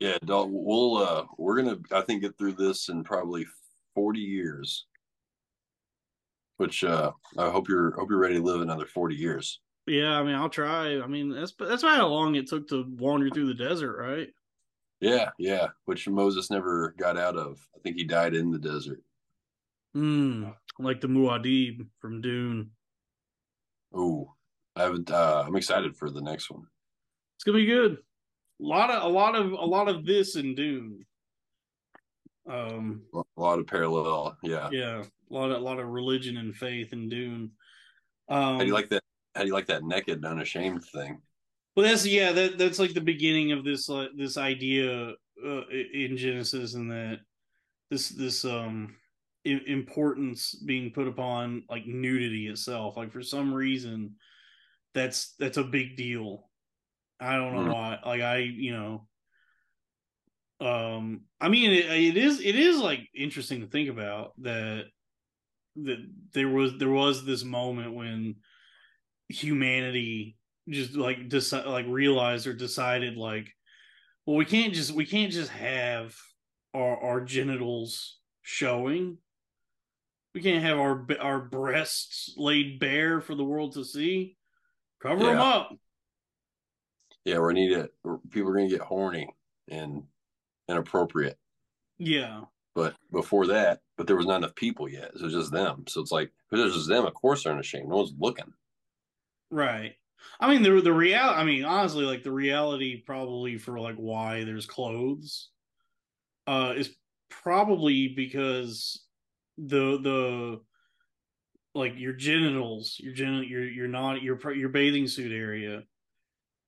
[0.00, 3.44] Yeah, Dalton, we'll uh, we're gonna I think get through this in probably
[3.94, 4.86] forty years.
[6.56, 9.60] Which uh, I hope you're hope you're ready to live another forty years.
[9.86, 11.00] Yeah, I mean, I'll try.
[11.00, 14.28] I mean, that's that's about how long it took to wander through the desert, right?
[15.00, 15.68] Yeah, yeah.
[15.86, 17.58] Which Moses never got out of.
[17.74, 19.02] I think he died in the desert.
[19.94, 22.70] Hmm, like the Muad'Dib from Dune.
[23.92, 24.32] Oh,
[24.76, 25.10] I would.
[25.10, 26.62] Uh, I'm excited for the next one.
[27.36, 27.94] It's gonna be good.
[27.94, 31.04] A lot of a lot of a lot of this in Dune.
[32.48, 34.36] Um, A lot of parallel.
[34.42, 34.68] Yeah.
[34.72, 37.50] yeah, a lot of a lot of religion and faith in Dune.
[38.28, 39.01] Um, How do you like that?
[39.34, 41.20] How do you like that naked, unashamed thing?
[41.74, 45.14] Well, that's yeah, that that's like the beginning of this uh, this idea
[45.44, 47.20] uh, in Genesis, and that
[47.90, 48.94] this this um
[49.46, 52.96] I- importance being put upon like nudity itself.
[52.96, 54.16] Like for some reason,
[54.92, 56.50] that's that's a big deal.
[57.18, 57.72] I don't know Mhm.
[57.72, 57.98] why.
[58.04, 59.06] Like I, you know,
[60.60, 64.86] um, I mean, it, it is it is like interesting to think about that
[65.76, 68.36] that there was there was this moment when
[69.32, 70.36] humanity
[70.68, 73.48] just like decide like realized or decided like
[74.26, 76.14] well we can't just we can't just have
[76.74, 79.18] our our genitals showing
[80.34, 84.36] we can't have our our breasts laid bare for the world to see
[85.02, 85.70] cover them up
[87.24, 87.92] Yeah, we need it.
[88.30, 89.28] People are gonna get horny
[89.68, 90.04] and
[90.68, 91.38] inappropriate.
[91.98, 92.42] yeah
[92.74, 95.12] But before that, but there was not enough people yet.
[95.14, 95.84] So it was just them.
[95.88, 97.88] So it's like, if was just them, of course they're unashamed.
[97.88, 98.52] No one's looking.
[99.52, 99.92] Right.
[100.40, 104.44] I mean the the real i mean honestly like the reality probably for like why
[104.44, 105.50] there's clothes
[106.46, 106.94] uh is
[107.28, 109.04] probably because
[109.58, 110.60] the the
[111.74, 115.82] like your genitals your gen your your not your your bathing suit area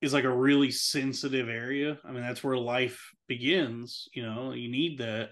[0.01, 1.99] is like a really sensitive area.
[2.05, 5.31] I mean that's where life begins you know you need that.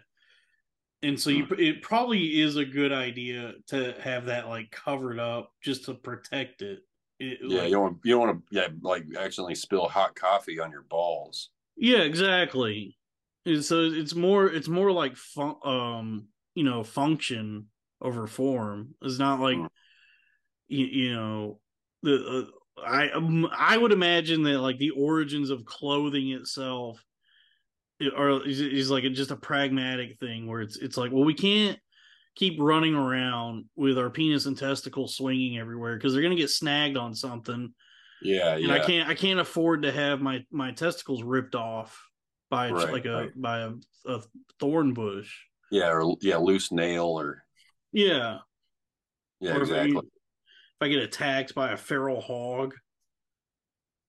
[1.03, 5.51] And so you it probably is a good idea to have that like covered up
[5.63, 6.81] just to protect it,
[7.23, 10.15] It- Yeah, like- you don't want you don't want to yeah like accidentally spill hot
[10.15, 11.51] coffee on your balls.
[11.77, 12.97] Yeah, exactly.
[13.47, 17.69] And so it's more it's more like fun, um you know function
[18.01, 18.95] over form.
[19.03, 19.69] It's not like Mm.
[20.69, 21.61] you, you know
[22.03, 27.05] the uh, I um, I would imagine that like the origins of clothing itself
[28.17, 31.35] are is, is like a, just a pragmatic thing where it's it's like well we
[31.35, 31.79] can't
[32.35, 36.97] keep running around with our penis and testicles swinging everywhere because they're gonna get snagged
[36.97, 37.73] on something
[38.23, 38.75] Yeah, and yeah.
[38.75, 42.01] I can't I can't afford to have my my testicles ripped off
[42.51, 43.41] by Right, like a right.
[43.41, 43.71] by a,
[44.07, 44.21] a
[44.61, 45.33] thorn bush.
[45.71, 47.45] yeah, or yeah, loose nail or
[47.93, 48.39] Yeah,
[49.41, 52.75] yeah, Or if I- if I get attacked by a feral hog,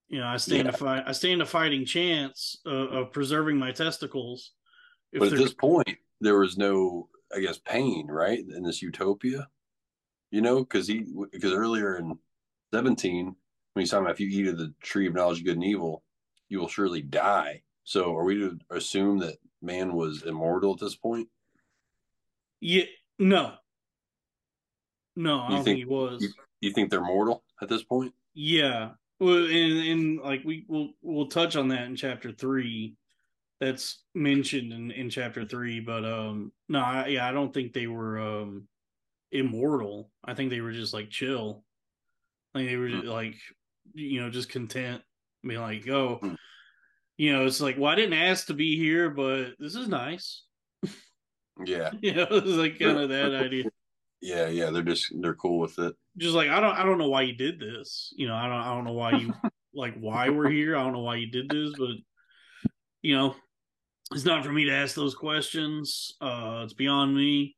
[0.08, 3.72] you know I stand a fight I stand a fighting chance of, of preserving my
[3.72, 4.54] testicles.
[5.12, 9.48] If But at this point, there was no, I guess, pain, right, in this utopia.
[10.32, 12.18] You know, because he because earlier in
[12.74, 13.36] seventeen,
[13.74, 15.64] when he's talking about if you eat of the tree of knowledge of good and
[15.64, 16.04] evil,
[16.50, 17.62] you will surely die.
[17.84, 21.28] So, are we to assume that man was immortal at this point?
[22.62, 22.86] yeah,
[23.20, 23.54] no,
[25.16, 26.22] no, I You don't think, think- he was.
[26.22, 28.14] you- You think they're mortal at this point?
[28.34, 28.92] Yeah.
[29.20, 32.96] Well, and, and like we will we'll touch on that in chapter three.
[33.64, 37.88] That's mentioned in, in chapter three, but um no, I, yeah, I don't think they
[37.88, 38.68] were um
[39.32, 40.12] immortal.
[40.24, 41.64] I think they were just like chill.
[42.54, 43.00] I Like they were Hmm.
[43.00, 43.36] just, like
[43.94, 45.02] you know just content,
[45.44, 46.36] being like, oh, Hmm.
[47.18, 50.44] you know, it's like, well, I didn't ask to be here, but this is nice.
[51.66, 53.66] Yeah, You know, it's like kind of that idea.
[54.22, 54.72] yeah, yeah.
[54.72, 55.96] They're just they're cool with it.
[56.18, 58.14] just like I don't I don't know why you did this.
[58.18, 59.34] You know, I don't I don't know why you
[59.74, 60.76] like why we're here.
[60.76, 61.96] I don't know why you did this, but
[63.02, 63.36] you know,
[64.16, 66.14] it's not for me to ask those questions.
[66.22, 67.56] Uh it's beyond me.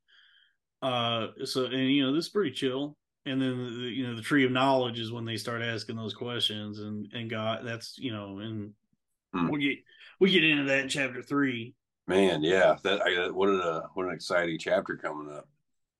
[0.82, 2.95] Uh so and you know, this is pretty chill.
[3.27, 6.14] And then the, you know, the tree of knowledge is when they start asking those
[6.14, 8.72] questions and and God that's, you know, and
[9.34, 9.49] Hmm.
[9.49, 9.77] we get
[10.19, 11.73] we get into that in chapter 3.
[12.07, 12.77] Man, yeah.
[12.84, 15.49] That I, what a what an exciting chapter coming up.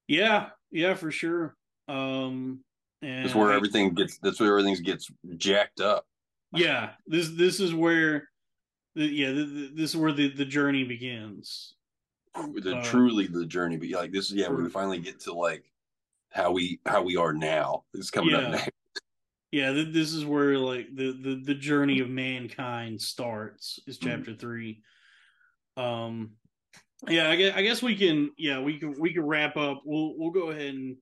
[0.08, 1.56] Yeah, yeah, for sure.
[1.88, 2.60] Um
[3.02, 4.18] and That's where everything gets.
[4.20, 6.06] That's where everything gets jacked up.
[6.54, 8.30] yeah this this is where
[8.96, 11.74] the, yeah the, the- this is where the the journey begins.
[12.36, 15.20] The Uh, truly the journey but yeah, like this is yeah for- we finally get
[15.22, 15.64] to like
[16.32, 18.38] how we how we are now it's coming Yeah.
[18.40, 18.70] up next.
[19.52, 24.04] Yeah th- this is where like the, the the journey of mankind starts is Mhm.
[24.04, 24.82] chapter three.
[25.78, 26.32] Um
[27.08, 29.82] yeah I guess, I guess we can yeah we can we can wrap up.
[29.86, 30.98] We'll we'll go ahead and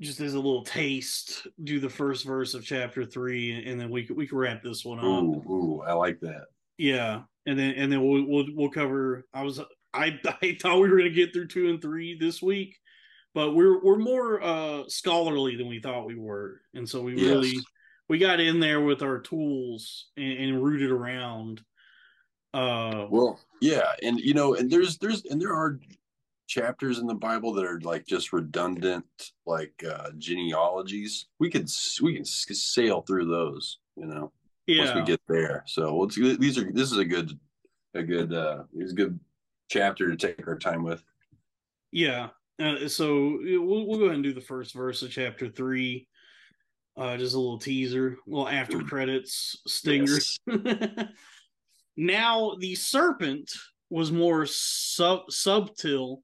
[0.00, 4.04] just as a little taste do the first verse of chapter three and then we
[4.04, 5.04] can we can wrap this one up.
[5.04, 6.46] Ooh ooh i like that
[6.78, 9.26] Yeah, and then and then we'll we'll we'll cover.
[9.32, 9.60] I was
[9.92, 12.76] I I thought we were gonna get through two and three this week,
[13.34, 17.28] but we're we're more uh scholarly than we thought we were, and so we Yes.
[17.28, 17.54] really
[18.08, 21.62] we got in there with our tools and, and rooted around.
[22.52, 25.80] Uh, well yeah and you know and there's there's and there are
[26.46, 29.04] chapters in the Bible that are like just redundant,
[29.46, 31.68] like uh, genealogies, we could
[32.02, 33.78] we can sail through those.
[33.96, 34.32] You know,
[34.66, 34.84] yeah.
[34.84, 35.64] once we get there.
[35.66, 37.38] So these are this is a good
[37.94, 39.18] a good uh, is a good
[39.68, 41.02] chapter to take our time with.
[41.92, 42.28] Yeah.
[42.60, 46.06] Uh, so we'll, we'll go ahead and do the first verse of chapter three.
[46.96, 50.12] Uh, just a little teaser, a little after credits stinger.
[50.12, 50.38] Yes.
[51.96, 53.50] now the serpent
[53.90, 56.18] was more sub subtil.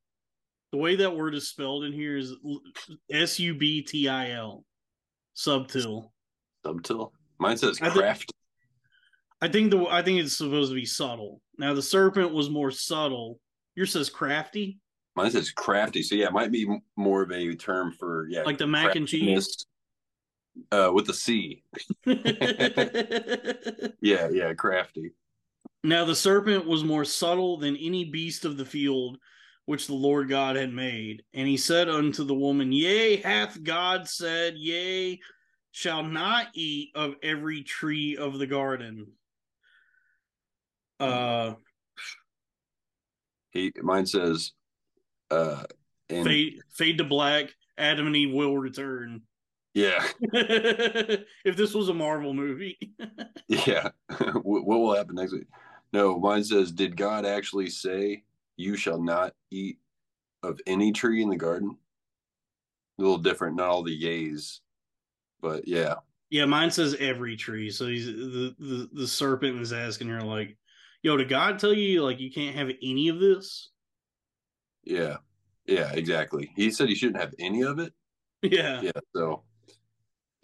[0.70, 2.36] The way that word is spelled in here is
[3.10, 4.64] S U B T I L.
[5.36, 6.12] Subtil.
[6.64, 7.12] Subtil.
[7.40, 8.32] Mine says craft.
[9.40, 11.40] I think the I think it's supposed to be subtle.
[11.58, 13.40] Now the serpent was more subtle.
[13.74, 14.78] Yours says crafty.
[15.16, 16.02] Mine says crafty.
[16.02, 19.08] So yeah, it might be more of a term for yeah, like the mac and
[19.08, 19.64] cheese.
[20.70, 21.62] Uh, with the C.
[24.00, 25.12] yeah, yeah, crafty.
[25.82, 29.18] Now the serpent was more subtle than any beast of the field
[29.64, 31.22] which the Lord God had made.
[31.32, 35.20] And he said unto the woman, Yea, hath God said, Yea,
[35.72, 39.12] shall not eat of every tree of the garden.
[40.98, 41.54] Uh
[43.50, 44.52] he mine says
[45.30, 45.64] uh
[46.08, 49.22] and, fade fade to black, Adam and Eve will return.
[49.74, 50.04] Yeah.
[50.32, 52.78] if this was a Marvel movie.
[53.48, 53.90] yeah.
[54.42, 55.46] what will happen next week?
[55.92, 58.24] No, mine says, Did God actually say,
[58.56, 59.78] You shall not eat
[60.42, 61.76] of any tree in the garden?
[62.98, 64.60] A little different, not all the yays,
[65.40, 65.94] but yeah.
[66.30, 67.70] Yeah, mine says every tree.
[67.70, 70.56] So he's the, the, the serpent is asking her, like,
[71.02, 73.70] Yo, did God tell you, like, you can't have any of this?
[74.84, 75.16] Yeah.
[75.66, 76.50] Yeah, exactly.
[76.56, 77.92] He said you shouldn't have any of it.
[78.42, 78.80] Yeah.
[78.82, 78.90] Yeah.
[79.14, 79.44] So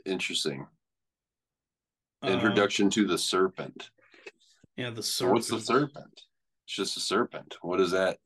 [0.05, 0.67] interesting.
[2.23, 3.91] Uh, Introduction to the serpent.
[4.77, 5.35] Yeah, the serpent.
[5.35, 6.23] What's the serpent?
[6.65, 7.57] It's just a serpent.
[7.63, 8.19] What is that?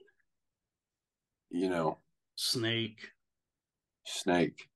[1.51, 1.99] You know,
[2.37, 3.09] snake.
[4.07, 4.70] Snake.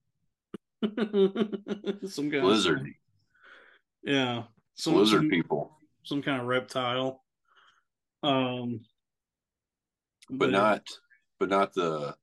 [2.06, 2.80] some kind lizard.
[2.80, 2.86] Of,
[4.02, 4.42] yeah,
[4.74, 5.78] some lizard some, people.
[6.04, 7.22] Some kind of reptile.
[8.22, 8.80] Um,
[10.28, 10.82] but, but not,
[11.38, 12.14] but not the.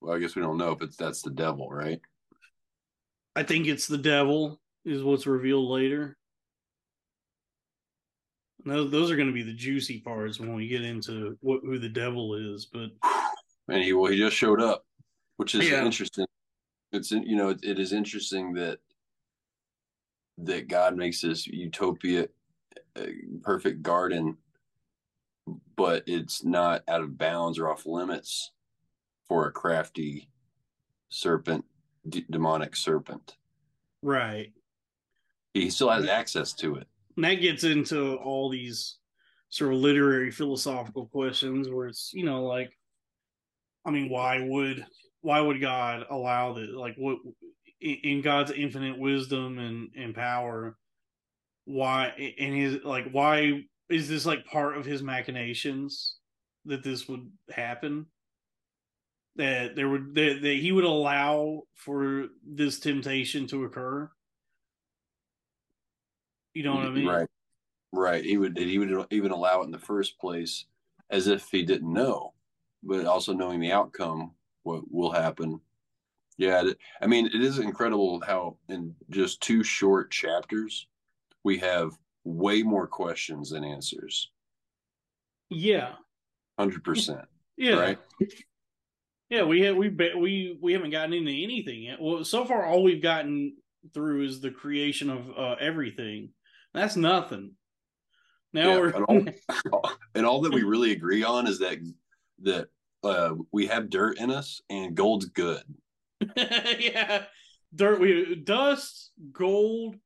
[0.00, 2.00] Well, I guess we don't know if it's that's the devil, right?
[3.36, 6.16] I think it's the devil is what's revealed later.
[8.66, 11.78] Those, those are going to be the juicy parts when we get into what who
[11.78, 12.66] the devil is.
[12.66, 12.90] But
[13.68, 14.84] and he well, he just showed up,
[15.36, 15.84] which is yeah.
[15.84, 16.26] interesting.
[16.94, 18.78] It's you know it, it is interesting that
[20.38, 22.28] that God makes this utopia,
[22.96, 23.06] uh,
[23.42, 24.36] perfect garden,
[25.76, 28.50] but it's not out of bounds or off limits
[29.28, 30.28] for a crafty
[31.08, 31.64] serpent,
[32.08, 33.36] d- demonic serpent.
[34.02, 34.52] Right.
[35.52, 38.96] He still has access to it and that gets into all these
[39.50, 42.76] sort of literary philosophical questions where it's you know like
[43.84, 44.84] i mean why would
[45.24, 46.70] why would god allow this?
[46.70, 47.18] like what
[47.80, 50.76] in god's infinite wisdom and and power
[51.64, 56.16] why and his like why is this like part of his machinations
[56.64, 58.06] that this would happen
[59.36, 64.10] that there would that, that he would allow for this temptation to occur
[66.54, 67.06] you know what I mean?
[67.06, 67.28] Right.
[67.92, 68.24] Right.
[68.24, 70.66] He would he would even allow it in the first place
[71.10, 72.32] as if he didn't know,
[72.82, 74.32] but also knowing the outcome,
[74.64, 75.60] what will happen.
[76.36, 76.64] Yeah,
[77.00, 80.88] I mean, it is incredible how in just two short chapters
[81.44, 81.92] we have
[82.24, 84.30] way more questions than answers.
[85.48, 85.92] Yeah,
[86.58, 87.26] hundred percent.
[87.56, 87.98] Yeah, right.
[89.30, 92.00] Yeah, we have we we we haven't gotten into anything yet.
[92.00, 93.54] Well, so far all we've gotten
[93.92, 96.30] through is the creation of uh, everything,
[96.72, 97.52] that's nothing.
[98.52, 99.04] Now yeah, we're and
[99.72, 101.78] all, and all that we really agree on is that
[102.42, 102.68] that
[103.04, 105.62] uh, we have dirt in us and gold's good.
[106.36, 107.24] yeah,
[107.74, 108.00] dirt.
[108.00, 109.96] We dust, gold,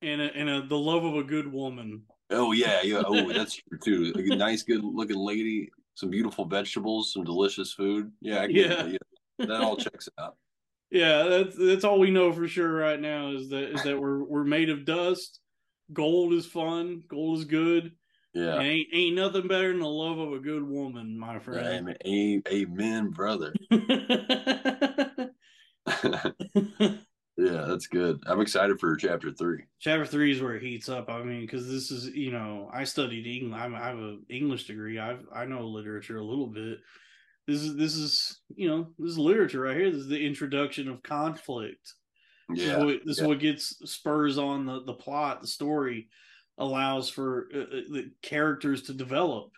[0.00, 2.02] and a, and a, the love of a good woman.
[2.30, 3.02] Oh yeah, yeah.
[3.06, 4.12] Oh, that's true too.
[4.16, 8.10] A nice, good looking lady, some beautiful vegetables, some delicious food.
[8.20, 8.86] Yeah, yeah.
[8.86, 8.98] yeah.
[9.38, 10.36] That all checks out.
[10.90, 14.22] Yeah, that's that's all we know for sure right now is that is that we're
[14.24, 15.40] we're made of dust
[15.92, 17.02] gold is fun.
[17.08, 17.92] Gold is good.
[18.34, 18.54] Yeah.
[18.54, 21.96] And ain't ain't nothing better than the love of a good woman, my friend.
[22.06, 23.52] Amen, amen brother.
[27.36, 28.22] yeah, that's good.
[28.26, 29.64] I'm excited for chapter three.
[29.80, 31.10] Chapter three is where it heats up.
[31.10, 33.60] I mean, because this is you know I studied English.
[33.60, 34.98] I'm, I have an English degree.
[34.98, 36.78] I I know literature a little bit.
[37.46, 39.90] This is this is you know this is literature right here.
[39.90, 41.94] This is the introduction of conflict.
[42.54, 43.24] Yeah, this, is what, this yeah.
[43.24, 45.42] is what gets spurs on the the plot.
[45.42, 46.08] The story
[46.58, 49.50] allows for uh, uh, the characters to develop.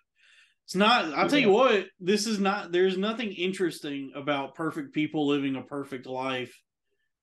[0.65, 1.13] It's not.
[1.13, 1.87] I'll tell you what.
[2.01, 2.73] This is not.
[2.73, 6.59] There's nothing interesting about perfect people living a perfect life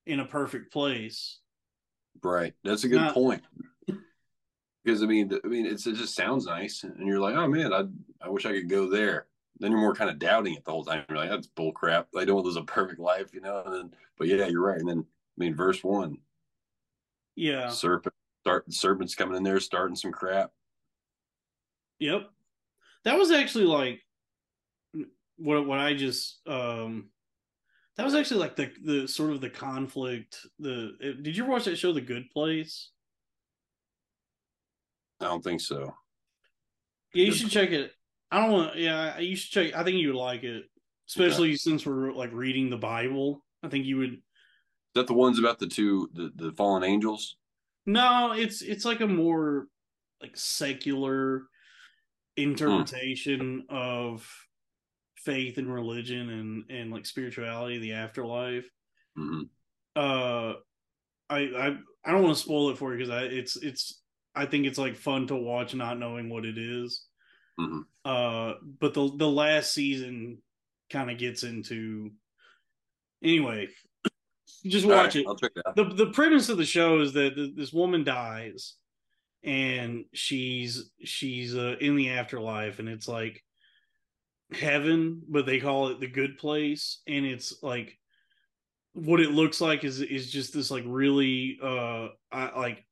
[0.06, 1.38] in a perfect place.
[2.22, 2.54] Right.
[2.62, 3.42] That's a good Not- point.
[4.84, 7.72] Because I mean, I mean, it's, it just sounds nice, and you're like, oh man,
[7.72, 7.84] I
[8.20, 9.26] I wish I could go there.
[9.58, 11.04] Then you're more kind of doubting it the whole time.
[11.08, 12.08] You're like, that's bull crap.
[12.16, 13.62] I don't live a perfect life, you know.
[13.64, 14.80] And then, but yeah, you're right.
[14.80, 16.16] And then, I mean, verse one,
[17.36, 17.68] Yeah.
[17.68, 20.50] serpent, start serpents coming in there, starting some crap.
[22.00, 22.28] Yep.
[23.04, 24.00] That was actually like
[25.36, 27.10] what what I just um
[27.96, 30.92] that was actually like the the sort of the conflict the
[31.22, 32.90] did you ever watch that show The Good Place?
[35.20, 35.94] I don't think so.
[37.14, 37.92] Yeah, you Good should check it.
[38.32, 40.64] I don't want yeah, you should check I think you would like it.
[41.08, 43.44] Especially since we're like reading the Bible.
[43.62, 44.20] I think you would Is
[44.94, 47.36] that the ones about the two the, the fallen angels?
[47.86, 49.66] No, it's it's like a more
[50.20, 51.42] like secular
[52.36, 54.28] interpretation of
[55.16, 58.68] faith and religion and and like spirituality, the afterlife.
[59.16, 59.42] hmm
[59.94, 60.54] Uh,
[61.28, 64.02] I I I don't want to spoil it for you because I it's it's
[64.34, 67.06] I think it's like fun to watch not knowing what it is.
[67.58, 67.82] Mhm.
[68.04, 70.42] Uh, but the the last season
[70.90, 72.12] kind of gets into
[73.22, 73.68] anyway.
[74.64, 75.76] Just watch right, it I'll check it out.
[75.76, 78.74] the the premise of the show is that th- this woman dies
[79.42, 83.42] and she's she's uh, in the afterlife and it's like
[84.52, 87.98] heaven but they call it the good place and it's like
[88.92, 92.84] what it looks like is is just this like really uh I, like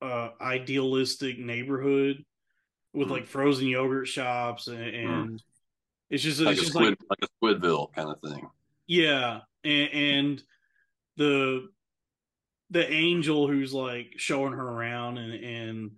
[0.00, 2.24] uh idealistic neighborhood
[2.94, 3.12] with Mhm.
[3.12, 5.42] like frozen yogurt shops and, and
[6.10, 8.46] it's just Like it's a just squid, like like a Squidville kind of thing.
[8.86, 10.42] yeah, and, and
[11.16, 11.68] the
[12.70, 15.90] the angel who's like showing her around and and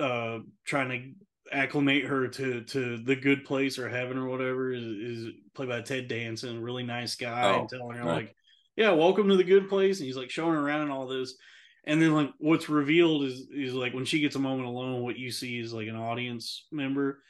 [0.00, 4.82] uh trying to acclimate her to to the good place or heaven or whatever is,
[4.82, 8.14] is played by Ted Danson, really nice guy, Oh, and telling her right.
[8.26, 8.36] like,
[8.76, 11.36] "Yeah, welcome to the good place," and he's like showing her around and all this.
[11.84, 15.18] And then like what's revealed is is like when she gets a moment alone, what
[15.18, 17.22] you see is like an audience member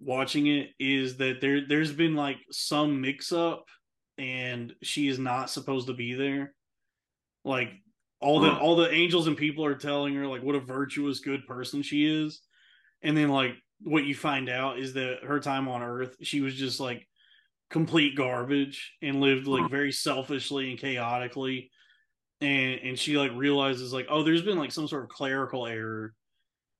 [0.00, 3.64] watching it is that there there's been like some mix up
[4.18, 6.54] and she is not supposed to be there.
[7.44, 7.70] Like
[8.20, 11.46] all the all the angels and people are telling her like what a virtuous good
[11.46, 12.40] person she is.
[13.02, 16.54] And then like what you find out is that her time on earth she was
[16.54, 17.06] just like
[17.70, 21.70] complete garbage and lived like very selfishly and chaotically
[22.40, 26.14] and and she like realizes like oh there's been like some sort of clerical error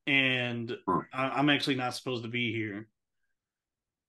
[0.07, 0.77] and.
[1.13, 2.87] I, i'm actually not supposed to be here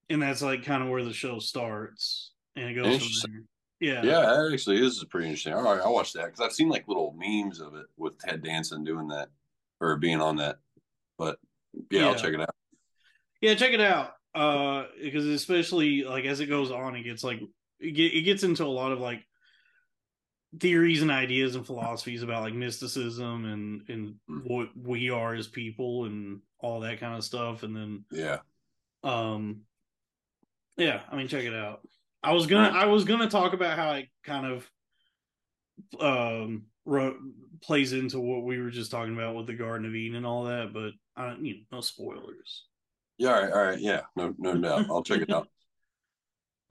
[0.08, 3.42] and that's like kind of where the show starts and it goes from there
[3.80, 5.52] yeah Yeah, that actually, this is pretty interesting.
[5.52, 8.42] All right, I'll watch that because I've seen like little memes of it with Ted
[8.42, 9.28] Danson doing that
[9.80, 10.58] or being on that.
[11.18, 11.38] But
[11.90, 12.54] yeah, I'll check it out.
[13.40, 17.40] yeah check it out uh because especially like as it goes on it gets like
[17.80, 19.22] it, get, it gets into a lot of like
[20.58, 24.42] theories and ideas and philosophies about like mysticism and and Mm.
[24.46, 28.38] what we are as people and all that kind of stuff and then Yeah,
[29.02, 29.62] um
[30.76, 31.80] yeah i mean check it out
[32.26, 34.70] i was gonna i was gonna talk about how it kind of
[36.00, 37.16] um ro-
[37.62, 40.44] plays into what we were just talking about with the garden of eden and all
[40.44, 42.64] that but i you know no spoilers
[43.18, 44.86] yeah, all right, all right, yeah, no, no doubt.
[44.90, 45.48] I'll check it out.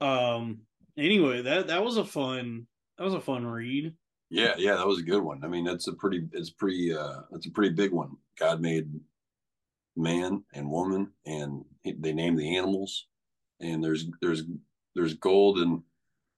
[0.00, 0.58] um
[0.96, 2.66] anyway that that was a fun
[2.98, 3.92] that was a fun read
[4.30, 5.42] Yeah, yeah, that was a good one.
[5.42, 8.10] I mean, that's a pretty, it's pretty, uh, that's a pretty big one.
[8.38, 8.88] God made
[9.96, 13.06] man and woman, and he, they named the animals,
[13.60, 14.42] and there's there's
[14.96, 15.82] there's gold in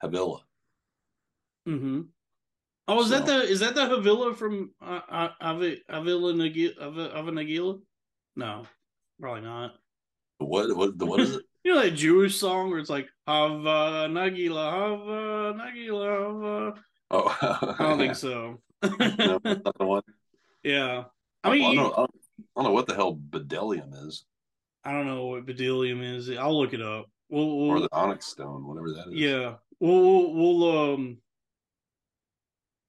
[0.03, 0.43] Havilah.
[1.67, 2.01] mm-hmm
[2.89, 7.81] oh is that the is that the havila from uh, uh, Avi- avila Nagila,
[8.37, 8.67] no
[9.21, 9.75] probably not
[10.39, 11.43] What what the what is it?
[11.65, 16.83] You know that Jewish song where it's like Hava Nagila, Hava Nagila, Hava.
[17.11, 18.59] Oh, I don't think so.
[18.83, 20.03] no, the one.
[20.63, 21.05] yeah,
[21.43, 22.11] I mean, I, don't, I don't
[22.57, 24.25] I don't know what the hell bdellium is,
[24.85, 26.31] I don't know what bdellium is.
[26.31, 27.11] I'll look it up.
[27.31, 29.15] We'll, or we'll the Onyx Stone, whatever that is.
[29.15, 31.19] yeah, we'll, we'll, we'll, um,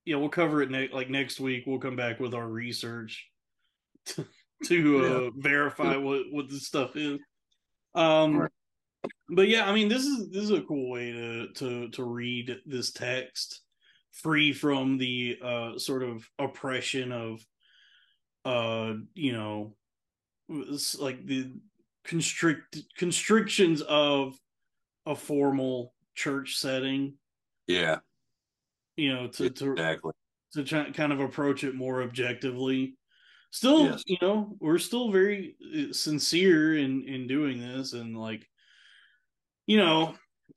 [0.06, 1.66] yeah, we'll cover it ne- like next week.
[1.68, 3.28] We'll come back with our research
[4.06, 4.26] to,
[4.66, 7.20] to uh, verify what what this stuff is.
[7.96, 8.52] Um, Right.
[9.30, 12.58] but yeah, I mean, this is this is a cool way to to to read
[12.66, 13.62] this text,
[14.12, 17.40] free from the uh sort of oppression of,
[18.46, 19.76] uh, you know,
[21.00, 21.52] like the
[22.06, 24.38] constrict constrictions of
[25.06, 27.16] a formal church setting.
[27.68, 28.00] yeah,
[28.98, 30.12] You know, to to exactly.
[30.54, 32.96] to try, kind of approach it more objectively.
[33.52, 34.04] still Yes.
[34.06, 38.46] you know we're still very uh, sincere in in doing this and like
[39.66, 40.14] you know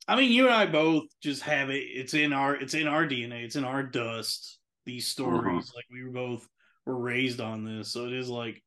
[0.07, 3.05] i mean you and i both just have it it's in our it's in our
[3.07, 6.47] dna it's in our dust these stories like we were both
[6.85, 8.61] were raised on this so it is like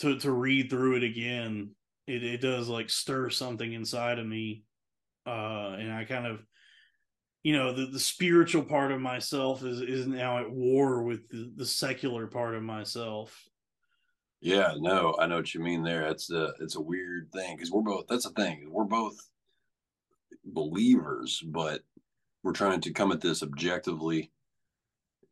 [0.00, 1.70] to to read through it again
[2.06, 4.64] it, it does like stir something inside of me
[5.26, 6.40] uh and i kind of
[7.42, 11.52] you know the, the spiritual part of myself is is now at war with the,
[11.56, 13.38] the secular part of myself
[14.40, 16.06] Yeah, no, I know what you mean there.
[16.08, 18.06] It's a it's a weird thing because we're both.
[18.08, 18.68] That's the thing.
[18.70, 19.16] We're both
[20.44, 21.82] believers, but
[22.42, 24.32] we're trying to come at this objectively,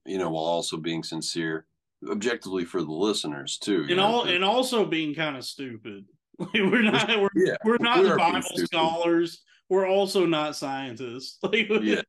[0.05, 1.67] you know, while also being sincere,
[2.11, 3.87] objectively for the listeners too.
[3.91, 6.05] and all for- and also being kind of stupid
[6.39, 11.69] Like, we're not we're, yeah, we're not we bible scholars we're also not scientists like
[11.83, 12.03] Yeah.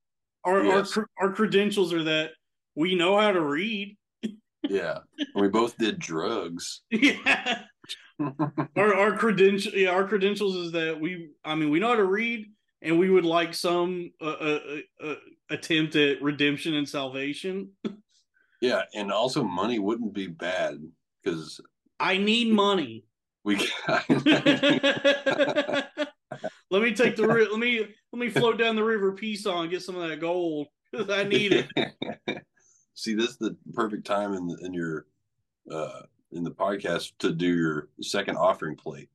[0.46, 0.96] our, Yes.
[0.98, 2.32] our our credentials are that
[2.76, 3.98] we know how to read
[4.70, 5.00] yeah.
[5.18, 6.82] And we both did drugs.
[6.92, 7.64] yeah
[8.76, 12.04] our our credential yeah, our credentials is that we I mean we know how to
[12.06, 12.46] read
[12.82, 14.60] and we would like some uh, uh,
[15.04, 15.16] uh,
[15.50, 17.72] attempt at redemption and salvation.
[18.62, 20.80] Yeah, and also money wouldn't be bad
[21.24, 21.62] because
[22.00, 23.06] I need money.
[23.44, 23.56] we.
[26.70, 29.82] let me take the let me let me float down the river Peace and get
[29.82, 32.44] some of that gold 'cause I need it.
[32.94, 35.06] See, this is the perfect time in in your
[35.72, 39.10] uh in the podcast to do your second offering plate.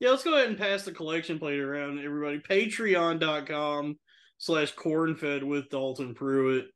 [0.00, 2.38] Yeah, let's go ahead and pass the collection plate around, everybody.
[2.38, 3.98] Patreon.com
[4.38, 6.68] slash cornfed with Dalton Pruitt.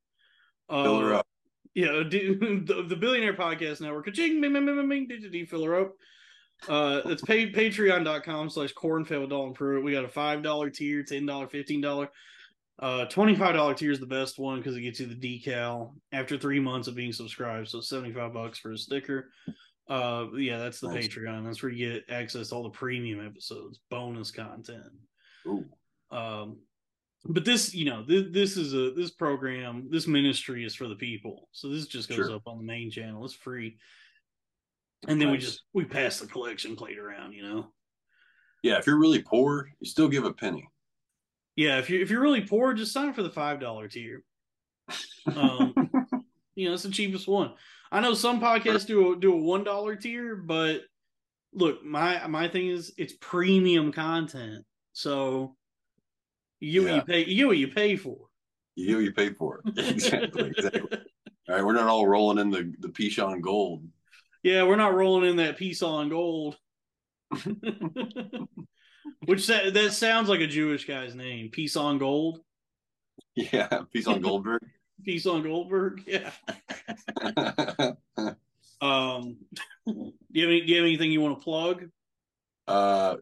[0.68, 1.26] Uh, Fill her up.
[1.74, 4.06] Yeah, do, the, the Billionaire Podcast Network.
[4.06, 5.92] Ka-ching, bing, bing, bing, bing, bing, did you fill her up?
[6.68, 9.84] Uh, it's pay, patreon.com slash cornfed with Dalton Pruitt.
[9.84, 12.08] We got a $5 tier, $10, $15.
[12.78, 16.60] Uh, $25 tier is the best one because it gets you the decal after three
[16.60, 17.68] months of being subscribed.
[17.68, 19.30] So 75 bucks for a sticker.
[19.88, 21.08] Uh, yeah, that's the Nice.
[21.08, 21.44] Patreon.
[21.44, 24.82] That's where you get access to all the premium episodes, bonus content.
[25.46, 25.64] Ooh,
[26.10, 26.58] Um,
[27.26, 30.94] but this, you know, this, this is a this program, this ministry is for the
[30.96, 31.48] people.
[31.52, 32.34] So this just goes Sure.
[32.34, 33.24] up on the main channel.
[33.24, 33.78] It's free,
[35.08, 37.32] and then we just we pass the collection plate around.
[37.32, 37.72] You know,
[38.62, 38.78] yeah.
[38.78, 40.68] If you're really poor, you still give a penny.
[41.56, 41.78] yeah.
[41.78, 44.22] If you if you're really poor, just sign up for the five dollar tier.
[45.34, 45.72] Um,
[46.54, 47.52] you know, it's the cheapest one.
[47.90, 50.82] I know some podcasts do a do a one dollar tier, but
[51.54, 55.56] look, my my thing is it's premium content, so
[56.64, 56.94] you Yeah.
[56.96, 57.24] you pay.
[57.24, 58.18] You you pay for.
[58.76, 59.60] You you pay for.
[59.76, 60.98] exactly, exactly.
[61.48, 63.86] All right, we're not all rolling in the the Pichon gold.
[64.42, 66.56] Yeah, we're not rolling in that piece on gold.
[69.26, 71.50] Which that, that sounds like a Jewish guy's name.
[71.50, 72.40] Peace on gold.
[73.34, 74.62] Yeah, Pichon Goldberg.
[75.04, 76.02] Peace on Goldberg.
[76.06, 76.30] Yeah.
[78.80, 79.36] Um
[79.86, 81.88] do you have any do you have anything you want to plug?
[82.66, 83.16] Uh,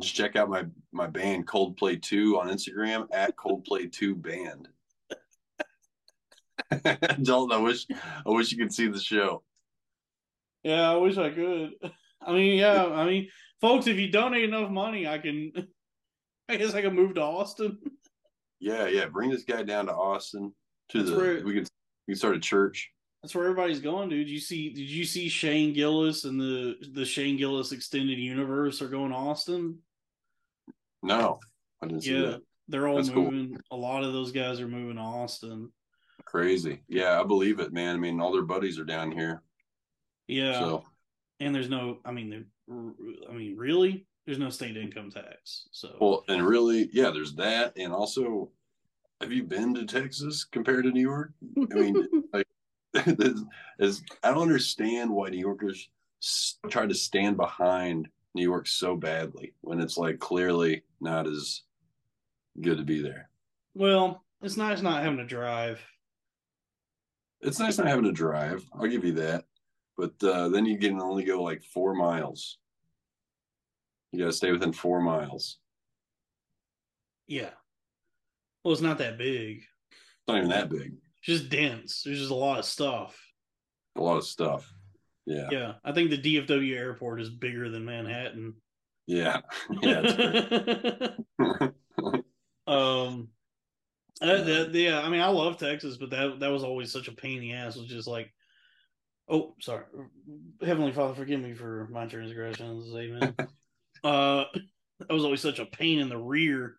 [0.00, 4.68] just check out my my band Coldplay Two on Instagram at Coldplay Two Band.
[7.22, 9.42] Dalton, I wish I wish you could see the show.
[10.62, 11.72] Yeah, I wish I could.
[12.24, 13.28] I mean, yeah, I mean,
[13.60, 15.52] folks, if you donate enough money, I can
[16.48, 17.78] I guess I can move to Austin.
[18.60, 19.06] Yeah, yeah.
[19.06, 20.52] Bring this guy down to Austin
[20.90, 21.16] to That's the.
[21.16, 21.44] right.
[21.44, 21.68] We could
[22.06, 22.90] we could start a church.
[23.22, 24.28] That's where everybody's going, dude.
[24.28, 28.88] You see did you see Shane Gillis and the the Shane Gillis extended universe are
[28.88, 29.78] going to Austin?
[31.02, 31.38] No,
[31.80, 32.42] I didn't see Yeah, that.
[32.68, 33.30] they're all That's cool.
[33.30, 33.58] moving.
[33.70, 35.70] A lot of those guys are moving to Austin.
[36.24, 36.82] Crazy.
[36.88, 37.94] Yeah, I believe it, man.
[37.94, 39.42] I mean, all their buddies are down here.
[40.28, 40.84] Yeah, So
[41.40, 41.98] and there's no.
[42.04, 45.68] I mean, I mean, really, there's no state income tax.
[45.72, 47.10] So well, and really, yeah.
[47.10, 48.50] There's that, and also,
[49.20, 51.32] have you been to Texas compared to New York?
[51.72, 52.46] I mean, like,
[52.94, 55.88] is I don't understand why New Yorkers
[56.68, 61.62] try to stand behind New York so badly when it's like clearly not as
[62.60, 63.28] good to be there.
[63.74, 65.80] well, it's nice not having to drive.
[67.40, 68.64] It's nice not having to drive.
[68.74, 69.44] I'll give you that.
[69.96, 72.58] But uh, then you can only go like four miles.
[74.10, 75.58] You got to stay within four miles.
[77.26, 77.50] Yeah.
[78.64, 79.58] Well, it's not that big.
[79.90, 80.94] It's not even that big.
[81.22, 82.02] Just dense.
[82.04, 83.18] There's just a lot of stuff.
[83.96, 84.72] A lot of stuff.
[85.26, 85.48] Yeah.
[85.50, 88.54] Yeah, I think the DFW airport is bigger than Manhattan.
[89.06, 89.40] Yeah.
[89.82, 91.16] Yeah.
[92.66, 93.28] um,
[94.20, 97.12] uh, that, yeah, I mean, I love Texas, but that that was always such a
[97.12, 97.74] pain in the ass.
[97.74, 98.32] It was just like,
[99.28, 99.84] oh, sorry,
[100.60, 103.34] Heavenly Father, forgive me for my transgressions, Amen.
[104.04, 104.44] uh,
[105.00, 106.76] that was always such a pain in the rear.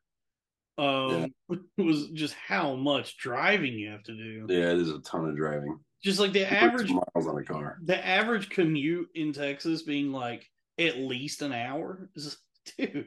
[0.78, 1.34] Um,
[1.78, 4.46] it was just how much driving you have to do.
[4.50, 5.80] yeah, it is a ton of driving.
[6.04, 7.78] just like the average miles on a car.
[7.84, 12.38] the average commute in Texas being like at least an hour is
[12.78, 13.06] dude.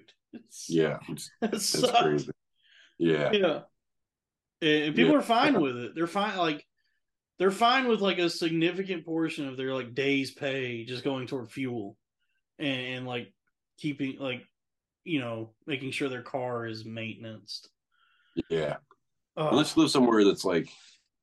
[0.69, 2.31] Yeah, it's, that it's crazy.
[2.99, 3.61] Yeah, Yeah.
[4.63, 5.19] And, and people Yeah.
[5.19, 5.95] are fine with it.
[5.95, 6.65] They're fine like
[7.39, 11.51] they're fine with like a significant portion of their like day's pay just going toward
[11.51, 11.97] fuel
[12.59, 13.33] and, and like
[13.79, 14.43] keeping like
[15.07, 17.69] you know making sure their car is maintenanced.
[18.51, 18.77] yeah.
[19.37, 20.69] Uh, Unless you live somewhere that's like,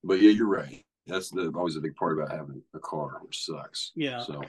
[0.03, 0.85] but yeah, you're right.
[1.07, 3.91] That's the, always a big part about having a car, which sucks.
[3.95, 4.21] Yeah.
[4.21, 4.43] So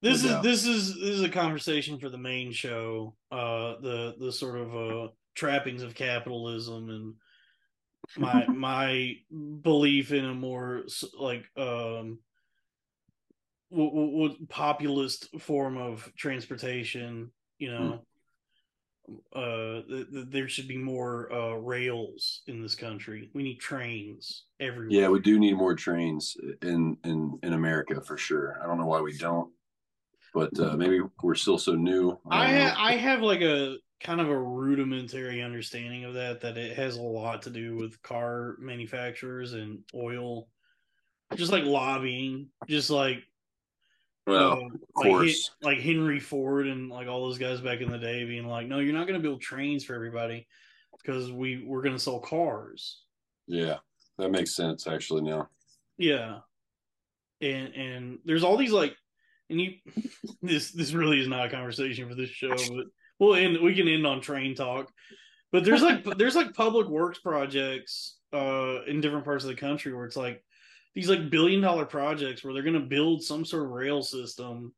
[0.00, 3.16] this is this is this is a conversation for the main show.
[3.30, 7.14] Uh the the sort of uh trappings of capitalism and
[8.16, 9.14] my my
[9.62, 10.84] belief in a more
[11.18, 12.18] like um
[14.48, 18.00] populist form of transportation you know
[19.34, 24.44] uh th- th- there should be more uh rails in this country we need trains
[24.60, 28.60] everywhere yeah, we do need more trains in in in America for sure.
[28.62, 29.50] I don't know why we don't,
[30.34, 32.18] but uh, maybe we're still so new.
[32.30, 36.56] I don't ha- I have like a kind of a rudimentary understanding of that that
[36.56, 40.48] it has a lot to do with car manufacturers and oil,
[41.34, 43.22] just like lobbying, just like
[44.30, 45.50] well, of like, course.
[45.62, 48.78] like Henry Ford and like all those guys back in the day being like, no,
[48.78, 50.46] you're not going to build trains for everybody
[51.02, 53.02] because we we're going to sell cars.
[53.46, 53.78] Yeah,
[54.18, 55.48] that makes sense actually now.
[55.98, 56.38] Yeah.
[57.40, 58.94] And and there's all these like
[59.48, 59.72] and you
[60.42, 62.86] this this really is not a conversation for this show, but
[63.18, 64.90] we'll end we can end on train talk.
[65.52, 69.92] But there's like there's like public works projects uh in different parts of the country
[69.92, 70.42] where it's like
[70.94, 74.72] these like billion dollar projects where they're gonna build some sort of rail system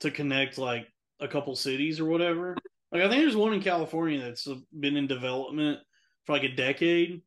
[0.00, 0.86] to connect like
[1.20, 2.56] a couple cities or whatever.
[2.90, 4.48] Like I think there's one in California that's
[4.78, 5.78] been in development
[6.24, 7.22] for like a decade,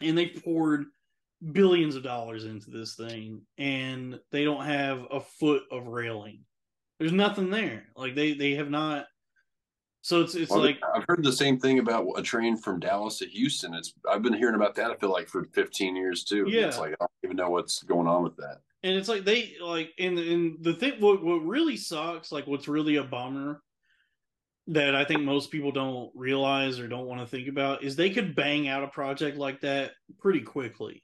[0.00, 0.86] and they poured
[1.52, 6.40] billions of dollars into this thing, and they don't have a foot of railing.
[6.98, 7.86] There's nothing there.
[7.96, 9.06] Like they they have not.
[10.04, 13.18] So it's it's Well, like I've heard the same thing about a train from Dallas
[13.20, 13.72] to Houston.
[13.72, 14.90] It's I've been hearing about that.
[14.90, 16.44] I feel like for 15 years too.
[16.46, 16.66] Yeah.
[16.66, 18.58] it's like I don't even know what's going on with that.
[18.82, 22.68] and it's like they like and and the thing what what really sucks like what's
[22.68, 23.62] really a bummer
[24.66, 28.10] that I think most people don't realize or don't want to think about is they
[28.10, 31.02] could bang out a project like that pretty quickly.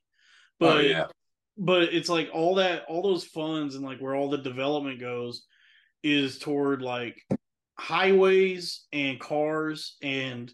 [0.60, 1.06] Oh, but oh yeah,
[1.56, 5.46] but it's like all that all those funds and like where all the development goes
[6.02, 7.16] is toward like
[7.80, 10.52] highways and cars and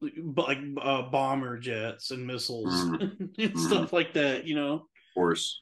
[0.00, 3.30] like uh, bomber jets and missiles Mhm.
[3.38, 4.80] and stuff like that you know of
[5.14, 5.58] course.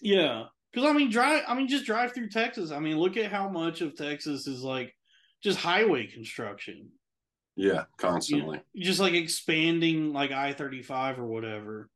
[0.00, 3.32] yeah because i mean drive i mean just drive through texas i mean look at
[3.32, 4.94] how much of texas is like
[5.42, 6.90] just highway construction
[7.56, 8.60] Yeah, you know, constantly.
[8.76, 11.88] just like expanding like i-35 or whatever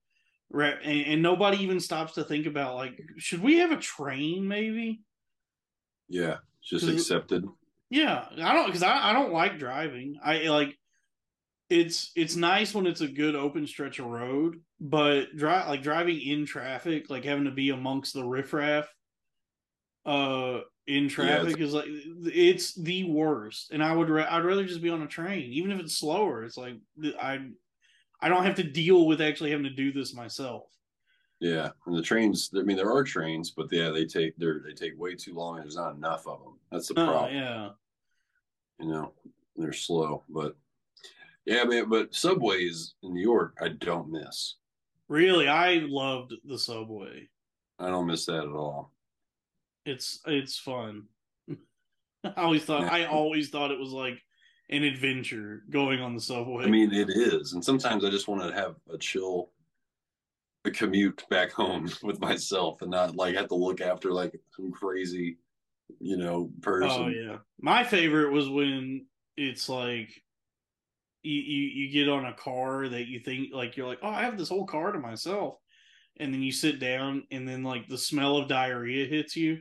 [0.50, 4.48] right and, and nobody even stops to think about like should we have a train
[4.48, 5.02] maybe
[6.08, 7.44] Yeah, it's just accepted.
[7.90, 10.18] Yeah i don't because I, I don't like driving.
[10.22, 10.76] I like
[11.70, 16.20] it's it's nice when it's a good open stretch of road but drive like driving
[16.20, 18.86] in traffic like having to be amongst the riffraff
[20.06, 23.70] uh in traffic is like it's the worst.
[23.72, 26.44] And i would ra- i'd rather just be on a train even if it's slower.
[26.44, 26.76] It's like
[27.20, 27.38] i
[28.22, 30.64] i don't have to deal with actually having to do this myself
[31.40, 32.50] Yeah, and the trains.
[32.56, 35.56] I mean, there are trains, but yeah, they take they they take way too long.
[35.56, 36.58] and There's not enough of them.
[36.72, 37.34] That's the oh problem.
[37.34, 37.68] yeah
[38.80, 39.12] You know,
[39.56, 40.24] they're slow.
[40.28, 40.56] But
[41.46, 41.88] yeah, man.
[41.88, 44.56] But subways in New York, I don't miss.
[45.08, 47.28] really i loved the subway
[47.78, 48.92] I don't miss that at all.
[49.86, 51.04] it's it's fun.
[52.24, 52.92] I always thought Yeah.
[52.92, 54.20] I always thought it was like
[54.70, 56.64] an adventure going on the subway.
[56.64, 59.52] I mean, it is, and sometimes I just want to have a chill,
[60.64, 64.72] a commute back home with myself, and not like have to look after like some
[64.72, 65.38] crazy,
[66.00, 66.90] you know, person.
[66.90, 69.06] oh yeah, my favorite was when
[69.36, 70.10] it's like
[71.22, 74.22] you, you you get on a car that you think like you're like oh I
[74.22, 75.56] have this whole car to myself,
[76.18, 79.60] and then you sit down and then like the smell of diarrhea hits you,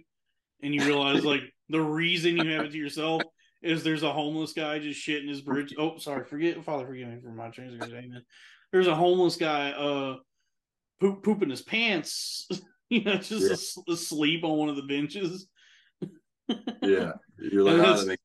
[0.61, 3.23] and you realize like the reason you have it to yourself
[3.63, 5.73] is there's a homeless guy just shitting his bridge.
[5.77, 8.23] Oh, sorry, forget Father, forgive me for my transgression.
[8.71, 10.17] There's a homeless guy uh
[10.99, 12.47] poop pooping his pants,
[12.89, 13.93] you know, just Yeah.
[13.93, 15.47] asleep on one of the benches.
[16.81, 18.23] Yeah, you're like, And "Ah, that's- that makes-"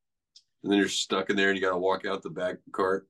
[0.63, 3.09] and then you're stuck in there, and you got to walk out the back cart.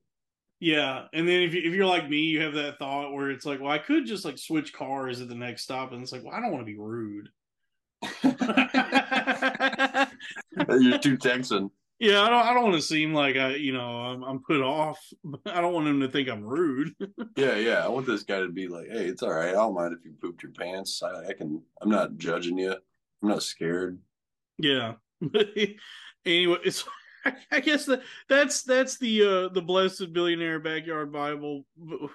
[0.59, 3.45] Yeah, and then if you, if you're like me, you have that thought where it's
[3.45, 6.25] like, well, I could just like switch cars at the next stop, and it's like,
[6.25, 7.29] well, I don't want to be rude.
[10.81, 11.71] you're too Texan.
[12.03, 12.47] Yeah, I don't.
[12.47, 14.99] I don't want to seem like I, you know, I'm, I'm put off.
[15.47, 16.95] I don't want him to think I'm rude.
[17.37, 17.85] Yeah, yeah.
[17.85, 19.51] I want this guy to be like, hey, it's all right.
[19.51, 21.03] I don't mind if you pooped your pants.
[21.03, 21.63] I, I can.
[21.81, 22.73] I'm not judging you.
[22.73, 24.01] I'm not scared.
[24.59, 24.95] Yeah.
[26.27, 26.85] anyway, it's.
[27.53, 31.65] I guess that that's that's the uh the blessed billionaire backyard Bible.
[31.81, 32.11] Oh,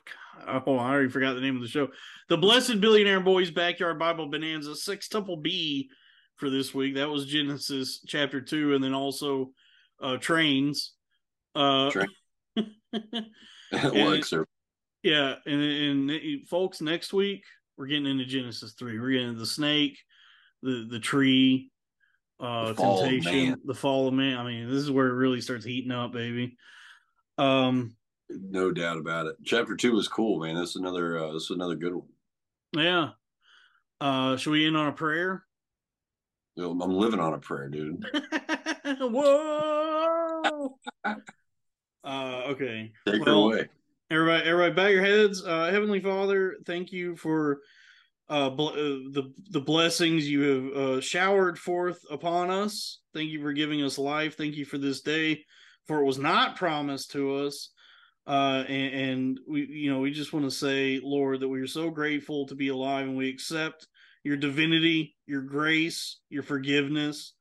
[0.46, 1.88] I already forgot the name of the show.
[2.28, 5.90] The blessed billionaire boys backyard Bible bonanza six sextuple B
[6.36, 6.96] for this week.
[6.96, 9.52] That was Genesis chapter two, and then also
[10.02, 10.94] uh trains.
[11.56, 12.08] Uh, Train.
[13.72, 14.24] And-
[15.04, 17.44] yeah, and and folks, next week
[17.78, 19.00] we're getting into Genesis three.
[19.00, 19.98] We're getting into the snake,
[20.64, 21.72] the the tree,
[22.40, 22.74] uh, The
[23.10, 24.38] temptation, the fall of man.
[24.38, 26.58] I mean, this is where it really starts heating up, baby.
[27.38, 27.96] Um,
[28.30, 29.36] No doubt about it.
[29.46, 30.56] Chapter two was cool, man.
[30.56, 31.18] That's another.
[31.20, 32.08] Uh, this is another good one.
[32.74, 33.10] yeah.
[34.02, 35.44] Uh, should we end on a prayer?
[36.58, 38.04] I'm living on a prayer, dude.
[39.00, 40.76] Whoa.
[41.06, 42.92] uh, okay.
[43.08, 43.70] Take Well, it away.
[44.10, 45.44] Everybody, everybody, bow your heads.
[45.46, 47.60] Uh, Heavenly Father, thank you for
[48.30, 53.00] uh, bl- uh, the the blessings you have uh, showered forth upon us.
[53.14, 54.36] Thank you for giving us life.
[54.36, 55.44] Thank you for this day,
[55.86, 57.70] for it was not promised to us.
[58.26, 61.68] Uh, and, and we, you know, we just want to say, Lord, that we are
[61.68, 63.86] so grateful to be alive, and we accept
[64.24, 67.34] your divinity, your grace, your forgiveness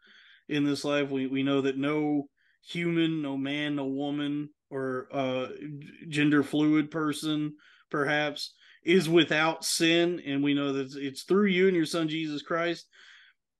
[0.48, 1.10] in this life.
[1.10, 2.28] We we know that no
[2.66, 5.48] human, no man, no woman, or uh,
[6.08, 7.54] gender fluid person,
[7.90, 8.54] perhaps,
[8.84, 12.86] is without sin, and we know that it's through you and your Son Jesus Christ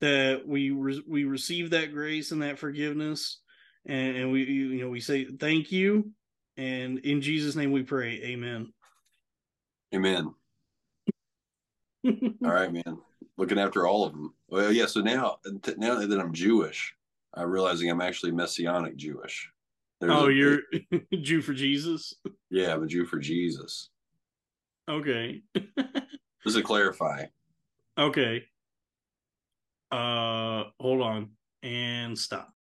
[0.00, 3.40] that we re- we receive that grace and that forgiveness,
[3.86, 6.10] and, and we you know we say thank you,
[6.56, 8.72] and in Jesus' name we pray, Amen.
[9.94, 10.34] Amen.
[12.06, 12.98] All right, man.
[13.38, 14.34] Looking after all of them.
[14.48, 14.86] Well, yeah.
[14.86, 15.39] So now,
[15.77, 16.94] now that I'm Jewish,
[17.35, 19.51] I'm realizing I'm actually Messianic Jewish.
[20.01, 20.60] There's oh, a- you're
[21.20, 22.14] Jew for Jesus.
[22.51, 23.90] yeah, I'm a Jew for Jesus.
[24.89, 25.43] Okay.
[26.44, 27.27] Just to clarify,
[27.98, 28.44] Okay.
[29.90, 31.31] Uh, hold on
[31.62, 32.52] and stop.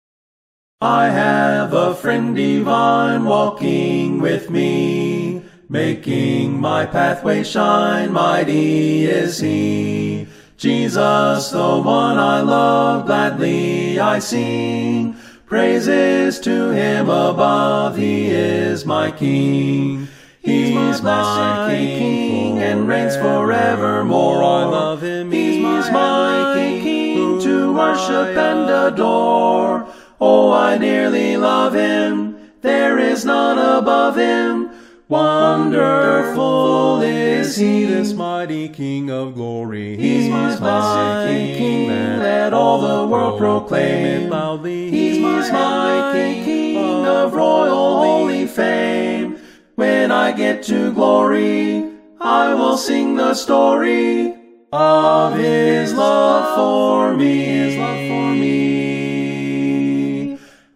[0.81, 8.13] I have a friend divine walking with me, making my pathway shine.
[8.13, 10.29] Mighty is he.
[10.65, 15.15] Jesus, the one I love, gladly I sing.
[15.45, 20.09] Praises to him above, he is my king.
[20.41, 24.43] He's my king and reigns forevermore.
[24.43, 25.31] I love him.
[25.31, 29.87] He's my king to worship and adore.
[30.19, 32.39] Oh, I dearly love him.
[32.63, 34.71] There is none above him.
[35.15, 39.97] Wonderful is he, this mighty King of glory.
[39.97, 41.89] He's my king.
[42.19, 44.91] Let all the world proclaim it loudly.
[44.91, 49.39] He's my king of royal holy fame.
[49.77, 54.35] When I get to glory, I will sing the story
[54.73, 57.45] of his love for me.
[57.45, 58.65] His love for me.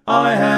[0.06, 0.57] I have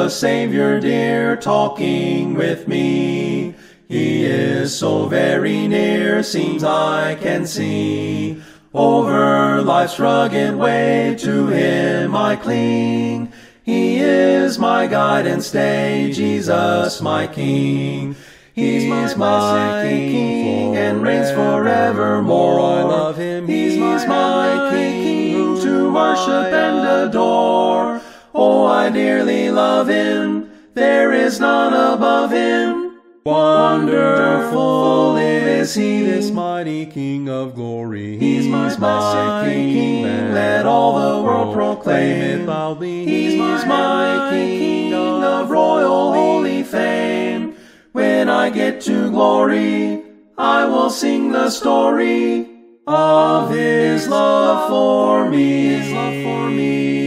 [0.00, 3.54] a Savior dear talking with me.
[3.86, 8.42] He is so very near, seems I can see.
[8.72, 13.30] Over life's rugged way to him I cling.
[13.62, 18.16] He is my guide and stay, Jesus my King.
[18.54, 22.58] He's my King and reigns forevermore.
[22.58, 23.46] I love him.
[23.46, 28.00] He's my King to worship and adore.
[28.32, 30.50] Oh, I dearly love him.
[30.74, 32.98] There is none above him.
[33.24, 38.18] Wonderful is he, this mighty King of glory.
[38.18, 40.32] He's my King.
[40.32, 43.04] Let all the world proclaim it loudly.
[43.04, 47.56] He's my King, King of royal holy fame.
[47.92, 50.04] When I get to glory,
[50.38, 52.48] I will sing the story
[52.86, 55.74] of his love for me.
[55.74, 56.99] His love for me.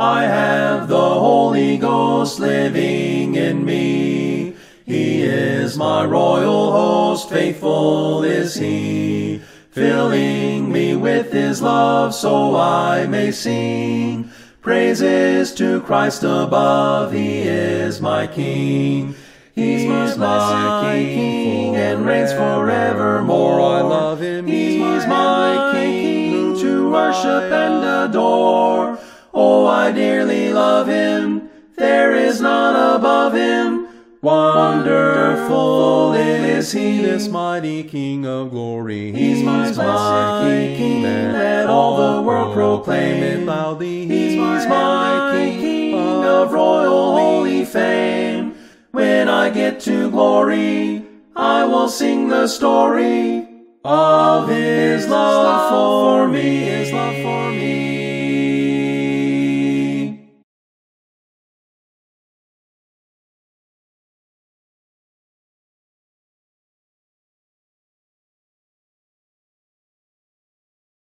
[0.00, 4.54] I have the Holy Ghost living in me.
[4.86, 13.08] He is my royal host, faithful is he, filling me with his love so I
[13.08, 14.30] may sing.
[14.62, 19.14] Praises to Christ above, he is my king.
[19.54, 23.60] He's my king and reigns forevermore.
[23.60, 24.46] Oh, I love him.
[24.46, 28.98] He's my king to worship and adore.
[29.42, 31.48] Oh, I dearly love him.
[31.74, 33.88] There is none above him.
[34.20, 39.12] Wonderful is he, this mighty King of glory.
[39.12, 41.02] He's my mighty King,
[41.32, 44.06] let all the world proclaim it loudly.
[44.06, 48.54] He's my King of royal holy fame.
[48.90, 53.48] When I get to glory, I will sing the story
[53.86, 56.58] of his love for me.
[56.58, 57.49] His love for